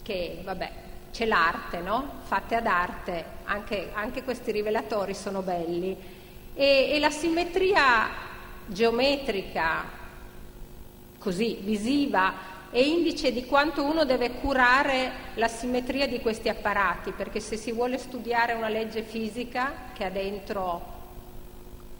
che 0.00 0.42
vabbè 0.44 0.86
c'è 1.18 1.26
l'arte, 1.26 1.80
no? 1.80 2.20
fatte 2.22 2.54
ad 2.54 2.66
arte, 2.66 3.24
anche, 3.42 3.90
anche 3.92 4.22
questi 4.22 4.52
rivelatori 4.52 5.14
sono 5.14 5.42
belli. 5.42 5.96
E, 6.54 6.90
e 6.92 6.98
la 7.00 7.10
simmetria 7.10 8.08
geometrica, 8.66 9.82
così 11.18 11.58
visiva, 11.60 12.34
è 12.70 12.78
indice 12.78 13.32
di 13.32 13.46
quanto 13.46 13.82
uno 13.82 14.04
deve 14.04 14.34
curare 14.34 15.10
la 15.34 15.48
simmetria 15.48 16.06
di 16.06 16.20
questi 16.20 16.48
apparati, 16.48 17.10
perché 17.10 17.40
se 17.40 17.56
si 17.56 17.72
vuole 17.72 17.98
studiare 17.98 18.52
una 18.52 18.68
legge 18.68 19.02
fisica 19.02 19.72
che 19.94 20.04
ha 20.04 20.10
dentro 20.10 20.97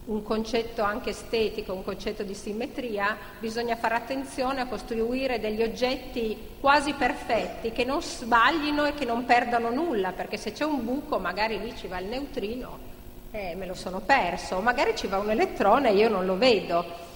un 0.08 0.22
concetto 0.22 0.82
anche 0.82 1.10
estetico, 1.10 1.74
un 1.74 1.84
concetto 1.84 2.22
di 2.22 2.34
simmetria, 2.34 3.16
bisogna 3.38 3.76
fare 3.76 3.94
attenzione 3.94 4.60
a 4.60 4.66
costruire 4.66 5.38
degli 5.38 5.62
oggetti 5.62 6.56
quasi 6.60 6.94
perfetti 6.94 7.72
che 7.72 7.84
non 7.84 8.00
sbaglino 8.00 8.86
e 8.86 8.94
che 8.94 9.04
non 9.04 9.26
perdano 9.26 9.70
nulla, 9.70 10.12
perché 10.12 10.38
se 10.38 10.52
c'è 10.52 10.64
un 10.64 10.82
buco 10.82 11.18
magari 11.18 11.60
lì 11.60 11.74
ci 11.76 11.88
va 11.88 11.98
il 11.98 12.06
neutrino 12.06 12.96
e 13.30 13.50
eh, 13.50 13.54
me 13.54 13.66
lo 13.66 13.74
sono 13.74 14.00
perso, 14.00 14.56
o 14.56 14.60
magari 14.60 14.96
ci 14.96 15.06
va 15.08 15.18
un 15.18 15.28
elettrone 15.28 15.90
e 15.90 15.96
io 15.96 16.08
non 16.08 16.24
lo 16.24 16.38
vedo. 16.38 17.06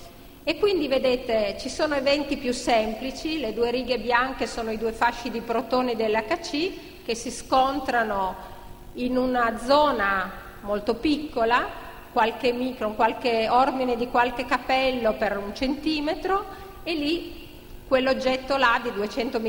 E 0.45 0.59
quindi 0.59 0.86
vedete 0.86 1.57
ci 1.59 1.70
sono 1.70 1.95
eventi 1.95 2.36
più 2.36 2.53
semplici, 2.53 3.38
le 3.38 3.55
due 3.55 3.70
righe 3.70 3.99
bianche 3.99 4.47
sono 4.47 4.70
i 4.70 4.76
due 4.76 4.93
fasci 4.93 5.30
di 5.30 5.40
protoni 5.40 5.97
dell'HC 5.97 7.05
che 7.05 7.14
si 7.14 7.30
scontrano 7.30 8.51
in 8.95 9.16
una 9.16 9.59
zona 9.64 10.30
molto 10.61 10.97
piccola 10.97 11.82
qualche 12.12 12.52
micron, 12.52 12.94
qualche 12.94 13.48
ordine 13.48 13.96
di 13.96 14.08
qualche 14.08 14.44
capello 14.44 15.14
per 15.14 15.38
un 15.38 15.54
centimetro 15.54 16.44
e 16.82 16.94
lì 16.94 17.48
quell'oggetto 17.88 18.56
là 18.56 18.80
di 18.82 18.92
200 18.92 19.40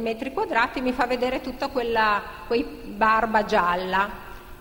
metri 0.00 0.32
quadrati 0.32 0.80
mi 0.80 0.92
fa 0.92 1.06
vedere 1.06 1.40
tutta 1.40 1.68
quella 1.68 2.22
barba 2.84 3.44
gialla. 3.44 4.10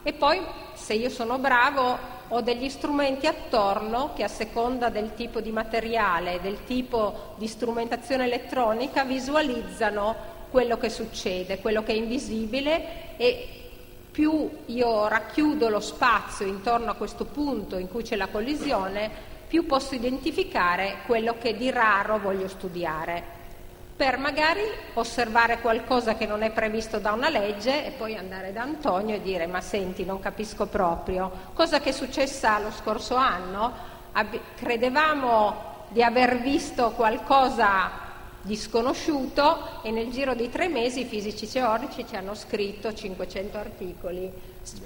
E 0.03 0.13
poi, 0.13 0.41
se 0.73 0.93
io 0.93 1.09
sono 1.09 1.37
bravo, 1.37 1.97
ho 2.29 2.41
degli 2.41 2.69
strumenti 2.69 3.27
attorno 3.27 4.11
che 4.15 4.23
a 4.23 4.27
seconda 4.27 4.89
del 4.89 5.13
tipo 5.15 5.39
di 5.39 5.51
materiale, 5.51 6.39
del 6.41 6.63
tipo 6.65 7.35
di 7.37 7.47
strumentazione 7.47 8.25
elettronica, 8.25 9.03
visualizzano 9.03 10.15
quello 10.49 10.77
che 10.77 10.89
succede, 10.89 11.59
quello 11.59 11.83
che 11.83 11.93
è 11.93 11.95
invisibile 11.95 13.15
e 13.17 13.62
più 14.13 14.47
io 14.67 15.07
racchiudo 15.07 15.69
lo 15.69 15.79
spazio 15.79 16.45
intorno 16.45 16.91
a 16.91 16.93
questo 16.93 17.25
punto 17.25 17.77
in 17.77 17.89
cui 17.89 18.03
c'è 18.03 18.15
la 18.15 18.27
collisione, 18.27 19.09
più 19.47 19.65
posso 19.65 19.95
identificare 19.95 20.97
quello 21.07 21.35
che 21.39 21.57
di 21.57 21.71
raro 21.71 22.19
voglio 22.19 22.47
studiare, 22.47 23.23
per 23.95 24.19
magari 24.19 24.61
osservare 24.93 25.61
qualcosa 25.61 26.13
che 26.13 26.27
non 26.27 26.43
è 26.43 26.51
previsto 26.51 26.99
da 26.99 27.11
una 27.11 27.27
legge 27.29 27.87
e 27.87 27.89
poi 27.89 28.15
andare 28.15 28.53
da 28.53 28.61
Antonio 28.61 29.15
e 29.15 29.21
dire 29.21 29.47
ma 29.47 29.61
senti 29.61 30.05
non 30.05 30.19
capisco 30.19 30.67
proprio, 30.67 31.31
cosa 31.53 31.79
che 31.79 31.89
è 31.89 31.93
successa 31.93 32.59
lo 32.59 32.69
scorso 32.69 33.15
anno, 33.15 33.91
Ab- 34.11 34.39
credevamo 34.55 35.87
di 35.89 36.03
aver 36.03 36.39
visto 36.39 36.91
qualcosa 36.91 38.02
di 38.43 38.57
sconosciuto 38.57 39.81
e 39.83 39.91
nel 39.91 40.11
giro 40.11 40.35
di 40.35 40.49
tre 40.49 40.67
mesi 40.67 41.01
i 41.01 41.05
fisici 41.05 41.49
teorici 41.49 42.05
ci 42.05 42.17
hanno 42.17 42.35
scritto 42.35 42.93
500 42.93 43.57
articoli 43.57 44.29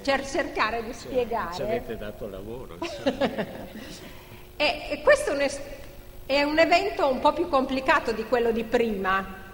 per 0.04 0.28
cercare 0.28 0.84
di 0.84 0.94
spiegare. 0.94 1.56
Ci 1.56 1.62
avete 1.64 1.98
dato 1.98 2.30
lavoro. 2.30 2.78
e, 4.56 4.88
e, 4.92 5.02
questo 5.02 5.36
è 6.28 6.44
un 6.44 6.60
evento 6.60 7.10
un 7.10 7.20
po' 7.20 7.34
più 7.34 7.50
complicato 7.50 8.12
di 8.12 8.26
quello 8.26 8.52
di 8.52 8.64
prima. 8.64 9.46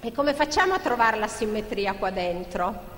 E 0.00 0.10
come 0.10 0.34
facciamo 0.34 0.74
a 0.74 0.80
trovare 0.80 1.16
la 1.16 1.28
simmetria 1.28 1.94
qua 1.94 2.10
dentro? 2.10 2.94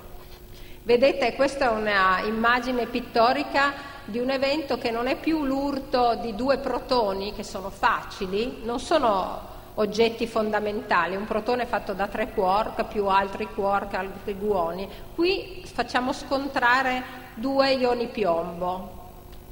Vedete, 0.83 1.35
questa 1.35 1.67
è 1.67 2.23
un'immagine 2.23 2.87
pittorica 2.87 3.75
di 4.07 4.19
un 4.19 4.31
evento 4.31 4.79
che 4.79 4.91
non 4.91 5.09
è 5.09 5.17
più 5.17 5.45
l'urto 5.45 6.15
di 6.15 6.35
due 6.35 6.57
protoni 6.57 7.35
che 7.35 7.43
sono 7.43 7.69
facili, 7.69 8.61
non 8.63 8.81
sono 8.81 9.48
oggetti 9.79 10.27
fondamentali, 10.27 11.17
un 11.17 11.25
protone 11.25 11.67
fatto 11.67 11.93
da 11.93 12.09
tre 12.09 12.33
quark 12.33 12.85
più 12.85 13.07
altri 13.07 13.47
quark, 13.47 13.95
altri 13.95 14.35
gluoni. 14.35 14.89
Qui 15.15 15.63
facciamo 15.65 16.13
scontrare 16.13 17.03
due 17.35 17.73
ioni 17.73 18.09
piombo 18.09 18.97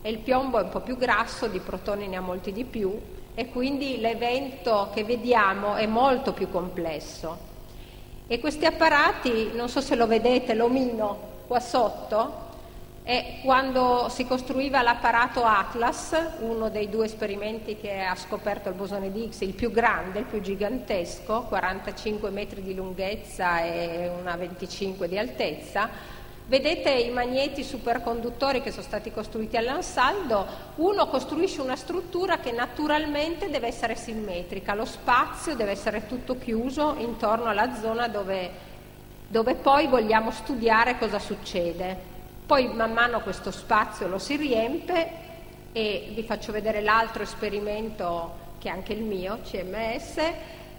e 0.03 0.11
il 0.11 0.19
piombo 0.19 0.59
è 0.59 0.63
un 0.63 0.69
po' 0.69 0.81
più 0.81 0.97
grasso, 0.97 1.47
di 1.47 1.61
protoni 1.61 2.09
ne 2.09 2.17
ha 2.17 2.21
molti 2.21 2.53
di 2.53 2.65
più 2.65 2.99
e 3.35 3.49
quindi 3.51 3.99
l'evento 3.99 4.91
che 4.93 5.05
vediamo 5.05 5.75
è 5.75 5.87
molto 5.87 6.33
più 6.33 6.51
complesso. 6.51 7.55
E 8.27 8.41
questi 8.41 8.67
apparati, 8.67 9.53
non 9.53 9.69
so 9.69 9.81
se 9.81 9.95
lo 9.95 10.09
vedete, 10.09 10.55
l'omino 10.55 11.35
qua 11.47 11.61
sotto, 11.61 12.46
è 13.07 13.39
quando 13.41 14.09
si 14.09 14.27
costruiva 14.27 14.83
l'apparato 14.83 15.45
Atlas, 15.45 16.39
uno 16.41 16.69
dei 16.71 16.91
due 16.91 17.05
esperimenti 17.05 17.77
che 17.77 18.01
ha 18.01 18.17
scoperto 18.17 18.69
il 18.69 18.75
bosone 18.75 19.13
di 19.13 19.23
Higgs, 19.23 19.43
il 19.43 19.55
più 19.55 19.71
grande, 19.71 20.19
il 20.19 20.25
più 20.25 20.41
gigantesco, 20.41 21.43
45 21.43 22.31
metri 22.31 22.63
di 22.63 22.75
lunghezza 22.75 23.63
e 23.63 24.11
una 24.19 24.35
25 24.35 25.07
di 25.07 25.19
altezza, 25.19 25.89
Vedete 26.49 26.91
i 26.91 27.11
magneti 27.11 27.65
superconduttori 27.65 28.63
che 28.63 28.71
sono 28.71 28.85
stati 28.85 29.11
costruiti 29.11 29.57
all'ansaldo, 29.57 30.47
uno 30.77 31.09
costruisce 31.09 31.61
una 31.61 31.75
struttura 31.75 32.39
che 32.39 32.53
naturalmente 32.53 33.51
deve 33.51 33.67
essere 33.67 33.97
simmetrica, 33.97 34.77
lo 34.77 34.85
spazio 34.85 35.57
deve 35.57 35.73
essere 35.73 36.07
tutto 36.07 36.39
chiuso 36.39 36.95
intorno 36.99 37.47
alla 37.47 37.75
zona 37.75 38.07
dove, 38.07 38.51
dove 39.27 39.57
poi 39.57 39.89
vogliamo 39.89 40.31
studiare 40.31 40.99
cosa 40.99 41.19
succede. 41.19 42.16
Poi 42.47 42.69
man 42.69 42.93
mano 42.93 43.23
questo 43.23 43.51
spazio 43.51 44.07
lo 44.07 44.19
si 44.19 44.37
riempie 44.37 45.25
e 45.73 46.13
vi 46.15 46.23
faccio 46.23 46.53
vedere 46.53 46.81
l'altro 46.81 47.25
esperimento 47.25 48.45
che 48.61 48.69
è 48.69 48.71
anche 48.71 48.93
il 48.93 49.03
mio, 49.03 49.41
CMS, 49.43 50.17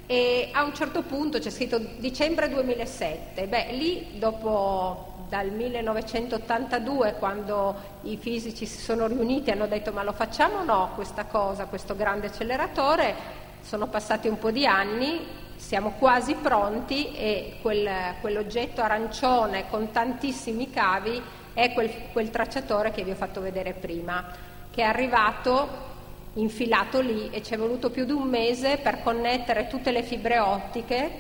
e 0.06 0.50
a 0.54 0.64
un 0.64 0.74
certo 0.74 1.02
punto 1.02 1.40
c'è 1.40 1.50
scritto 1.50 1.78
dicembre 1.78 2.48
2007, 2.48 3.48
beh 3.48 3.72
lì 3.74 4.18
dopo 4.18 5.26
dal 5.28 5.50
1982 5.50 7.16
quando 7.20 7.76
i 8.04 8.16
fisici 8.16 8.66
si 8.66 8.80
sono 8.80 9.06
riuniti 9.08 9.50
e 9.50 9.52
hanno 9.52 9.68
detto 9.68 9.92
ma 9.92 10.04
lo 10.04 10.14
facciamo 10.14 10.60
o 10.60 10.64
no 10.64 10.92
questa 10.96 11.26
cosa, 11.26 11.66
questo 11.66 11.98
grande 11.98 12.28
acceleratore, 12.28 13.14
sono 13.62 13.88
passati 13.88 14.30
un 14.30 14.40
po' 14.40 14.52
di 14.52 14.66
anni, 14.66 15.20
siamo 15.58 15.96
quasi 16.00 16.34
pronti 16.36 17.14
e 17.14 17.58
quel, 17.62 17.90
quell'oggetto 18.22 18.80
arancione 18.82 19.66
con 19.70 19.92
tantissimi 19.92 20.70
cavi 20.70 21.22
è 21.58 21.74
quel, 21.74 21.90
quel 22.14 22.30
tracciatore 22.30 22.92
che 22.92 23.04
vi 23.04 23.10
ho 23.10 23.16
fatto 23.16 23.42
vedere 23.42 23.74
prima, 23.74 24.28
che 24.70 24.84
è 24.84 24.86
arrivato 24.86 25.86
infilato 26.34 27.02
lì 27.02 27.32
e 27.32 27.42
ci 27.42 27.56
è 27.56 27.58
voluto 27.58 27.90
più 27.90 28.06
di 28.06 28.12
un 28.12 28.30
mese 28.30 28.78
per 28.78 29.02
connettere 29.02 29.66
tutte 29.66 29.90
le 29.90 30.04
fibre 30.04 30.38
ottiche 30.38 31.12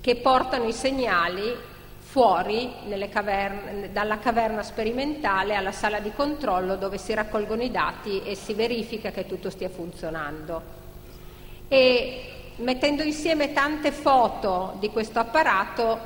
che 0.00 0.14
portano 0.14 0.68
i 0.68 0.72
segnali 0.72 1.52
fuori 1.98 2.72
caverne, 3.10 3.90
dalla 3.90 4.20
caverna 4.20 4.62
sperimentale 4.62 5.56
alla 5.56 5.72
sala 5.72 5.98
di 5.98 6.12
controllo 6.14 6.76
dove 6.76 6.96
si 6.96 7.12
raccolgono 7.12 7.62
i 7.62 7.72
dati 7.72 8.22
e 8.22 8.36
si 8.36 8.54
verifica 8.54 9.10
che 9.10 9.26
tutto 9.26 9.50
stia 9.50 9.68
funzionando. 9.68 10.62
E 11.66 12.22
mettendo 12.58 13.02
insieme 13.02 13.52
tante 13.52 13.90
foto 13.90 14.76
di 14.78 14.90
questo 14.90 15.18
apparato 15.18 15.98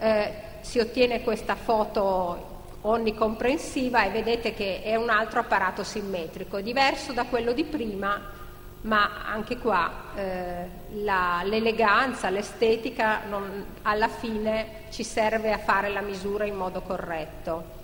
eh, 0.00 0.32
si 0.60 0.80
ottiene 0.80 1.22
questa 1.22 1.54
foto 1.54 2.49
onnicomprensiva 2.82 4.04
e 4.04 4.10
vedete 4.10 4.54
che 4.54 4.82
è 4.82 4.96
un 4.96 5.10
altro 5.10 5.40
apparato 5.40 5.84
simmetrico, 5.84 6.60
diverso 6.60 7.12
da 7.12 7.24
quello 7.24 7.52
di 7.52 7.64
prima 7.64 8.38
ma 8.82 9.26
anche 9.26 9.58
qua 9.58 9.90
eh, 10.14 10.68
la, 11.02 11.42
l'eleganza, 11.44 12.30
l'estetica 12.30 13.22
non, 13.28 13.66
alla 13.82 14.08
fine 14.08 14.84
ci 14.90 15.04
serve 15.04 15.52
a 15.52 15.58
fare 15.58 15.90
la 15.90 16.00
misura 16.00 16.46
in 16.46 16.54
modo 16.54 16.80
corretto. 16.80 17.79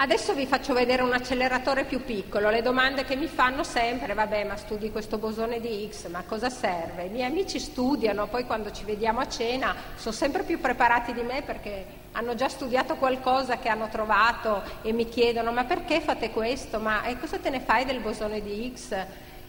Adesso 0.00 0.32
vi 0.32 0.46
faccio 0.46 0.74
vedere 0.74 1.02
un 1.02 1.12
acceleratore 1.12 1.82
più 1.82 2.04
piccolo, 2.04 2.50
le 2.50 2.62
domande 2.62 3.04
che 3.04 3.16
mi 3.16 3.26
fanno 3.26 3.64
sempre, 3.64 4.14
vabbè 4.14 4.44
ma 4.44 4.54
studi 4.54 4.92
questo 4.92 5.18
bosone 5.18 5.58
di 5.58 5.88
X, 5.90 6.06
ma 6.06 6.22
cosa 6.24 6.48
serve? 6.50 7.06
I 7.06 7.08
miei 7.08 7.26
amici 7.26 7.58
studiano, 7.58 8.28
poi 8.28 8.44
quando 8.44 8.70
ci 8.70 8.84
vediamo 8.84 9.18
a 9.18 9.26
cena 9.26 9.74
sono 9.96 10.14
sempre 10.14 10.44
più 10.44 10.60
preparati 10.60 11.12
di 11.12 11.22
me 11.22 11.42
perché 11.42 11.84
hanno 12.12 12.36
già 12.36 12.48
studiato 12.48 12.94
qualcosa 12.94 13.58
che 13.58 13.68
hanno 13.68 13.88
trovato 13.88 14.62
e 14.82 14.92
mi 14.92 15.08
chiedono 15.08 15.50
ma 15.50 15.64
perché 15.64 16.00
fate 16.00 16.30
questo? 16.30 16.78
Ma 16.78 17.02
eh, 17.02 17.18
cosa 17.18 17.38
te 17.38 17.50
ne 17.50 17.58
fai 17.58 17.84
del 17.84 17.98
bosone 17.98 18.40
di 18.40 18.72
X? 18.72 18.92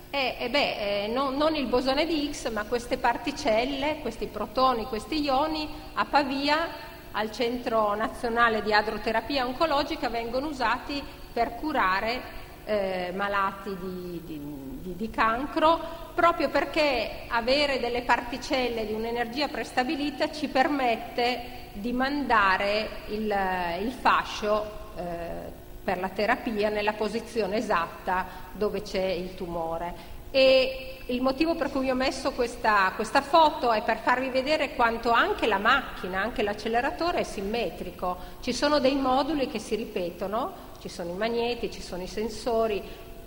E, 0.09 0.35
eh, 0.39 0.49
beh, 0.49 1.03
eh, 1.03 1.07
no, 1.09 1.29
non 1.29 1.53
il 1.53 1.67
bosone 1.67 2.07
di 2.07 2.27
X, 2.33 2.49
ma 2.49 2.63
queste 2.63 2.97
particelle, 2.97 3.99
questi 4.01 4.25
protoni, 4.25 4.85
questi 4.85 5.21
ioni 5.21 5.69
a 5.93 6.05
Pavia 6.05 6.87
al 7.11 7.31
Centro 7.31 7.95
Nazionale 7.95 8.61
di 8.61 8.73
Adroterapia 8.73 9.45
Oncologica 9.45 10.09
vengono 10.09 10.47
usati 10.47 11.03
per 11.31 11.55
curare 11.55 12.37
eh, 12.65 13.11
malati 13.15 13.75
di, 13.79 14.21
di, 14.23 14.95
di, 14.95 15.09
cancro, 15.09 15.79
proprio 16.13 16.49
perché 16.49 17.23
avere 17.27 17.79
delle 17.79 18.03
particelle 18.03 18.85
di 18.85 18.93
un'energia 18.93 19.47
prestabilita 19.47 20.31
ci 20.31 20.47
permette 20.49 21.57
di 21.73 21.91
mandare 21.91 22.89
il, 23.07 23.35
il 23.81 23.91
fascio 23.91 24.65
eh, 24.95 25.57
per 25.83 25.99
la 25.99 26.09
terapia 26.09 26.69
nella 26.69 26.93
posizione 26.93 27.57
esatta 27.57 28.27
dove 28.51 28.83
c'è 28.83 29.05
il 29.05 29.33
tumore. 29.33 30.17
E 30.31 30.97
il 31.07 31.21
motivo 31.21 31.55
per 31.55 31.71
cui 31.71 31.89
ho 31.89 31.95
messo 31.95 32.31
questa, 32.31 32.91
questa, 32.95 33.21
foto 33.21 33.71
è 33.71 33.81
per 33.81 33.97
farvi 33.97 34.29
vedere 34.29 34.75
quanto 34.75 35.09
anche 35.09 35.47
la 35.47 35.57
macchina, 35.57 36.21
anche 36.21 36.43
l'acceleratore 36.43 37.19
è 37.19 37.23
simmetrico. 37.23 38.17
Ci 38.41 38.53
sono 38.53 38.79
dei 38.79 38.95
moduli 38.95 39.47
che 39.47 39.57
si 39.57 39.75
ripetono, 39.75 40.67
ci 40.79 40.87
sono 40.87 41.09
i 41.09 41.15
magneti, 41.15 41.71
ci 41.71 41.81
sono 41.81 42.03
i 42.03 42.07
sensori. 42.07 42.81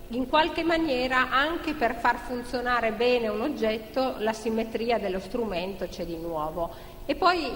In 0.09 0.29
qualche 0.29 0.63
maniera, 0.63 1.29
anche 1.29 1.73
per 1.73 1.95
far 1.95 2.19
funzionare 2.19 2.91
bene 2.91 3.27
un 3.27 3.41
oggetto, 3.41 4.15
la 4.19 4.33
simmetria 4.33 4.97
dello 4.97 5.19
strumento 5.19 5.85
c'è 5.87 6.05
di 6.05 6.17
nuovo. 6.17 6.69
E 7.05 7.15
poi 7.15 7.51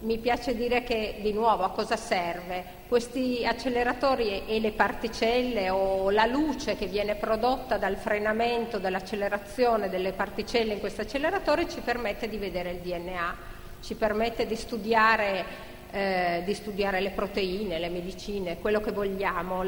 mi 0.00 0.18
piace 0.18 0.54
dire 0.54 0.84
che 0.84 1.18
di 1.20 1.32
nuovo 1.32 1.64
a 1.64 1.70
cosa 1.70 1.96
serve? 1.96 2.76
Questi 2.88 3.44
acceleratori 3.44 4.46
e 4.46 4.60
le 4.60 4.70
particelle 4.70 5.70
o 5.70 6.10
la 6.10 6.26
luce 6.26 6.76
che 6.76 6.86
viene 6.86 7.16
prodotta 7.16 7.78
dal 7.78 7.96
frenamento, 7.96 8.78
dall'accelerazione 8.78 9.88
delle 9.88 10.12
particelle 10.12 10.74
in 10.74 10.80
questo 10.80 11.02
acceleratore 11.02 11.68
ci 11.68 11.80
permette 11.80 12.28
di 12.28 12.36
vedere 12.36 12.70
il 12.70 12.78
DNA, 12.78 13.36
ci 13.82 13.94
permette 13.94 14.46
di 14.46 14.54
studiare, 14.54 15.44
eh, 15.90 16.42
di 16.44 16.54
studiare 16.54 17.00
le 17.00 17.10
proteine, 17.10 17.78
le 17.78 17.88
medicine, 17.88 18.58
quello 18.58 18.80
che 18.80 18.92
vogliamo, 18.92 19.62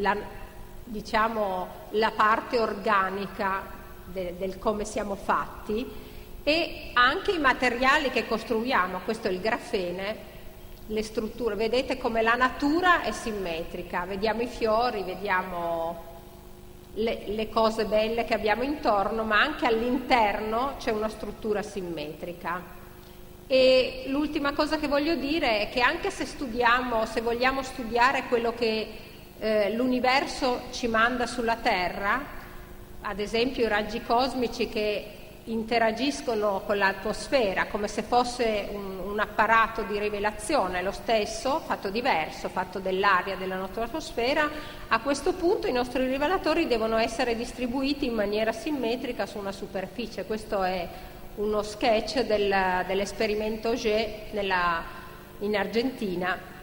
la, 0.00 0.16
diciamo, 0.82 1.68
la 1.90 2.12
parte 2.14 2.58
organica 2.58 3.62
de, 4.04 4.34
del 4.36 4.58
come 4.58 4.84
siamo 4.84 5.14
fatti 5.14 6.05
e 6.48 6.90
anche 6.92 7.32
i 7.32 7.40
materiali 7.40 8.08
che 8.10 8.24
costruiamo, 8.24 9.00
questo 9.04 9.26
è 9.26 9.32
il 9.32 9.40
grafene, 9.40 10.16
le 10.86 11.02
strutture, 11.02 11.56
vedete 11.56 11.98
come 11.98 12.22
la 12.22 12.36
natura 12.36 13.02
è 13.02 13.10
simmetrica, 13.10 14.04
vediamo 14.04 14.42
i 14.42 14.46
fiori, 14.46 15.02
vediamo 15.02 16.04
le, 16.94 17.24
le, 17.26 17.48
cose 17.48 17.86
belle 17.86 18.24
che 18.24 18.34
abbiamo 18.34 18.62
intorno, 18.62 19.24
ma 19.24 19.40
anche 19.40 19.66
all'interno 19.66 20.74
c'è 20.78 20.92
una 20.92 21.08
struttura 21.08 21.62
simmetrica. 21.62 22.62
E 23.48 24.04
l'ultima 24.06 24.52
cosa 24.52 24.78
che 24.78 24.86
voglio 24.86 25.16
dire 25.16 25.62
è 25.62 25.68
che 25.68 25.80
anche 25.80 26.12
se 26.12 26.26
studiamo, 26.26 27.06
se 27.06 27.22
vogliamo 27.22 27.64
studiare 27.64 28.26
quello 28.28 28.54
che 28.54 28.88
eh, 29.40 29.74
l'universo 29.74 30.66
ci 30.70 30.86
manda 30.86 31.26
sulla 31.26 31.56
Terra, 31.56 32.24
ad 33.00 33.18
esempio 33.18 33.64
i 33.64 33.68
raggi 33.68 34.00
cosmici 34.00 34.68
che 34.68 35.24
interagiscono 35.46 36.62
con 36.66 36.78
l'atmosfera 36.78 37.66
come 37.66 37.88
se 37.88 38.02
fosse 38.02 38.68
un, 38.70 38.98
un, 38.98 39.20
apparato 39.20 39.82
di 39.82 39.98
rivelazione, 39.98 40.82
lo 40.82 40.92
stesso, 40.92 41.60
fatto 41.60 41.88
diverso, 41.88 42.48
fatto 42.48 42.78
dell'aria 42.78 43.36
della 43.36 43.56
nostra 43.56 43.84
atmosfera, 43.84 44.48
a 44.88 45.00
questo 45.00 45.34
punto 45.34 45.66
i 45.66 45.72
nostri 45.72 46.04
rivelatori 46.06 46.66
devono 46.66 46.96
essere 46.96 47.36
distribuiti 47.36 48.06
in 48.06 48.14
maniera 48.14 48.52
simmetrica 48.52 49.26
su 49.26 49.38
una 49.38 49.52
superficie. 49.52 50.24
Questo 50.24 50.62
è 50.62 50.88
uno 51.36 51.62
sketch 51.62 52.22
del, 52.22 52.84
dell'esperimento 52.86 53.72
G 53.72 54.06
in 55.40 55.56
Argentina 55.56 56.54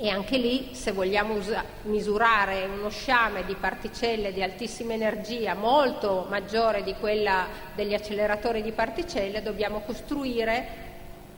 e 0.00 0.08
anche 0.10 0.36
lì 0.36 0.68
se 0.74 0.92
vogliamo 0.92 1.34
usa- 1.34 1.64
misurare 1.82 2.66
uno 2.66 2.88
sciame 2.88 3.44
di 3.44 3.56
particelle 3.56 4.32
di 4.32 4.44
altissima 4.44 4.92
energia 4.92 5.54
molto 5.54 6.26
maggiore 6.28 6.84
di 6.84 6.94
quella 7.00 7.46
degli 7.74 7.94
acceleratori 7.94 8.62
di 8.62 8.70
particelle 8.70 9.42
dobbiamo 9.42 9.80
costruire 9.80 10.86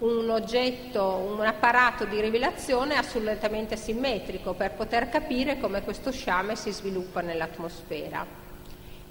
un 0.00 0.28
oggetto, 0.28 1.02
un 1.04 1.44
apparato 1.44 2.04
di 2.04 2.20
rivelazione 2.20 2.96
assolutamente 2.96 3.76
simmetrico 3.76 4.52
per 4.52 4.72
poter 4.72 5.08
capire 5.08 5.58
come 5.58 5.82
questo 5.82 6.10
sciame 6.12 6.54
si 6.54 6.70
sviluppa 6.70 7.22
nell'atmosfera. 7.22 8.26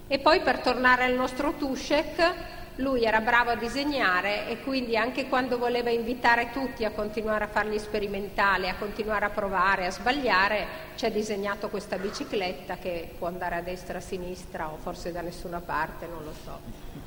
E 0.07 0.19
poi 0.19 0.41
per 0.41 0.59
tornare 0.59 1.03
al 1.03 1.13
nostro 1.13 1.53
Tushek, 1.53 2.33
lui 2.79 3.03
era 3.03 3.19
bravo 3.19 3.51
a 3.51 3.55
disegnare 3.55 4.47
e 4.47 4.61
quindi 4.61 4.95
anche 4.95 5.27
quando 5.27 5.57
voleva 5.57 5.89
invitare 5.89 6.49
tutti 6.51 6.85
a 6.85 6.91
continuare 6.91 7.45
a 7.45 7.47
fare 7.47 7.69
gli 7.69 7.77
sperimentali, 7.77 8.69
a 8.69 8.75
continuare 8.75 9.25
a 9.25 9.29
provare, 9.29 9.85
a 9.85 9.91
sbagliare, 9.91 10.67
ci 10.95 11.05
ha 11.05 11.11
disegnato 11.11 11.69
questa 11.69 11.97
bicicletta 11.97 12.77
che 12.77 13.13
può 13.17 13.27
andare 13.27 13.55
a 13.55 13.61
destra, 13.61 13.97
a 13.97 14.01
sinistra 14.01 14.69
o 14.69 14.77
forse 14.77 15.11
da 15.11 15.21
nessuna 15.21 15.59
parte, 15.59 16.07
non 16.07 16.23
lo 16.23 16.33
so. 16.43 16.97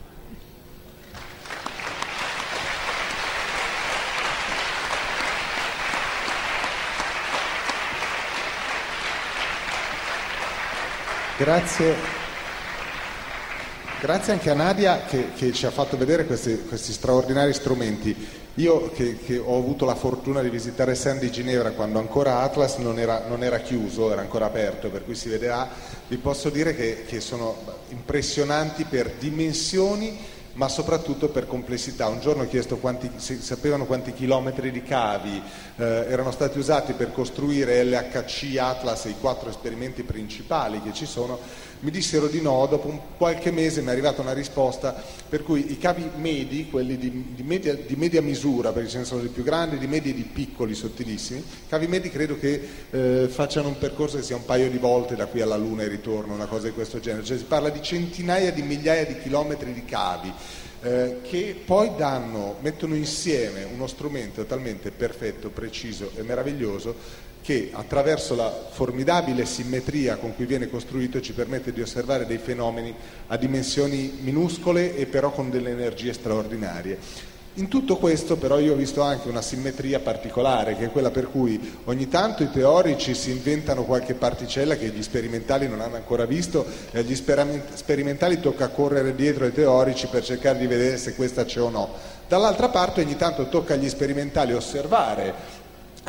Grazie. 11.39 12.22
Grazie 14.03 14.33
anche 14.33 14.51
a 14.51 14.55
Nadia 14.55 15.05
che, 15.05 15.29
che 15.33 15.53
ci 15.53 15.65
ha 15.65 15.71
fatto 15.71 15.97
vedere 15.97 16.27
questi, 16.27 16.65
questi 16.67 16.93
straordinari 16.93 17.53
strumenti. 17.53 18.13
Io 18.55 18.91
che, 18.91 19.19
che, 19.25 19.39
ho 19.39 19.57
avuto 19.57 19.85
la 19.85 19.95
fortuna 19.95 20.43
di 20.43 20.51
visitare 20.51 20.97
San 20.97 21.21
di 21.21 21.31
Ginevra 21.31 21.71
quando 21.71 22.01
ancora 22.01 22.41
Atlas 22.41 22.79
non 22.79 22.99
era, 22.99 23.27
non 23.29 23.45
era, 23.45 23.61
chiuso, 23.61 24.11
era 24.11 24.21
ancora 24.21 24.47
aperto, 24.47 24.89
per 24.91 25.05
cui 25.05 25.15
si 25.15 25.29
vedrà, 25.29 25.69
vi 26.09 26.17
posso 26.17 26.51
dire 26.51 26.75
che, 26.75 27.05
che 27.07 27.21
sono 27.21 27.57
impressionanti 27.91 28.83
per 28.83 29.09
dimensioni 29.21 30.19
ma 30.55 30.69
soprattutto 30.69 31.29
per 31.29 31.47
complessità. 31.47 32.09
Un 32.09 32.21
giorno 32.21 32.43
ho 32.43 32.49
chiesto 32.49 32.77
quanti, 32.77 33.11
se 33.17 33.41
sapevano 33.41 33.87
quanti 33.87 34.13
chilometri 34.13 34.71
di 34.71 34.83
cavi 34.83 35.41
eh, 35.77 35.85
erano 36.09 36.31
stati 36.31 36.59
usati 36.59 36.93
per 36.93 37.13
costruire 37.13 37.83
LHC 37.85 38.57
Atlas 38.59 39.07
e 39.07 39.11
i 39.11 39.17
quattro 39.19 39.49
esperimenti 39.49 40.03
principali 40.03 40.83
che 40.83 40.93
ci 40.93 41.07
sono, 41.07 41.39
mi 41.83 41.91
dissero 41.91 42.29
di 42.29 42.41
no, 42.41 42.67
dopo 42.67 42.87
un 42.87 43.01
qualche 43.17 43.51
mese 43.51 43.81
mi 43.81 43.89
è 43.89 43.91
arrivata 43.91 44.23
una 44.23 44.33
risposta 44.33 45.03
per 45.29 45.43
cui 45.43 45.73
i 45.73 45.79
cavi 45.79 46.09
medi, 46.17 46.71
quelli 46.71 46.97
di, 46.97 47.35
di, 47.35 47.43
media, 47.43 47.75
di 47.75 47.97
media, 47.97 48.23
misura, 48.23 48.71
perché 48.71 48.89
ce 48.89 48.99
ne 48.99 49.05
sono 49.05 49.21
di 49.21 49.29
più 49.29 49.43
grandi, 49.43 49.79
di 49.79 49.89
medi 49.89 50.11
e 50.11 50.15
di 50.15 50.23
piccoli, 50.23 50.75
sottilissimi, 50.75 51.41
i 51.41 51.69
cavi 51.69 51.89
medi 51.89 52.09
credo 52.09 52.39
che 52.39 52.69
eh, 52.91 53.29
facciano 53.29 53.69
un 53.69 53.79
percorso 53.79 54.17
che 54.17 54.23
sia 54.23 54.37
un 54.37 54.45
paio 54.45 54.71
di 54.71 54.79
volte 54.79 55.17
da 55.17 55.27
qui 55.27 55.41
alla 55.41 55.57
Luna 55.57 55.83
e 55.83 55.89
ritorno, 55.89 56.35
una 56.35 56.47
cosa 56.47 56.69
di 56.69 56.73
questo 56.73 57.01
genere, 57.01 57.25
cioè 57.25 57.37
si 57.37 57.45
parla 57.45 57.69
di 57.69 57.83
centinaia 57.83 58.53
di 58.53 58.63
migliaia 58.63 59.05
di 59.05 59.19
chilometri 59.19 59.73
di 59.73 59.85
cavi. 59.85 60.33
Eh, 60.85 61.21
che 61.23 61.63
poi 61.65 61.93
danno, 61.97 62.57
mettono 62.61 62.97
insieme 62.97 63.63
uno 63.63 63.87
strumento 63.87 64.45
talmente 64.45 64.91
perfetto, 64.91 65.51
preciso 65.51 66.11
e 66.17 66.23
meraviglioso 66.23 66.97
che 67.43 67.71
attraverso 67.73 68.35
la 68.35 68.51
formidabile 68.71 69.45
simmetria 69.45 70.17
con 70.17 70.35
cui 70.35 70.47
viene 70.47 70.71
costruito 70.71 71.21
ci 71.21 71.33
permette 71.33 71.73
di 71.73 71.83
osservare 71.83 72.25
dei 72.25 72.39
fenomeni 72.39 72.95
a 73.27 73.37
dimensioni 73.37 74.19
minuscole 74.21 74.97
e 74.97 75.07
però 75.07 75.33
con 75.33 75.51
delle 75.51 75.71
energie 75.71 76.13
straordinarie. 76.13 77.31
In 77.57 77.69
tutto 77.69 77.99
questo 77.99 78.37
però 78.37 78.59
io 78.59 78.73
ho 78.73 78.77
visto 78.77 79.03
anche 79.03 79.29
una 79.29 79.43
simmetria 79.43 80.01
particolare, 80.01 80.75
che 80.75 80.87
è 80.87 80.91
quella 80.91 81.11
per 81.11 81.29
cui 81.29 81.61
ogni 81.85 82.09
tanto 82.09 82.43
i 82.43 82.51
teorici 82.51 83.13
si 83.15 83.31
inventano 83.31 83.85
qualche 83.85 84.15
particella 84.15 84.77
che 84.77 84.89
gli 84.89 85.03
sperimentali 85.03 85.69
non 85.69 85.83
hanno 85.83 85.97
ancora 85.97 86.25
visto 86.25 86.65
e 86.91 87.01
agli 87.01 87.15
sperimentali 87.15 88.41
tocca 88.41 88.69
correre 88.69 89.15
dietro 89.15 89.45
ai 89.45 89.53
teorici 89.53 90.07
per 90.07 90.25
cercare 90.25 90.57
di 90.57 90.67
vedere 90.67 90.97
se 90.97 91.15
questa 91.15 91.45
c'è 91.45 91.61
o 91.61 91.69
no. 91.69 91.91
Dall'altra 92.27 92.71
parte 92.71 93.03
ogni 93.03 93.17
tanto 93.17 93.47
tocca 93.51 93.75
agli 93.75 93.91
sperimentali 93.91 94.55
osservare 94.55 95.61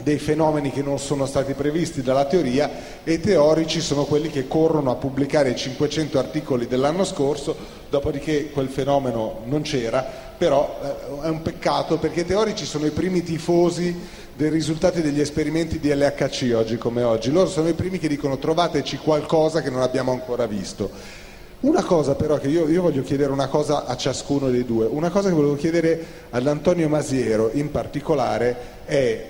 dei 0.01 0.17
fenomeni 0.17 0.71
che 0.71 0.81
non 0.81 0.97
sono 0.97 1.25
stati 1.25 1.53
previsti 1.53 2.01
dalla 2.01 2.25
teoria 2.25 2.69
e 3.03 3.19
teorici 3.19 3.79
sono 3.79 4.05
quelli 4.05 4.29
che 4.29 4.47
corrono 4.47 4.89
a 4.91 4.95
pubblicare 4.95 5.51
i 5.51 5.55
500 5.55 6.17
articoli 6.17 6.67
dell'anno 6.67 7.03
scorso, 7.03 7.55
dopodiché 7.89 8.49
quel 8.49 8.69
fenomeno 8.69 9.41
non 9.45 9.61
c'era, 9.61 10.05
però 10.37 10.79
eh, 10.81 11.25
è 11.25 11.29
un 11.29 11.41
peccato 11.41 11.97
perché 11.97 12.21
i 12.21 12.25
teorici 12.25 12.65
sono 12.65 12.85
i 12.85 12.91
primi 12.91 13.21
tifosi 13.23 13.95
dei 14.35 14.49
risultati 14.49 15.01
degli 15.01 15.19
esperimenti 15.19 15.79
di 15.79 15.93
LHC 15.93 16.53
oggi 16.55 16.77
come 16.77 17.03
oggi, 17.03 17.31
loro 17.31 17.47
sono 17.47 17.67
i 17.67 17.73
primi 17.73 17.99
che 17.99 18.07
dicono 18.07 18.37
trovateci 18.37 18.97
qualcosa 18.97 19.61
che 19.61 19.69
non 19.69 19.81
abbiamo 19.81 20.11
ancora 20.11 20.47
visto. 20.47 21.21
Una 21.61 21.83
cosa 21.83 22.15
però 22.15 22.39
che 22.39 22.49
io, 22.49 22.67
io, 22.67 22.81
voglio 22.81 23.03
chiedere 23.03 23.31
una 23.31 23.47
cosa 23.47 23.85
a 23.85 23.95
ciascuno 23.95 24.49
dei 24.49 24.65
due, 24.65 24.85
una 24.85 25.09
cosa 25.09 25.29
che 25.29 25.35
volevo 25.35 25.55
chiedere 25.55 26.05
all'Antonio 26.31 26.89
Masiero 26.89 27.51
in 27.53 27.71
particolare 27.71 28.55
è 28.83 29.27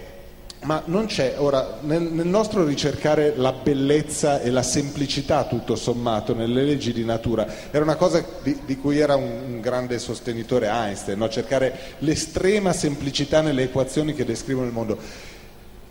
ma 0.64 0.82
non 0.86 1.06
c'è, 1.06 1.36
ora, 1.38 1.78
nel, 1.82 2.02
nel, 2.02 2.28
nostro 2.28 2.66
ricercare 2.66 3.34
la 3.36 3.52
bellezza 3.52 4.42
e 4.42 4.50
la 4.50 4.64
semplicità 4.64 5.46
tutto 5.46 5.76
sommato 5.76 6.34
nelle 6.34 6.64
leggi 6.64 6.94
di 6.94 7.06
natura, 7.06 7.48
era 7.72 7.84
una 7.84 7.96
cosa 7.96 8.24
di, 8.42 8.60
di 8.66 8.78
cui 8.78 9.00
era 9.00 9.16
un, 9.16 9.42
un, 9.48 9.62
grande 9.62 10.00
sostenitore 10.00 10.68
Einstein, 10.68 11.18
no? 11.18 11.30
cercare 11.30 11.96
l'estrema 12.00 12.74
semplicità 12.74 13.42
nelle 13.42 13.64
equazioni 13.64 14.14
che 14.14 14.26
descrivono 14.26 14.68
il 14.68 14.74
mondo. 14.74 14.98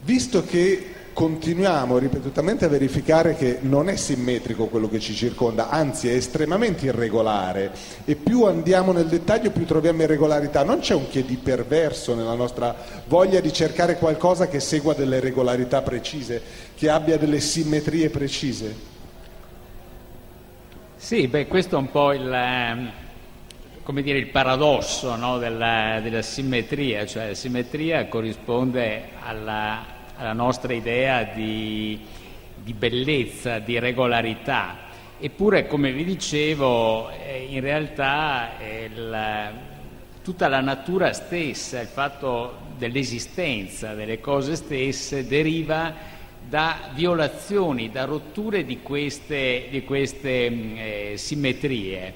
Visto 0.05 0.45
che 0.45 1.02
continuiamo 1.13 1.99
ripetutamente 1.99 2.65
a 2.65 2.69
verificare 2.69 3.35
che 3.35 3.59
non 3.61 3.89
è 3.89 3.97
simmetrico 3.97 4.67
quello 4.67 4.89
che 4.89 4.99
ci 4.99 5.15
circonda, 5.15 5.69
anzi 5.69 6.09
è 6.09 6.15
estremamente 6.15 6.87
irregolare 6.87 7.71
e 8.05 8.15
più 8.17 8.45
andiamo 8.45 8.93
nel 8.93 9.07
dettaglio 9.07 9.51
più 9.51 9.67
troviamo 9.67 10.03
irregolarità. 10.03 10.65
Non 10.65 10.81
c'è 10.81 10.95
un 10.95 11.09
che 11.09 11.25
di 11.25 11.37
perverso 11.37 12.15
nella 12.15 12.35
nostra 12.35 12.75
voglia 13.07 13.41
di 13.41 13.53
cercare 13.53 13.97
qualcosa 13.97 14.49
che 14.49 14.61
segua 14.61 14.95
delle 14.95 15.21
regolarità 15.21 15.83
precise, 15.83 16.41
che 16.75 16.89
abbia 16.89 17.19
delle 17.19 17.41
simmetrie 17.41 18.09
precise? 18.09 18.91
Sì, 20.97 21.27
beh, 21.27 21.47
questo 21.47 21.77
è 21.77 21.79
un 21.79 21.91
po' 21.91 22.13
il, 22.13 22.33
ehm, 22.33 22.91
dire, 24.03 24.19
il 24.19 24.29
paradosso 24.29 25.15
no, 25.17 25.39
della, 25.39 26.01
della 26.01 26.23
simmetria, 26.23 27.05
cioè 27.07 27.29
la 27.29 27.35
simmetria 27.35 28.07
corrisponde 28.07 29.09
alla 29.21 29.92
alla 30.23 30.33
nostra 30.33 30.73
idea 30.73 31.25
di, 31.25 31.99
di 32.63 32.73
bellezza, 32.73 33.59
di 33.59 33.79
regolarità. 33.79 34.91
Eppure, 35.19 35.67
come 35.67 35.93
vi 35.93 36.05
dicevo, 36.05 37.11
eh, 37.11 37.47
in 37.51 37.61
realtà 37.61 38.59
eh, 38.59 38.89
la, 38.95 39.53
tutta 40.23 40.49
la 40.49 40.61
natura 40.61 41.13
stessa, 41.13 41.81
il 41.81 41.89
fatto 41.89 42.71
dell'esistenza 42.79 43.95
delle 43.95 44.21
cose 44.21 44.57
stesse 44.57 45.27
deriva 45.27 45.95
da 46.49 46.91
violazioni, 46.95 47.91
da 47.91 48.05
rotture 48.05 48.65
di 48.65 48.81
queste, 48.81 49.67
di 49.71 49.85
queste 49.85 50.51
mm, 50.51 50.77
eh, 50.77 51.13
simmetrie. 51.17 52.15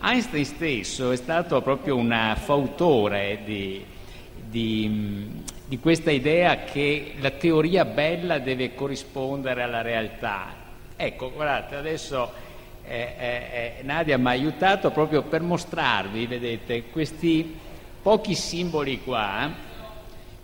Einstein 0.00 0.44
stesso 0.44 1.10
è 1.10 1.16
stato 1.16 1.60
proprio 1.60 1.96
un 1.96 2.34
fautore 2.36 3.40
di, 3.44 3.84
di, 4.48 5.42
di 5.68 5.78
questa 5.78 6.10
idea 6.10 6.64
che 6.64 7.12
la 7.20 7.28
teoria 7.28 7.84
bella 7.84 8.38
deve 8.38 8.74
corrispondere 8.74 9.62
alla 9.62 9.82
realtà. 9.82 10.46
Ecco, 10.96 11.30
guardate, 11.30 11.74
adesso 11.76 12.32
eh, 12.86 13.14
eh, 13.18 13.26
eh 13.52 13.82
Nadia 13.82 14.16
mi 14.16 14.28
ha 14.28 14.30
aiutato 14.30 14.90
proprio 14.90 15.24
per 15.24 15.42
mostrarvi, 15.42 16.26
vedete, 16.26 16.84
questi 16.84 17.54
pochi 18.00 18.34
simboli 18.34 19.02
qua, 19.02 19.52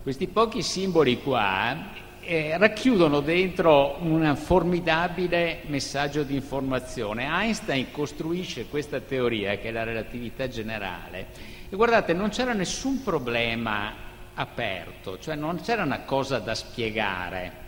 questi 0.02 0.26
pochi 0.26 0.60
simboli 0.60 1.22
qua 1.22 1.92
eh, 2.20 2.58
racchiudono 2.58 3.20
dentro 3.20 3.96
un 4.00 4.36
formidabile 4.36 5.60
messaggio 5.68 6.22
di 6.22 6.34
informazione. 6.34 7.28
Einstein 7.30 7.90
costruisce 7.90 8.66
questa 8.66 9.00
teoria, 9.00 9.56
che 9.56 9.68
è 9.68 9.72
la 9.72 9.84
relatività 9.84 10.48
generale, 10.48 11.28
e 11.70 11.76
guardate, 11.76 12.12
non 12.12 12.28
c'era 12.28 12.52
nessun 12.52 13.02
problema 13.02 14.12
aperto, 14.34 15.18
cioè 15.18 15.34
non 15.34 15.60
c'era 15.60 15.82
una 15.82 16.00
cosa 16.00 16.38
da 16.38 16.54
spiegare. 16.54 17.62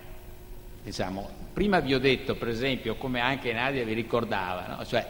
Diciamo, 0.83 1.29
prima 1.53 1.81
vi 1.81 1.95
ho 1.95 1.99
detto, 1.99 2.37
per 2.37 2.49
esempio, 2.49 2.97
come 2.97 3.21
anche 3.21 3.53
Nadia 3.53 3.85
vi 3.85 3.95
ricordava, 3.95 4.77
no? 4.77 4.85
cioè, 4.85 5.07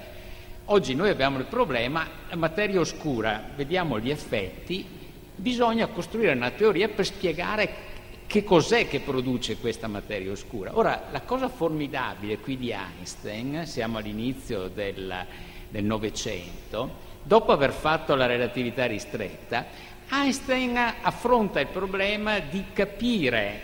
oggi 0.67 0.95
noi 0.95 1.11
abbiamo 1.11 1.39
il 1.39 1.45
problema 1.47 2.07
materia 2.35 2.81
oscura, 2.81 3.43
vediamo 3.55 3.99
gli 3.99 4.11
effetti, 4.11 4.87
bisogna 5.35 5.87
costruire 5.89 6.33
una 6.33 6.51
teoria 6.51 6.89
per 6.89 7.05
spiegare 7.05 7.95
che 8.27 8.43
cos'è 8.43 8.89
che 8.89 9.01
produce 9.01 9.59
questa 9.59 9.87
materia 9.87 10.33
oscura. 10.33 10.77
Ora, 10.77 11.05
la 11.11 11.21
cosa 11.21 11.49
formidabile 11.49 12.39
qui 12.39 12.57
di 12.57 12.71
Einstein, 12.71 13.67
siamo 13.67 13.99
all'inizio 13.99 14.69
del 14.69 15.27
Novecento, 15.71 17.05
dopo 17.23 17.53
aver 17.53 17.73
fatto 17.73 18.15
la 18.15 18.27
relatività 18.27 18.87
ristretta, 18.87 19.67
Einstein 20.09 20.79
affronta 21.03 21.59
il 21.59 21.67
problema 21.67 22.39
di 22.39 22.65
capire 22.73 23.61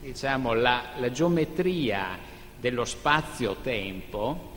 diciamo, 0.00 0.54
la, 0.54 0.82
la 0.98 1.10
geometria 1.10 2.18
dello 2.58 2.84
spazio-tempo, 2.84 4.52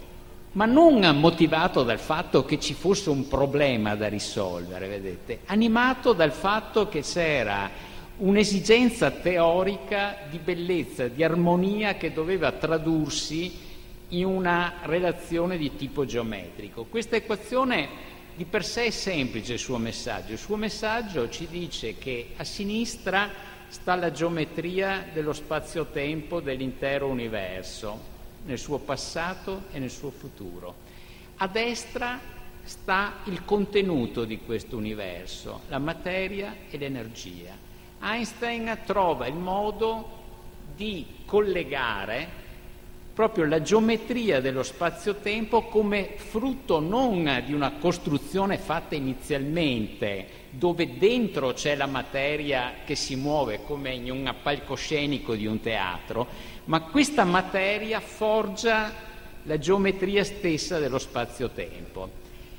ma 0.53 0.65
non 0.65 0.99
motivato 1.19 1.83
dal 1.83 1.99
fatto 1.99 2.45
che 2.45 2.59
ci 2.59 2.73
fosse 2.73 3.09
un 3.09 3.27
problema 3.27 3.95
da 3.95 4.07
risolvere, 4.07 4.87
vedete, 4.87 5.41
animato 5.45 6.13
dal 6.13 6.31
fatto 6.31 6.87
che 6.87 7.01
c'era 7.01 7.69
un'esigenza 8.17 9.11
teorica 9.11 10.17
di 10.29 10.39
bellezza, 10.39 11.07
di 11.07 11.23
armonia 11.23 11.95
che 11.95 12.13
doveva 12.13 12.51
tradursi 12.53 13.65
in 14.09 14.25
una 14.25 14.75
relazione 14.83 15.57
di 15.57 15.75
tipo 15.75 16.05
geometrico. 16.05 16.85
Questa 16.85 17.17
equazione 17.17 18.15
di 18.37 18.45
per 18.45 18.63
sé 18.63 18.85
è 18.85 18.89
semplice 18.91 19.53
il 19.53 19.59
suo 19.59 19.79
messaggio. 19.79 20.33
Il 20.33 20.37
suo 20.37 20.57
messaggio 20.57 21.27
ci 21.27 21.47
dice 21.47 21.97
che 21.97 22.33
a 22.35 22.43
sinistra 22.43 23.31
sta 23.67 23.95
la 23.95 24.11
geometria 24.11 25.07
dello 25.11 25.33
spazio-tempo 25.33 26.39
dell'intero 26.39 27.07
universo, 27.07 27.99
nel 28.45 28.59
suo 28.59 28.77
passato 28.77 29.63
e 29.71 29.79
nel 29.79 29.89
suo 29.89 30.11
futuro. 30.11 30.75
A 31.37 31.47
destra 31.47 32.19
sta 32.61 33.21
il 33.23 33.43
contenuto 33.43 34.23
di 34.23 34.37
questo 34.41 34.77
universo, 34.77 35.61
la 35.69 35.79
materia 35.79 36.57
e 36.69 36.77
l'energia. 36.77 37.57
Einstein 37.99 38.81
trova 38.85 39.25
il 39.25 39.33
modo 39.33 40.25
di 40.75 41.07
collegare 41.25 42.45
proprio 43.17 43.45
la 43.45 43.63
geometria 43.63 44.39
dello 44.41 44.61
spazio-tempo 44.61 45.63
come 45.63 46.13
frutto 46.17 46.79
non 46.79 47.41
di 47.43 47.51
una 47.51 47.71
costruzione 47.79 48.59
fatta 48.59 48.93
inizialmente, 48.93 50.27
dove 50.51 50.99
dentro 50.99 51.51
c'è 51.53 51.75
la 51.75 51.87
materia 51.87 52.73
che 52.85 52.93
si 52.93 53.15
muove 53.15 53.63
come 53.63 53.95
in 53.95 54.11
un 54.11 54.35
palcoscenico 54.43 55.33
di 55.33 55.47
un 55.47 55.59
teatro, 55.61 56.27
ma 56.65 56.81
questa 56.81 57.23
materia 57.23 57.99
forgia 58.01 58.93
la 59.45 59.57
geometria 59.57 60.23
stessa 60.23 60.77
dello 60.77 60.99
spazio-tempo 60.99 62.09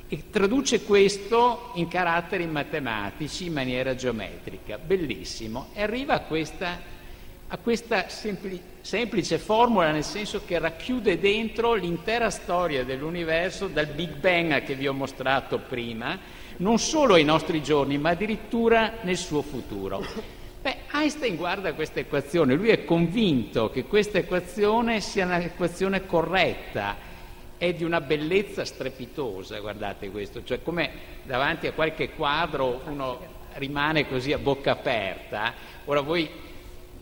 e 0.09 0.25
traduce 0.29 0.83
questo 0.83 1.71
in 1.75 1.87
caratteri 1.87 2.47
matematici 2.49 3.47
in 3.47 3.53
maniera 3.53 3.95
geometrica. 3.95 4.77
Bellissimo. 4.77 5.69
E 5.73 5.83
arriva 5.83 6.15
a 6.15 6.21
questa 6.23 6.97
a 7.49 7.57
questa 7.57 8.09
sempli- 8.09 8.61
semplice 8.89 9.36
formula, 9.36 9.91
nel 9.91 10.03
senso 10.03 10.41
che 10.47 10.59
racchiude 10.59 11.20
dentro 11.20 11.74
l'intera 11.74 12.30
storia 12.30 12.84
dell'universo 12.84 13.66
dal 13.66 13.89
Big 13.89 14.14
Bang 14.14 14.62
che 14.64 14.74
vi 14.76 14.89
ho 14.89 14.95
mostrato 14.95 15.59
prima, 15.59 16.18
non 16.57 16.78
solo 16.78 17.12
ai 17.12 17.22
nostri 17.22 17.62
giorni, 17.62 17.99
ma 17.99 18.09
addirittura 18.09 18.95
nel 19.03 19.18
suo 19.18 19.43
futuro. 19.43 20.03
Beh, 20.62 20.76
Einstein 20.91 21.36
guarda 21.36 21.74
questa 21.74 22.01
equazione, 22.01 22.55
lui 22.55 22.70
è 22.70 22.86
convinto 22.86 23.68
che 23.68 23.84
questa 23.84 24.16
equazione 24.16 25.03
sia 25.03 25.26
un'equazione 25.26 26.07
corretta, 26.07 26.97
è 27.59 27.74
di 27.74 27.84
una 27.84 28.01
bellezza 28.01 28.64
strepitosa, 28.64 29.59
guardate 29.59 30.11
questo, 30.11 30.43
cioè 30.43 30.62
come 30.62 30.91
davanti 31.24 31.66
a 31.66 31.72
qualche 31.72 32.12
quadro 32.12 32.80
uno 32.86 33.36
rimane 33.57 34.09
così 34.09 34.32
a 34.32 34.39
bocca 34.39 34.70
aperta. 34.70 35.53
Ora 35.84 36.01
voi 36.01 36.47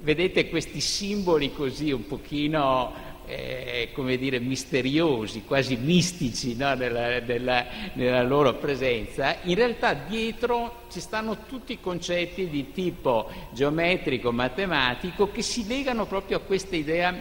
vedete 0.00 0.48
questi 0.48 0.80
simboli 0.80 1.52
così 1.52 1.90
un 1.90 2.06
pochino, 2.06 2.92
eh, 3.26 3.90
come 3.92 4.16
dire, 4.16 4.38
misteriosi, 4.38 5.42
quasi 5.44 5.76
mistici 5.76 6.54
no? 6.54 6.74
nella, 6.74 7.20
nella, 7.20 7.66
nella, 7.94 8.22
loro 8.22 8.54
presenza, 8.54 9.38
in 9.42 9.54
realtà 9.54 9.94
dietro 9.94 10.84
ci 10.90 11.00
stanno 11.00 11.44
tutti 11.46 11.72
i 11.72 11.80
concetti 11.80 12.48
di 12.48 12.72
tipo 12.72 13.30
geometrico, 13.52 14.32
matematico, 14.32 15.30
che 15.30 15.42
si 15.42 15.66
legano 15.66 16.06
proprio 16.06 16.38
a 16.38 16.40
questa 16.40 16.76
idea 16.76 17.14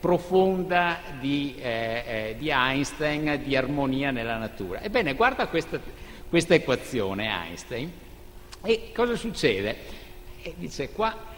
profonda 0.00 1.00
di, 1.20 1.54
eh, 1.58 2.04
eh, 2.06 2.36
di 2.38 2.48
Einstein 2.48 3.42
di 3.44 3.54
armonia 3.54 4.10
nella 4.10 4.38
natura. 4.38 4.80
Ebbene, 4.80 5.14
guarda 5.14 5.46
questa, 5.48 5.78
questa 6.28 6.54
equazione 6.54 7.26
Einstein 7.26 7.92
e 8.62 8.92
cosa 8.94 9.14
succede? 9.14 9.98
E 10.42 10.54
dice 10.56 10.90
qua 10.90 11.28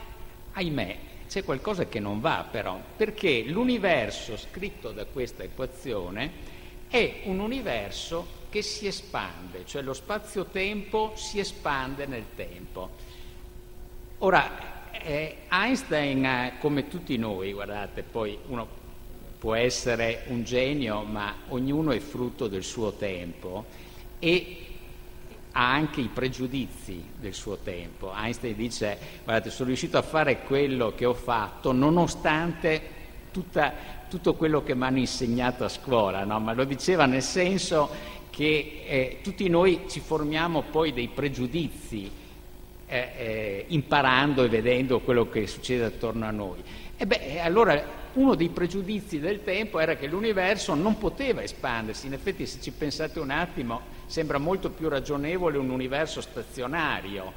Ahimè, 0.52 0.96
c'è 1.28 1.44
qualcosa 1.44 1.86
che 1.86 1.98
non 1.98 2.20
va 2.20 2.46
però, 2.50 2.78
perché 2.96 3.42
l'universo 3.44 4.36
scritto 4.36 4.90
da 4.92 5.06
questa 5.06 5.42
equazione 5.42 6.30
è 6.88 7.22
un 7.24 7.40
universo 7.40 8.40
che 8.50 8.60
si 8.60 8.86
espande, 8.86 9.64
cioè 9.64 9.80
lo 9.80 9.94
spazio-tempo 9.94 11.12
si 11.16 11.38
espande 11.38 12.04
nel 12.04 12.26
tempo. 12.36 12.90
Ora, 14.18 14.90
eh, 14.90 15.38
Einstein, 15.50 16.58
come 16.60 16.86
tutti 16.86 17.16
noi, 17.16 17.52
guardate, 17.52 18.02
poi 18.02 18.38
uno 18.48 18.80
può 19.38 19.54
essere 19.54 20.24
un 20.26 20.44
genio, 20.44 21.02
ma 21.02 21.34
ognuno 21.48 21.92
è 21.92 21.98
frutto 21.98 22.46
del 22.46 22.62
suo 22.62 22.92
tempo 22.92 23.64
e 24.18 24.71
ha 25.52 25.72
anche 25.72 26.00
i 26.00 26.08
pregiudizi 26.12 27.02
del 27.18 27.34
suo 27.34 27.58
tempo. 27.58 28.12
Einstein 28.14 28.56
dice, 28.56 28.98
guardate, 29.24 29.50
sono 29.50 29.68
riuscito 29.68 29.98
a 29.98 30.02
fare 30.02 30.42
quello 30.42 30.94
che 30.94 31.04
ho 31.04 31.14
fatto 31.14 31.72
nonostante 31.72 33.00
tutta, 33.30 33.72
tutto 34.08 34.34
quello 34.34 34.62
che 34.62 34.74
mi 34.74 34.84
hanno 34.84 34.98
insegnato 34.98 35.64
a 35.64 35.68
scuola, 35.68 36.24
no? 36.24 36.38
ma 36.40 36.52
lo 36.52 36.64
diceva 36.64 37.06
nel 37.06 37.22
senso 37.22 37.90
che 38.30 38.84
eh, 38.86 39.18
tutti 39.22 39.48
noi 39.48 39.82
ci 39.88 40.00
formiamo 40.00 40.62
poi 40.70 40.92
dei 40.92 41.08
pregiudizi 41.08 42.10
eh, 42.86 43.10
eh, 43.16 43.64
imparando 43.68 44.44
e 44.44 44.48
vedendo 44.48 45.00
quello 45.00 45.28
che 45.28 45.46
succede 45.46 45.84
attorno 45.84 46.24
a 46.26 46.30
noi. 46.30 46.62
E 46.96 47.06
beh, 47.06 47.40
allora 47.40 48.00
uno 48.14 48.34
dei 48.34 48.48
pregiudizi 48.48 49.18
del 49.18 49.42
tempo 49.42 49.80
era 49.80 49.96
che 49.96 50.06
l'universo 50.06 50.74
non 50.74 50.98
poteva 50.98 51.42
espandersi, 51.42 52.06
in 52.06 52.12
effetti 52.12 52.46
se 52.46 52.60
ci 52.60 52.70
pensate 52.70 53.18
un 53.18 53.30
attimo 53.30 53.80
sembra 54.12 54.36
molto 54.36 54.68
più 54.68 54.90
ragionevole 54.90 55.56
un 55.56 55.70
universo 55.70 56.20
stazionario 56.20 57.32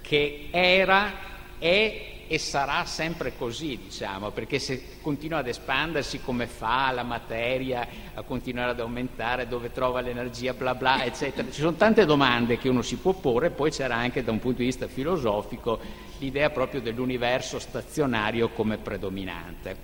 che 0.00 0.50
era, 0.52 1.14
è 1.58 2.14
e 2.28 2.38
sarà 2.38 2.84
sempre 2.84 3.36
così, 3.36 3.76
diciamo, 3.84 4.30
perché 4.30 4.60
se 4.60 4.98
continua 5.00 5.38
ad 5.38 5.48
espandersi 5.48 6.20
come 6.20 6.46
fa 6.46 6.92
la 6.92 7.02
materia 7.02 7.86
a 8.14 8.22
continuare 8.22 8.70
ad 8.70 8.80
aumentare, 8.80 9.48
dove 9.48 9.72
trova 9.72 10.00
l'energia, 10.00 10.54
bla 10.54 10.76
bla, 10.76 11.04
eccetera. 11.04 11.48
Ci 11.50 11.60
sono 11.60 11.74
tante 11.74 12.04
domande 12.04 12.58
che 12.58 12.68
uno 12.68 12.82
si 12.82 12.96
può 12.96 13.12
porre, 13.12 13.50
poi 13.50 13.72
c'era 13.72 13.96
anche 13.96 14.22
da 14.22 14.30
un 14.30 14.38
punto 14.38 14.58
di 14.58 14.66
vista 14.66 14.86
filosofico 14.86 15.80
l'idea 16.18 16.50
proprio 16.50 16.80
dell'universo 16.80 17.58
stazionario 17.58 18.50
come 18.50 18.78
predominante. 18.78 19.76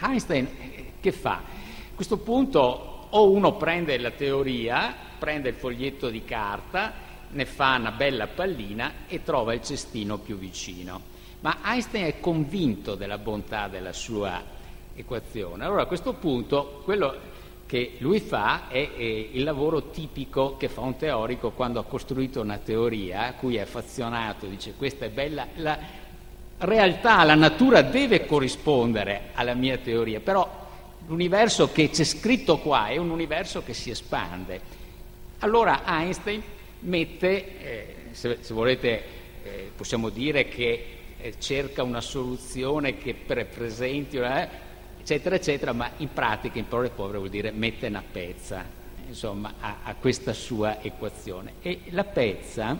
Einstein 0.00 0.46
eh, 0.46 0.92
che 1.00 1.10
fa? 1.10 1.34
A 1.34 1.94
questo 1.94 2.18
punto 2.18 2.89
o 3.10 3.30
uno 3.30 3.56
prende 3.56 3.98
la 3.98 4.10
teoria, 4.10 4.94
prende 5.18 5.50
il 5.50 5.54
foglietto 5.54 6.10
di 6.10 6.24
carta, 6.24 6.92
ne 7.30 7.44
fa 7.44 7.76
una 7.76 7.92
bella 7.92 8.26
pallina 8.26 8.92
e 9.06 9.22
trova 9.22 9.54
il 9.54 9.62
cestino 9.62 10.18
più 10.18 10.36
vicino. 10.36 11.08
Ma 11.40 11.58
Einstein 11.64 12.06
è 12.06 12.20
convinto 12.20 12.94
della 12.94 13.18
bontà 13.18 13.68
della 13.68 13.92
sua 13.92 14.42
equazione. 14.94 15.64
Allora 15.64 15.82
a 15.82 15.86
questo 15.86 16.12
punto 16.14 16.82
quello 16.84 17.38
che 17.66 17.96
lui 17.98 18.20
fa 18.20 18.68
è, 18.68 18.90
è, 18.94 19.00
il 19.00 19.44
lavoro 19.44 19.90
tipico 19.90 20.56
che 20.56 20.68
fa 20.68 20.80
un 20.80 20.96
teorico 20.96 21.52
quando 21.52 21.78
ha 21.78 21.84
costruito 21.84 22.40
una 22.40 22.58
teoria 22.58 23.28
a 23.28 23.34
cui 23.34 23.56
è 23.56 23.60
affazionato, 23.60 24.46
dice 24.46 24.74
questa 24.74 25.04
è 25.04 25.10
bella, 25.10 25.46
la 25.54 25.78
realtà, 26.58 27.22
la 27.22 27.36
natura 27.36 27.82
deve 27.82 28.26
corrispondere 28.26 29.30
alla 29.34 29.54
mia 29.54 29.78
teoria, 29.78 30.20
però 30.20 30.59
l'universo 31.10 31.72
che 31.72 31.90
c'è 31.90 32.04
scritto 32.04 32.58
qua 32.58 32.86
è 32.86 32.96
un 32.96 33.10
universo 33.10 33.62
che 33.62 33.74
si 33.74 33.90
espande. 33.90 34.78
Allora 35.40 35.82
Einstein 35.84 36.40
mette, 36.80 37.60
eh, 37.60 37.94
se, 38.12 38.38
se, 38.40 38.54
volete 38.54 39.02
eh, 39.42 39.70
possiamo 39.74 40.08
dire 40.08 40.48
che 40.48 40.98
eh, 41.18 41.34
cerca 41.38 41.82
una 41.82 42.00
soluzione 42.00 42.96
che 42.96 43.14
presenti 43.14 44.16
una 44.18 44.48
eccetera, 45.00 45.34
eccetera, 45.34 45.72
ma 45.72 45.90
in 45.96 46.12
pratica, 46.12 46.58
in 46.58 46.68
parole 46.68 46.90
povere, 46.90 47.18
vuol 47.18 47.30
dire 47.30 47.50
mette 47.50 47.88
una 47.88 48.04
pezza, 48.08 48.64
insomma, 49.08 49.54
a, 49.58 49.78
a 49.82 49.94
questa 49.96 50.32
sua 50.32 50.80
equazione. 50.80 51.54
E 51.60 51.80
la 51.88 52.04
pezza, 52.04 52.78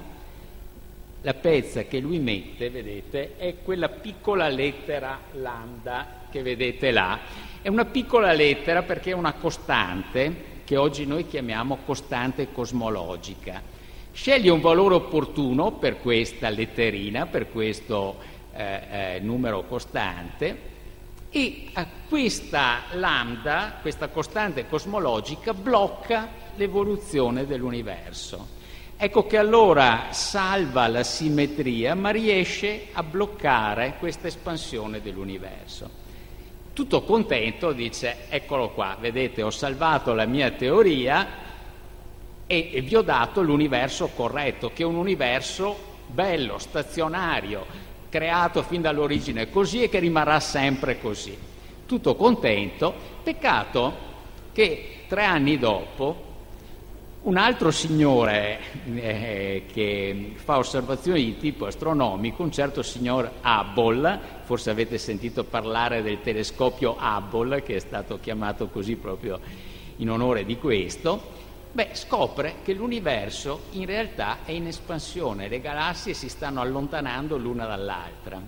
la 1.23 1.35
pezza 1.35 1.85
che 1.85 1.99
lui 1.99 2.19
mette, 2.19 2.71
vedete, 2.71 3.37
è 3.37 3.57
quella 3.63 3.89
piccola 3.89 4.49
lettera 4.49 5.21
lambda 5.33 6.27
che 6.31 6.43
vedete 6.43 6.91
là. 6.91 7.19
È 7.61 7.69
una 7.69 7.85
piccola 7.85 8.33
lettera 8.33 8.83
perché 8.83 9.11
è 9.11 9.15
una 9.15 9.35
costante 9.35 10.49
che 10.65 10.77
oggi 10.77 11.05
noi 11.05 11.27
chiamiamo 11.27 11.79
costante 11.85 12.53
cosmologica. 12.53 13.61
Sceglie 14.13 14.51
un 14.51 14.61
valore 14.61 14.95
opportuno 14.95 15.73
per 15.73 16.01
questa 16.01 16.49
letterina, 16.49 17.27
per 17.27 17.51
questo 17.51 18.17
eh, 18.53 19.17
eh, 19.17 19.21
numero 19.21 19.65
costante, 19.65 20.69
e 21.31 21.67
questa 22.09 22.83
lambda, 22.93 23.79
questa 23.81 24.09
costante 24.09 24.67
cosmologica, 24.67 25.55
blocca 25.55 26.29
l'evoluzione 26.57 27.47
dell'universo. 27.47 28.59
Ecco 29.03 29.27
che 29.27 29.39
allora 29.39 30.09
salva 30.11 30.87
la 30.87 31.03
simmetria, 31.03 31.95
ma 31.95 32.11
riesce 32.11 32.89
a 32.93 33.03
bloccare 33.03 33.95
questa 33.99 34.27
espansione 34.27 35.01
dell'universo. 35.01 35.89
Tutto 36.75 37.03
contento 37.05 37.73
dice, 37.73 38.27
eccolo 38.29 38.69
qua, 38.73 38.99
vedete, 39.01 39.43
ho 39.43 39.49
salvato 39.49 40.13
la 40.13 40.27
mia 40.27 40.51
teoria 40.51 41.27
e, 42.47 42.83
vi 42.85 42.95
ho 42.95 43.01
dato 43.01 43.41
l'universo 43.41 44.11
corretto, 44.15 44.71
che 44.75 44.83
è 44.83 44.87
un 44.87 44.97
universo 44.97 45.79
bello, 46.07 46.59
stazionario, 46.59 47.65
creato 48.11 48.63
fin 48.63 48.83
dall'origine 48.83 49.49
così 49.49 49.83
e 49.83 49.89
che 49.89 49.99
rimarrà 49.99 50.41
sempre 50.41 51.01
così. 51.01 51.35
Tutto 51.87 52.17
contento, 52.17 52.93
peccato 53.23 53.95
che 54.53 55.05
tre 55.09 55.25
anni 55.25 55.57
dopo 55.59 56.29
Un 57.23 57.37
altro 57.37 57.71
signore 57.71 58.59
eh, 58.95 59.65
che 59.71 60.33
fa 60.37 60.57
osservazioni 60.57 61.23
di 61.23 61.37
tipo 61.37 61.67
astronomico, 61.67 62.43
un 62.43 62.51
certo 62.51 62.83
signor 62.83 63.31
Hubble, 63.45 64.19
forse 64.45 64.71
avete 64.71 64.97
sentito 64.97 65.45
parlare 65.45 66.01
del 66.01 66.23
telescopio 66.23 66.97
Hubble, 66.99 67.63
che 67.63 67.77
è 67.77 67.79
stato 67.79 68.19
chiamato 68.21 68.69
così 68.69 68.97
proprio 68.97 69.39
in 69.97 70.09
onore 70.09 70.47
di 70.47 70.57
questo, 70.57 71.21
beh, 71.71 71.91
scopre 71.93 72.55
che 72.65 72.73
l'universo 72.73 73.65
in 73.73 73.85
realtà 73.85 74.39
è 74.47 74.53
in 74.53 74.69
espansione, 74.69 75.49
le 75.49 75.61
galassie 75.61 76.15
si 76.15 76.31
stanno 76.31 76.63
allontanando 76.63 77.37
l'una 77.37 77.67
dall'altra. 77.67 78.41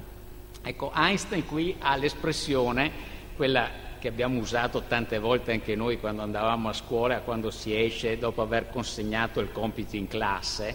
Ecco, 0.62 0.90
Einstein 0.94 1.44
qui 1.44 1.76
ha 1.78 1.94
l'espressione, 1.96 2.90
quella 3.36 3.68
che 4.02 4.08
abbiamo 4.08 4.40
usato 4.40 4.82
tante 4.88 5.20
volte 5.20 5.52
anche 5.52 5.76
noi 5.76 6.00
quando 6.00 6.22
andavamo 6.22 6.68
a 6.68 6.72
scuola, 6.72 7.20
quando 7.20 7.52
si 7.52 7.72
esce 7.72 8.18
dopo 8.18 8.42
aver 8.42 8.68
consegnato 8.68 9.38
il 9.38 9.52
compito 9.52 9.94
in 9.94 10.08
classe 10.08 10.74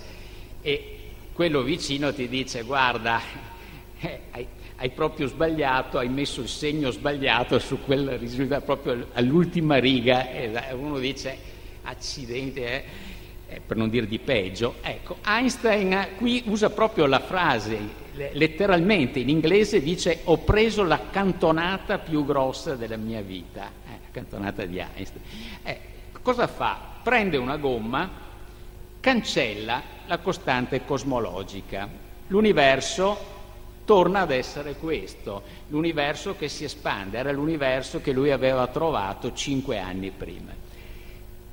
e 0.62 1.00
quello 1.34 1.62
vicino 1.62 2.14
ti 2.14 2.30
dice 2.30 2.62
guarda, 2.62 3.20
eh, 4.00 4.20
hai, 4.32 4.48
hai, 4.78 4.90
proprio 4.92 5.28
sbagliato, 5.28 5.98
hai 5.98 6.08
messo 6.08 6.40
il 6.40 6.48
segno 6.48 6.90
sbagliato 6.90 7.60
su 7.60 7.82
quel 7.84 8.18
risultato 8.18 8.64
proprio 8.64 9.08
all'ultima 9.12 9.78
riga. 9.78 10.30
E 10.32 10.72
uno 10.72 10.98
dice 10.98 11.38
accidenti, 11.82 12.62
eh, 12.62 12.84
eh, 13.48 13.62
per 13.66 13.78
non 13.78 13.90
dire 13.90 14.08
di 14.08 14.20
peggio. 14.20 14.76
Ecco, 14.82 15.18
Einstein 15.26 16.10
qui 16.18 16.44
usa 16.46 16.70
proprio 16.70 17.06
la 17.06 17.20
frase 17.20 18.06
letteralmente 18.32 19.20
in 19.20 19.30
inglese 19.30 19.82
dice 19.82 20.22
ho 20.24 20.40
preso 20.40 20.84
la 20.84 21.10
cantonata 21.12 22.00
più 22.00 22.26
grossa 22.26 22.76
della 22.76 22.98
mia 22.98 23.22
vita, 23.22 23.72
eh, 23.86 24.00
la 24.02 24.10
cantonata 24.12 24.66
di 24.66 24.80
Einstein. 24.80 25.24
Eh, 25.64 25.80
cosa 26.22 26.48
fa? 26.48 26.80
Prende 27.04 27.38
una 27.38 27.58
gomma, 27.58 28.10
cancella 29.00 29.82
la 30.08 30.18
costante 30.18 30.84
cosmologica. 30.84 31.88
L'universo 32.28 33.36
torna 33.86 34.22
ad 34.22 34.32
essere 34.32 34.76
questo, 34.76 35.44
l'universo 35.68 36.36
che 36.36 36.50
si 36.50 36.66
espande, 36.66 37.18
era 37.18 37.32
l'universo 37.32 38.02
che 38.02 38.12
lui 38.12 38.32
aveva 38.32 38.68
trovato 38.68 39.34
cinque 39.34 39.80
anni 39.80 40.12
prima. 40.12 40.52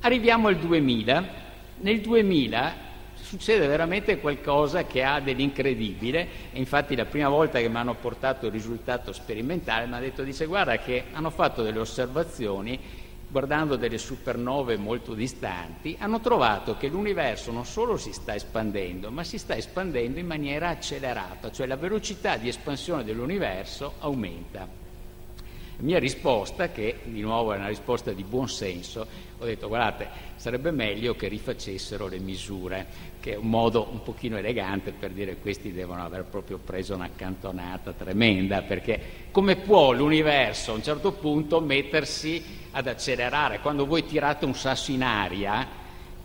Arriviamo 0.01 0.47
al 0.47 0.57
2000. 0.57 1.43
Nel 1.77 1.99
2000 1.99 2.73
succede 3.15 3.67
veramente 3.67 4.19
qualcosa 4.19 4.85
che 4.85 5.03
ha 5.03 5.19
dell'incredibile 5.19 6.27
infatti 6.53 6.95
la 6.95 7.05
prima 7.05 7.27
volta 7.27 7.59
che 7.59 7.67
mi 7.67 7.75
hanno 7.75 7.95
portato 7.95 8.45
il 8.45 8.51
risultato 8.51 9.11
sperimentale 9.11 9.85
mi 9.87 9.95
ha 9.95 9.99
detto, 9.99 10.23
dice 10.23 10.45
guarda 10.45 10.77
che 10.77 11.05
hanno 11.11 11.31
fatto 11.31 11.63
delle 11.63 11.79
osservazioni 11.79 12.79
guardando 13.27 13.75
delle 13.75 13.97
supernove 13.97 14.77
molto 14.77 15.13
distanti, 15.13 15.97
hanno 15.99 16.21
trovato 16.21 16.77
che 16.77 16.87
l'universo 16.87 17.51
non 17.51 17.65
solo 17.65 17.97
si 17.97 18.13
sta 18.13 18.33
espandendo, 18.35 19.11
ma 19.11 19.23
si 19.23 19.37
sta 19.37 19.55
espandendo 19.55 20.19
in 20.19 20.27
maniera 20.27 20.69
accelerata, 20.69 21.51
cioè 21.51 21.67
la 21.67 21.75
velocità 21.75 22.37
di 22.37 22.47
espansione 22.47 23.03
dell'universo 23.03 23.95
aumenta. 23.99 24.84
Mia 25.77 25.99
risposta, 25.99 26.69
che 26.69 26.99
di 27.03 27.21
nuovo 27.21 27.51
è 27.51 27.57
una 27.57 27.67
risposta 27.67 28.11
di 28.11 28.23
buon 28.23 28.47
senso, 28.47 29.05
ho 29.37 29.45
detto 29.45 29.67
guardate, 29.67 30.07
sarebbe 30.35 30.71
meglio 30.71 31.15
che 31.15 31.27
rifacessero 31.27 32.07
le 32.07 32.19
misure, 32.19 32.85
che 33.19 33.33
è 33.33 33.35
un 33.35 33.49
modo 33.49 33.89
un 33.91 34.01
pochino 34.01 34.37
elegante 34.37 34.91
per 34.91 35.11
dire 35.11 35.35
questi 35.37 35.73
devono 35.73 36.03
aver 36.03 36.23
proprio 36.23 36.57
preso 36.57 36.95
una 36.95 37.09
cantonata 37.13 37.91
tremenda, 37.91 38.61
perché 38.61 39.27
come 39.31 39.57
può 39.57 39.91
l'universo 39.91 40.71
a 40.71 40.75
un 40.75 40.83
certo 40.83 41.11
punto 41.11 41.59
mettersi 41.59 42.41
ad 42.71 42.87
accelerare? 42.87 43.59
Quando 43.59 43.85
voi 43.85 44.05
tirate 44.05 44.45
un 44.45 44.55
sasso 44.55 44.91
in 44.91 45.03
aria, 45.03 45.67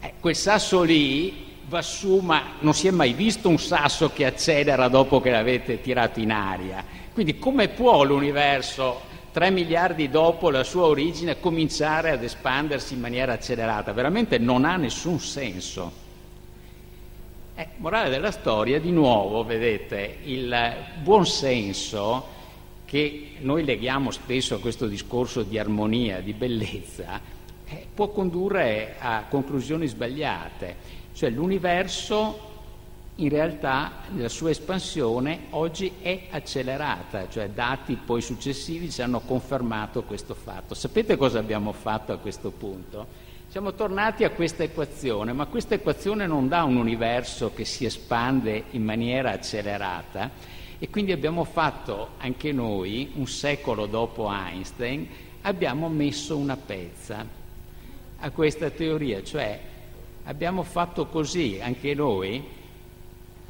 eh, 0.01 0.15
quel 0.21 0.37
sasso 0.37 0.83
lì 0.83 1.49
va 1.67 1.83
su, 1.83 2.19
ma 2.19 2.57
non 2.61 2.75
si 2.75 2.87
è 2.87 2.91
mai 2.91 3.13
visto 3.15 3.49
un 3.49 3.59
sasso 3.59 4.11
che 4.13 4.27
accelera 4.27 4.89
dopo 4.89 5.21
che 5.21 5.31
l'avete 5.31 5.81
tirato 5.81 6.21
in 6.21 6.31
aria. 6.31 6.85
Quindi 7.13 7.39
come 7.39 7.69
può 7.69 8.03
l'universo 8.05 9.09
3 9.33 9.51
miliardi 9.51 10.09
dopo 10.09 10.51
la 10.51 10.65
sua 10.65 10.87
origine 10.87 11.39
cominciare 11.39 12.11
ad 12.11 12.25
espandersi 12.25 12.95
in 12.95 13.01
maniera 13.01 13.35
accelerata. 13.35 13.93
Veramente 13.93 14.39
non 14.39 14.65
ha 14.65 14.77
nessun 14.77 15.21
senso. 15.21 16.09
Eh, 17.55 17.69
morale 17.77 18.11
della 18.11 18.33
storia, 18.33 18.81
di 18.81 18.91
nuovo, 18.91 19.45
vedete, 19.45 20.19
il 20.25 20.75
buon 21.03 21.27
senso 21.27 22.39
che 22.85 23.35
noi 23.39 23.65
leghiamo 23.65 24.11
spesso 24.11 24.57
a 24.57 24.61
questo 24.61 24.89
discorso 24.89 25.43
di 25.45 25.59
armonia, 25.59 26.21
di 26.21 26.33
bellezza, 26.33 27.21
eh, 27.67 27.87
può 27.95 28.09
condurre 28.09 28.97
a 28.99 29.27
conclusioni 29.29 29.87
sbagliate. 29.87 30.99
Cioè 31.13 31.31
l'universo 31.31 32.50
in 33.21 33.29
realtà 33.29 33.93
nella 34.11 34.31
sua 34.31 34.51
espansione 34.51 35.47
oggi 35.51 35.93
è 36.01 36.29
accelerata, 36.31 37.29
cioè 37.29 37.51
dati 37.51 37.95
poi 37.97 38.23
successivi 38.23 38.91
ci 38.91 39.03
hanno 39.03 39.21
confermato 39.21 40.05
questo 40.05 40.35
fatto. 40.35 40.75
Sapete 40.75 41.17
cosa 41.17 41.39
abbiamo 41.39 41.73
fatto 41.73 42.13
a 42.13 42.17
questo 42.17 42.51
punto? 42.51 43.29
Siamo 43.49 43.75
tornati 43.75 44.25
a 44.25 44.31
questa 44.31 44.63
equazione, 44.63 45.33
ma 45.35 45.47
questa 45.47 45.75
equazione 45.75 46.27
non 46.27 46.49
dà 46.49 46.63
un 46.65 46.77
universo 46.77 47.53
che 47.53 47.65
si 47.65 47.85
espande 47.85 48.65
in 48.71 48.85
maniera 48.85 49.33
accelerata 49.33 50.31
e 50.79 50.89
quindi 50.89 51.13
abbiamo 51.13 51.45
fatto 51.45 52.11
anche 52.19 52.53
noi, 52.53 53.11
un 53.17 53.27
secolo 53.27 53.85
dopo 53.85 54.31
Einstein, 54.33 55.07
abbiamo 55.43 55.89
messo 55.89 56.39
una 56.39 56.57
pezza 56.57 57.27
a 58.19 58.31
questa 58.31 58.71
teoria, 58.71 59.23
cioè 59.23 59.61
abbiamo 60.25 60.63
fatto 60.63 61.07
così 61.07 61.59
anche 61.61 61.93
noi 61.93 62.59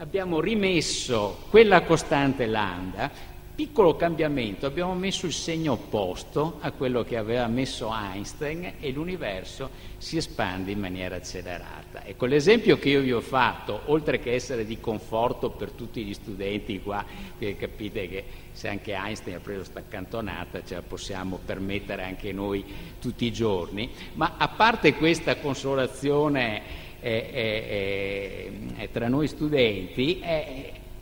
abbiamo 0.01 0.41
rimesso 0.41 1.45
quella 1.51 1.83
costante 1.83 2.47
lambda, 2.47 3.11
piccolo 3.55 3.97
cambiamento, 3.97 4.65
abbiamo 4.65 4.95
messo 4.95 5.27
il 5.27 5.35
segno 5.35 5.73
opposto 5.73 6.57
a 6.61 6.73
quello 6.73 7.05
che 7.05 7.19
aveva 7.19 7.47
messo 7.49 7.93
Einstein 7.93 8.77
e 8.81 8.91
l'universo 8.93 9.69
si 9.99 10.17
espande 10.17 10.71
in 10.71 10.79
maniera 10.79 11.17
accelerata. 11.17 12.03
Ecco, 12.07 12.25
l'esempio 12.25 12.79
che 12.79 12.89
io 12.89 13.03
vi 13.03 13.13
ho 13.13 13.21
fatto, 13.21 13.83
oltre 13.87 14.19
che 14.21 14.33
essere 14.33 14.65
di 14.65 14.81
conforto 14.81 15.51
per 15.51 15.73
tutti 15.73 16.03
gli 16.03 16.15
studenti 16.15 16.81
qua, 16.81 17.05
che 17.39 17.57
capite 17.57 18.09
che 18.09 18.25
se 18.53 18.69
anche 18.69 18.95
Einstein 18.95 19.37
ha 19.37 19.41
preso 19.41 19.65
sta 19.65 19.83
cantonata 19.87 20.65
ce 20.65 20.77
la 20.77 20.83
possiamo 20.83 21.39
permettere 21.45 22.05
anche 22.05 22.33
noi 22.33 22.65
tutti 22.99 23.27
i 23.27 23.33
giorni, 23.33 23.91
ma 24.15 24.37
a 24.39 24.49
parte 24.49 24.95
questa 24.95 25.37
consolazione 25.37 26.89
eh, 27.01 28.53
eh, 28.77 28.89
tra 28.93 29.09
noi 29.09 29.29
studenti, 29.29 30.23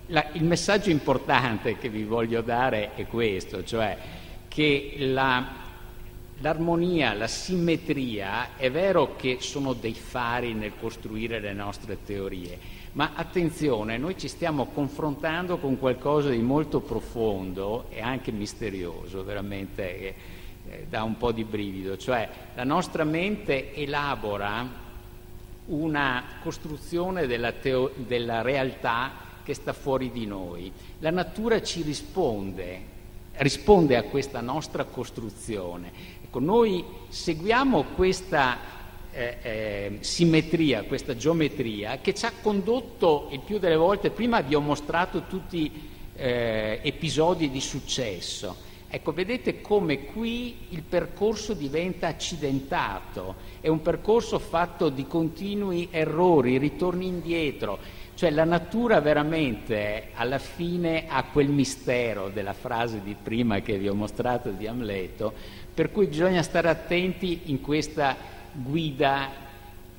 la, 0.06 0.26
il 0.32 0.44
messaggio 0.44 0.90
importante 0.90 1.76
che 1.76 1.88
vi 1.88 2.04
voglio 2.04 2.40
dare 2.40 2.94
è 2.94 3.06
questo, 3.06 3.64
cioè 3.64 3.96
che 4.48 4.94
la, 4.98 5.46
l'armonia, 6.40 7.12
la 7.14 7.26
simmetria, 7.26 8.56
è 8.56 8.70
vero 8.70 9.16
che 9.16 9.38
sono 9.40 9.72
dei 9.74 9.94
fari 9.94 10.54
nel 10.54 10.72
costruire 10.78 11.40
le 11.40 11.52
nostre 11.52 11.98
teorie, 12.04 12.58
ma 12.92 13.12
attenzione, 13.14 13.98
noi 13.98 14.16
ci 14.16 14.28
stiamo 14.28 14.66
confrontando 14.66 15.58
con 15.58 15.78
qualcosa 15.78 16.30
di 16.30 16.38
molto 16.38 16.80
profondo 16.80 17.86
e 17.90 18.00
anche 18.00 18.32
misterioso, 18.32 19.22
veramente 19.24 19.98
eh, 20.68 20.86
dà 20.88 21.02
un 21.02 21.16
po' 21.16 21.32
di 21.32 21.44
brivido, 21.44 21.96
cioè 21.96 22.28
la 22.54 22.64
nostra 22.64 23.04
mente 23.04 23.74
elabora 23.74 24.86
una 25.68 26.24
costruzione 26.42 27.26
della, 27.26 27.52
teo- 27.52 27.92
della 27.96 28.42
realtà 28.42 29.26
che 29.42 29.54
sta 29.54 29.72
fuori 29.72 30.10
di 30.10 30.26
noi. 30.26 30.70
La 30.98 31.10
natura 31.10 31.62
ci 31.62 31.82
risponde, 31.82 32.80
risponde 33.36 33.96
a 33.96 34.02
questa 34.02 34.40
nostra 34.40 34.84
costruzione. 34.84 35.90
Ecco, 36.22 36.38
noi 36.38 36.84
seguiamo 37.08 37.84
questa 37.94 38.58
eh, 39.10 39.36
eh, 39.42 39.96
simmetria, 40.00 40.82
questa 40.82 41.16
geometria 41.16 41.98
che 42.00 42.14
ci 42.14 42.26
ha 42.26 42.32
condotto 42.42 43.28
il 43.32 43.40
più 43.40 43.58
delle 43.58 43.76
volte, 43.76 44.10
prima 44.10 44.40
vi 44.40 44.54
ho 44.54 44.60
mostrato 44.60 45.22
tutti 45.22 45.88
eh, 46.14 46.80
episodi 46.82 47.50
di 47.50 47.60
successo, 47.60 48.56
Ecco, 48.90 49.12
vedete 49.12 49.60
come 49.60 50.06
qui 50.06 50.68
il 50.70 50.82
percorso 50.82 51.52
diventa 51.52 52.06
accidentato, 52.06 53.34
è 53.60 53.68
un 53.68 53.82
percorso 53.82 54.38
fatto 54.38 54.88
di 54.88 55.06
continui 55.06 55.88
errori, 55.90 56.56
ritorni 56.56 57.06
indietro, 57.06 57.78
cioè 58.14 58.30
la 58.30 58.44
natura 58.44 59.02
veramente 59.02 60.08
alla 60.14 60.38
fine 60.38 61.04
ha 61.06 61.22
quel 61.24 61.50
mistero 61.50 62.30
della 62.30 62.54
frase 62.54 63.02
di 63.02 63.14
prima 63.14 63.60
che 63.60 63.76
vi 63.76 63.90
ho 63.90 63.94
mostrato 63.94 64.48
di 64.52 64.66
Amleto, 64.66 65.34
per 65.74 65.90
cui 65.90 66.06
bisogna 66.06 66.42
stare 66.42 66.70
attenti 66.70 67.42
in 67.44 67.60
questa 67.60 68.16
guida 68.52 69.28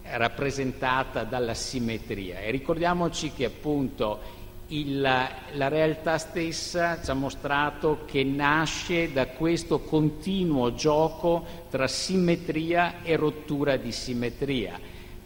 rappresentata 0.01 1.25
dalla 1.25 1.53
simmetria. 1.53 2.39
E 2.39 2.49
ricordiamoci 2.49 3.33
che 3.33 3.45
appunto 3.45 4.38
il, 4.69 5.01
la 5.01 5.67
realtà 5.67 6.17
stessa 6.17 7.01
ci 7.01 7.09
ha 7.09 7.13
mostrato 7.13 8.01
che 8.05 8.23
nasce 8.23 9.11
da 9.11 9.27
questo 9.27 9.79
continuo 9.79 10.73
gioco 10.73 11.45
tra 11.69 11.87
simmetria 11.87 13.01
e 13.03 13.15
rottura 13.15 13.77
di 13.77 13.91
simmetria, 13.91 14.79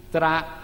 tra 0.10 0.62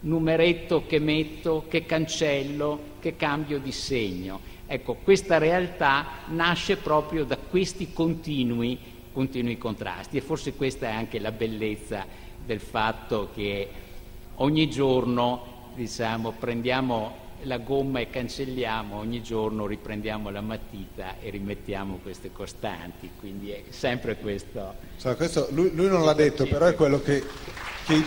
numeretto 0.00 0.86
che 0.86 0.98
metto, 0.98 1.66
che 1.68 1.84
cancello, 1.84 2.78
che 3.00 3.16
cambio 3.16 3.58
di 3.58 3.72
segno. 3.72 4.40
Ecco, 4.66 4.94
questa 4.94 5.38
realtà 5.38 6.06
nasce 6.28 6.76
proprio 6.76 7.24
da 7.24 7.36
questi 7.36 7.92
continui, 7.92 8.78
continui 9.12 9.58
contrasti 9.58 10.16
e 10.16 10.20
forse 10.20 10.54
questa 10.54 10.88
è 10.88 10.92
anche 10.92 11.18
la 11.18 11.32
bellezza 11.32 12.06
del 12.44 12.60
fatto 12.60 13.30
che 13.34 13.68
ogni 14.36 14.70
giorno 14.70 15.72
diciamo, 15.74 16.32
prendiamo 16.32 17.28
la 17.42 17.58
gomma 17.58 18.00
e 18.00 18.10
cancelliamo, 18.10 18.96
ogni 18.96 19.22
giorno 19.22 19.66
riprendiamo 19.66 20.30
la 20.30 20.40
matita 20.40 21.18
e 21.20 21.30
rimettiamo 21.30 21.98
queste 22.02 22.32
costanti, 22.32 23.10
quindi 23.18 23.50
è 23.50 23.62
sempre 23.70 24.16
questo. 24.16 24.74
Cioè, 24.98 25.16
questo 25.16 25.48
lui, 25.50 25.70
lui, 25.74 25.88
non 25.88 26.04
l'ha 26.04 26.14
detto, 26.14 26.46
però 26.46 26.66
è 26.66 26.74
quello 26.74 27.00
che... 27.00 27.22
che... 27.86 28.02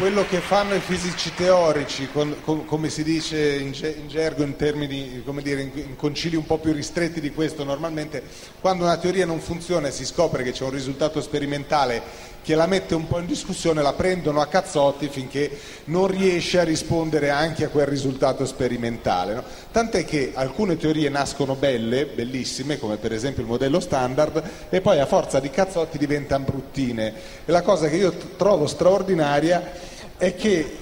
quello 0.00 0.24
che 0.24 0.38
fanno 0.38 0.74
i 0.74 0.80
fisici 0.80 1.34
teorici, 1.34 2.08
con, 2.10 2.34
con, 2.42 2.64
come 2.64 2.88
si 2.88 3.02
dice 3.02 3.56
in, 3.56 3.74
in, 3.98 4.08
gergo 4.08 4.42
in 4.42 4.56
termini, 4.56 5.22
dire, 5.42 5.60
in, 5.60 5.70
in, 5.74 5.96
concili 5.96 6.36
un 6.36 6.46
po' 6.46 6.56
più 6.56 6.72
ristretti 6.72 7.20
di 7.20 7.32
questo, 7.32 7.64
normalmente 7.64 8.22
quando 8.60 8.84
una 8.84 8.96
teoria 8.96 9.26
non 9.26 9.40
funziona 9.40 9.88
e 9.88 9.90
si 9.90 10.06
scopre 10.06 10.42
che 10.42 10.52
c'è 10.52 10.64
un 10.64 10.70
risultato 10.70 11.20
sperimentale 11.20 12.02
che 12.42 12.54
la 12.54 12.66
mette 12.66 12.94
un 12.94 13.06
po' 13.06 13.18
in 13.18 13.26
discussione, 13.26 13.82
la 13.82 13.92
prendono 13.92 14.40
a 14.40 14.46
cazzotti 14.46 15.08
finché 15.08 15.50
non 15.84 16.06
riesce 16.06 16.58
a 16.58 16.64
rispondere 16.64 17.30
anche 17.30 17.64
a 17.64 17.68
quel 17.68 17.86
risultato 17.86 18.46
sperimentale. 18.46 19.34
No? 19.34 19.44
Tant'è 19.70 20.04
che 20.04 20.32
alcune 20.34 20.76
teorie 20.76 21.08
nascono 21.08 21.54
belle, 21.54 22.06
bellissime, 22.06 22.78
come 22.78 22.96
per 22.96 23.12
esempio 23.12 23.42
il 23.42 23.48
modello 23.48 23.80
standard, 23.80 24.42
e 24.70 24.80
poi 24.80 24.98
a 24.98 25.06
forza 25.06 25.40
di 25.40 25.50
cazzotti 25.50 25.98
diventano 25.98 26.44
bruttine. 26.44 27.12
E 27.44 27.52
la 27.52 27.62
cosa 27.62 27.88
che 27.88 27.96
io 27.96 28.12
trovo 28.36 28.66
straordinaria 28.66 29.72
è 30.16 30.34
che, 30.34 30.76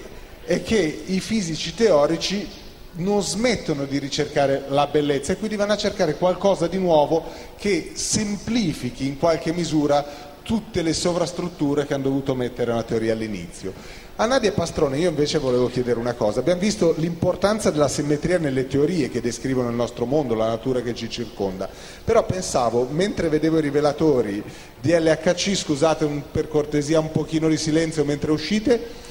è 0.45 0.63
che 0.63 1.03
i 1.07 1.21
fisici 1.21 1.75
teorici 1.75 2.67
non 2.99 3.23
smettono 3.23 3.85
di 3.85 3.99
ricercare 3.99 4.65
la 4.69 4.87
bellezza 4.87 5.33
e 5.33 5.37
quindi 5.37 5.57
vanno 5.57 5.73
a 5.73 5.77
cercare 5.77 6.17
qualcosa 6.17 6.67
di 6.67 6.79
nuovo 6.79 7.25
che 7.57 7.93
semplifichi 7.95 9.07
in 9.07 9.19
qualche 9.19 9.53
misura 9.53 10.28
tutte 10.49 10.81
le 10.81 10.95
sovrastrutture 10.95 11.85
che 11.85 11.93
hanno 11.93 12.05
dovuto 12.05 12.35
mettere 12.35 12.71
una 12.73 12.83
teoria 12.83 13.13
all'inizio. 13.13 13.75
A 14.17 14.25
Nadia 14.25 14.51
Pastrone 14.53 14.97
io 14.97 15.11
invece 15.11 15.37
volevo 15.37 15.69
chiedere 15.69 16.01
una 16.01 16.15
cosa. 16.15 16.41
Abbiamo 16.41 16.61
visto 16.61 16.95
l'importanza 16.97 17.71
della 17.71 17.87
simmetria 17.87 18.39
nelle 18.39 18.67
teorie 18.67 19.11
che 19.11 19.21
descrivono 19.21 19.69
il 19.69 19.75
nostro 19.75 20.07
mondo, 20.07 20.35
la 20.35 20.49
natura 20.49 20.81
che 20.81 20.95
ci 20.95 21.11
circonda. 21.11 21.69
Però 22.03 22.25
pensavo, 22.25 22.89
mentre 22.91 23.29
vedevo 23.29 23.59
i 23.59 23.61
rivelatori 23.61 24.43
di 24.81 24.91
LHC, 24.91 25.55
scusate 25.55 26.07
un, 26.07 26.23
per 26.33 26.49
cortesia 26.49 26.99
un 26.99 27.13
pochino 27.13 27.47
di 27.47 27.59
silenzio 27.59 28.07
mentre 28.07 28.33
uscite, 28.33 29.07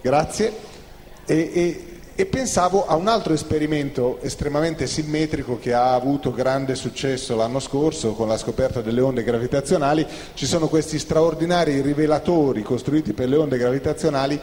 Grazie. 0.00 0.52
E, 1.24 1.50
e, 1.54 1.93
e, 2.16 2.26
pensavo 2.26 2.86
a 2.86 2.94
un 2.94 3.08
altro 3.08 3.32
esperimento 3.32 4.18
estremamente 4.20 4.86
simmetrico 4.86 5.58
che 5.58 5.74
ha 5.74 5.94
avuto 5.94 6.32
grande 6.32 6.76
successo 6.76 7.34
l'anno 7.34 7.58
scorso 7.58 8.12
con 8.12 8.28
la 8.28 8.36
scoperta 8.36 8.80
delle 8.80 9.00
onde 9.00 9.24
gravitazionali. 9.24 10.06
Ci 10.34 10.46
sono 10.46 10.68
questi 10.68 10.98
straordinari 10.98 11.80
rivelatori 11.80 12.62
costruiti 12.62 13.12
per 13.12 13.28
le 13.28 13.36
onde 13.36 13.58
gravitazionali 13.58 14.40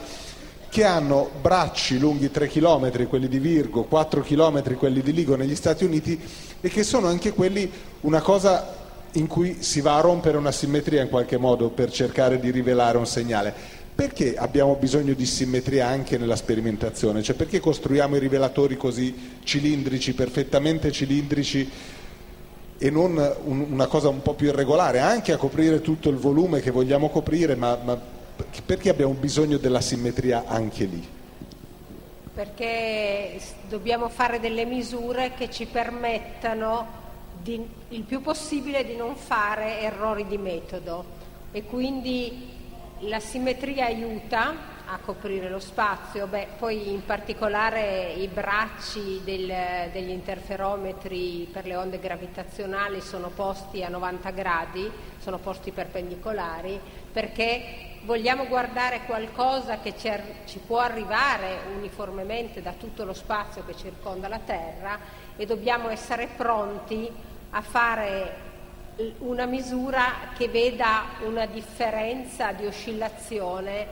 che 0.68 0.84
hanno 0.84 1.30
bracci 1.42 2.00
lunghi 2.00 2.32
3 2.32 2.48
km, 2.48 3.08
quelli 3.08 3.28
di 3.28 3.40
Virgo, 3.40 3.84
4 3.84 4.22
km, 4.22 4.76
quelli 4.76 5.02
di 5.02 5.14
Ligo 5.14 5.36
negli 5.36 5.56
Stati 5.56 5.84
Uniti 5.84 6.20
e 6.62 6.70
che 6.70 6.84
sono 6.84 7.08
anche 7.08 7.34
quelli 7.34 7.70
una 8.02 8.22
cosa 8.22 8.80
in 9.14 9.28
cui 9.28 9.58
si 9.62 9.82
va 9.82 9.98
a 9.98 10.02
rompere 10.02 10.38
una 10.38 10.52
simmetria 10.52 11.02
in 11.02 11.10
qualche 11.10 11.38
modo 11.38 11.70
per 11.70 11.92
cercare 11.92 12.40
di 12.40 12.52
rivelare 12.52 12.98
un 12.98 13.06
segnale. 13.06 13.80
Perché 14.02 14.36
abbiamo 14.36 14.74
bisogno 14.78 15.14
di 15.14 15.28
simmetria 15.28 15.86
anche 15.86 16.18
nella 16.18 16.36
sperimentazione? 16.36 17.22
Cioè 17.22 17.36
perché 17.36 17.60
costruiamo 17.60 18.16
i 18.16 18.20
rivelatori 18.20 18.76
così 18.76 19.38
cilindrici, 19.44 20.16
perfettamente 20.16 20.92
cilindrici 20.92 21.70
e 22.80 22.90
non 22.90 23.16
un, 23.44 23.68
una 23.70 23.86
cosa 23.86 24.10
un 24.10 24.24
po' 24.24 24.34
più 24.34 24.48
irregolare, 24.48 24.98
anche 24.98 25.34
a 25.34 25.38
coprire 25.38 25.82
tutto 25.82 26.10
il 26.10 26.16
volume 26.16 26.62
che 26.62 26.72
vogliamo 26.72 27.10
coprire, 27.10 27.54
ma, 27.54 27.78
ma 27.84 27.96
perché 28.66 28.90
abbiamo 28.90 29.14
bisogno 29.14 29.58
della 29.58 29.82
simmetria 29.82 30.46
anche 30.48 30.86
lì? 30.86 31.08
Perché 32.34 33.40
dobbiamo 33.70 34.10
fare 34.10 34.40
delle 34.40 34.66
misure 34.66 35.34
che 35.38 35.52
ci 35.52 35.68
permettano 35.68 36.88
di, 37.40 37.64
il 37.90 38.02
più 38.02 38.24
possibile 38.24 38.84
di 38.84 38.96
non 38.96 39.16
fare 39.16 39.80
errori 39.82 40.26
di 40.26 40.40
metodo 40.40 41.06
e 41.52 41.66
quindi 41.66 42.61
la 43.02 43.20
simmetria 43.20 43.86
aiuta 43.86 44.80
a 44.86 45.00
coprire 45.00 45.50
lo 45.50 45.60
spazio, 45.60 46.28
Beh, 46.28 46.48
poi 46.58 46.92
in 46.92 47.06
particolare 47.06 48.12
i 48.12 48.28
bracci 48.28 49.22
del, 49.24 49.90
degli 49.92 50.10
interferometri 50.10 51.48
per 51.52 51.66
le 51.66 51.78
onde 51.78 51.98
gravitazionali 51.98 53.00
sono 53.00 53.30
posti 53.30 53.84
a 53.84 53.90
90 53.90 54.30
gradi, 54.32 54.92
sono 55.20 55.38
posti 55.38 55.72
perpendicolari, 55.72 56.80
perché 57.12 58.00
vogliamo 58.04 58.48
guardare 58.48 59.02
qualcosa 59.06 59.80
che 59.80 59.94
ci, 59.98 60.12
ci 60.46 60.60
può 60.60 60.80
arrivare 60.80 61.60
uniformemente 61.76 62.62
da 62.62 62.74
tutto 62.74 63.06
lo 63.06 63.14
spazio 63.14 63.64
che 63.66 63.76
circonda 63.76 64.28
la 64.28 64.40
Terra 64.40 65.00
e 65.38 65.46
dobbiamo 65.46 65.90
essere 65.90 66.28
pronti 66.36 67.10
a 67.52 67.62
fare 67.62 68.50
una 69.20 69.46
misura 69.46 70.32
che 70.38 70.48
veda 70.48 71.04
una 71.26 71.46
differenza 71.46 72.52
di 72.52 72.66
oscillazione 72.66 73.88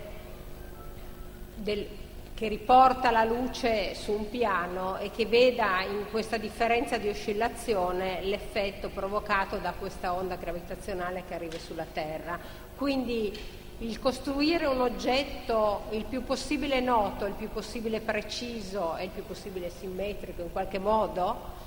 del, 1.56 1.88
che 2.34 2.48
riporta 2.48 3.12
la 3.12 3.24
luce 3.24 3.96
su 3.96 4.14
un 4.14 4.30
piano 4.30 4.98
e 4.98 5.12
che 5.12 5.26
veda 5.26 5.82
in 5.82 6.06
questa 6.10 6.38
differenza 6.38 6.98
di 6.98 7.10
oscillazione 7.10 8.22
l'effetto 8.24 8.90
provocato 8.90 9.58
da 9.58 9.74
questa 9.78 10.14
onda 10.14 10.36
gravitazionale 10.36 11.24
che 11.28 11.34
arriva 11.34 11.58
sulla 11.60 11.86
Terra. 11.92 12.40
Quindi 12.76 13.38
il 13.80 14.00
costruire 14.00 14.66
un 14.66 14.82
oggetto 14.82 15.84
il 15.92 16.06
più 16.06 16.24
possibile 16.24 16.80
noto, 16.80 17.26
il 17.26 17.34
più 17.34 17.50
possibile 17.50 18.02
preciso 18.02 18.96
e 18.96 19.06
il 19.06 19.10
più 19.10 19.26
possibile 19.26 19.70
simmetrico 19.70 20.42
in 20.42 20.52
qualche 20.52 20.80
modo 20.80 21.59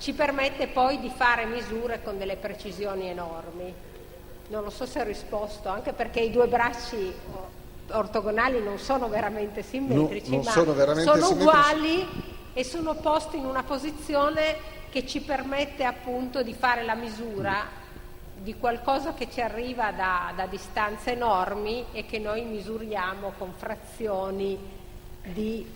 ci 0.00 0.14
permette 0.14 0.66
poi 0.66 0.98
di 0.98 1.12
fare 1.14 1.44
misure 1.44 2.02
con 2.02 2.18
delle 2.18 2.36
precisioni 2.36 3.08
enormi. 3.08 3.72
Non 4.48 4.64
lo 4.64 4.70
so 4.70 4.86
se 4.86 5.00
ho 5.00 5.04
risposto, 5.04 5.68
anche 5.68 5.92
perché 5.92 6.20
i 6.20 6.30
due 6.30 6.48
bracci 6.48 7.12
ortogonali 7.92 8.62
non 8.62 8.78
sono 8.78 9.08
veramente 9.08 9.62
simmetrici, 9.62 10.36
no, 10.36 10.42
ma 10.42 10.50
sono, 10.50 10.72
veramente 10.72 11.10
sono 11.10 11.26
simmetrici. 11.26 11.48
uguali 11.48 12.08
e 12.54 12.64
sono 12.64 12.94
posti 12.94 13.36
in 13.36 13.44
una 13.44 13.62
posizione 13.62 14.78
che 14.90 15.06
ci 15.06 15.20
permette 15.20 15.84
appunto 15.84 16.42
di 16.42 16.54
fare 16.54 16.82
la 16.82 16.94
misura 16.94 17.78
di 18.36 18.56
qualcosa 18.56 19.12
che 19.12 19.28
ci 19.30 19.42
arriva 19.42 19.92
da, 19.92 20.32
da 20.34 20.46
distanze 20.46 21.12
enormi 21.12 21.84
e 21.92 22.06
che 22.06 22.18
noi 22.18 22.42
misuriamo 22.44 23.34
con 23.36 23.52
frazioni 23.54 24.58
di 25.22 25.66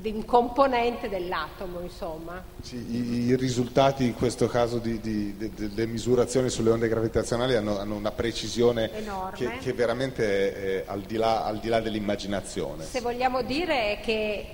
di 0.00 0.10
un 0.10 0.24
componente 0.24 1.08
dell'atomo, 1.08 1.80
insomma. 1.80 2.42
Sì, 2.60 2.76
i, 2.76 3.24
i, 3.26 3.36
risultati 3.36 4.04
in 4.04 4.14
questo 4.14 4.48
caso 4.48 4.78
delle 4.78 5.86
misurazioni 5.86 6.48
sulle 6.48 6.70
onde 6.70 6.88
gravitazionali 6.88 7.54
hanno, 7.54 7.78
hanno 7.78 7.94
una 7.94 8.10
precisione 8.10 8.90
che, 9.34 9.58
che, 9.60 9.72
veramente 9.72 10.52
è, 10.52 10.54
è 10.54 10.84
al, 10.86 11.02
di 11.02 11.16
là, 11.16 11.44
al, 11.44 11.58
di 11.58 11.68
là, 11.68 11.80
dell'immaginazione. 11.80 12.84
Se 12.84 13.00
vogliamo 13.00 13.42
dire 13.42 14.00
che 14.02 14.46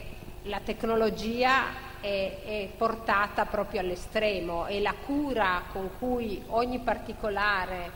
la 0.42 0.60
tecnologia 0.60 1.86
è, 2.00 2.38
è 2.44 2.68
portata 2.76 3.46
proprio 3.46 3.80
all'estremo 3.80 4.66
e 4.66 4.80
la 4.80 4.94
cura 5.04 5.62
con 5.72 5.90
cui 5.98 6.42
ogni 6.48 6.80
particolare 6.80 7.90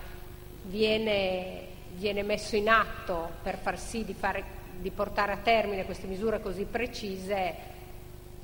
viene, 0.63 1.67
viene 1.97 2.23
messo 2.23 2.57
in 2.57 2.69
atto 2.69 3.31
per 3.43 3.59
far 3.59 3.79
sì 3.79 4.05
di 4.05 4.15
fare 4.15 4.61
di 4.83 4.91
portare 4.91 5.33
a 5.33 5.39
termine 5.39 5.87
queste 5.87 6.07
misure 6.07 6.43
così 6.43 6.65
precise 6.65 7.71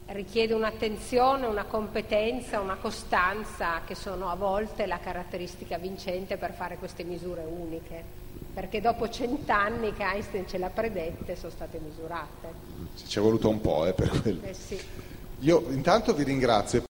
richiede 0.07 0.55
un'attenzione, 0.55 1.47
una 1.47 1.65
competenza, 1.65 2.61
una 2.61 2.77
costanza 2.77 3.83
che 3.85 3.95
sono 3.95 4.31
a 4.31 4.37
volte 4.37 4.87
la 4.87 4.99
caratteristica 4.99 5.77
vincente 5.77 6.39
per 6.39 6.55
fare 6.55 6.77
queste 6.79 7.05
misure 7.05 7.43
uniche, 7.43 8.03
perché 8.55 8.81
dopo 8.81 9.11
cent'anni 9.11 9.93
che 9.93 10.05
Einstein 10.05 10.49
ce 10.49 10.57
l'ha 10.57 10.71
predette 10.71 11.37
sono 11.37 11.51
state 11.51 11.79
misurate. 11.79 12.49
Ci 13.07 13.19
è 13.19 13.21
voluto 13.21 13.51
un 13.51 13.61
po' 13.61 13.85
eh, 13.85 13.93
per 13.93 14.09
quello. 14.09 14.43
Eh 14.45 14.55
sì. 14.55 14.81
Io 15.41 15.67
intanto 15.71 16.15
vi 16.15 16.25
ringrazio. 16.25 16.85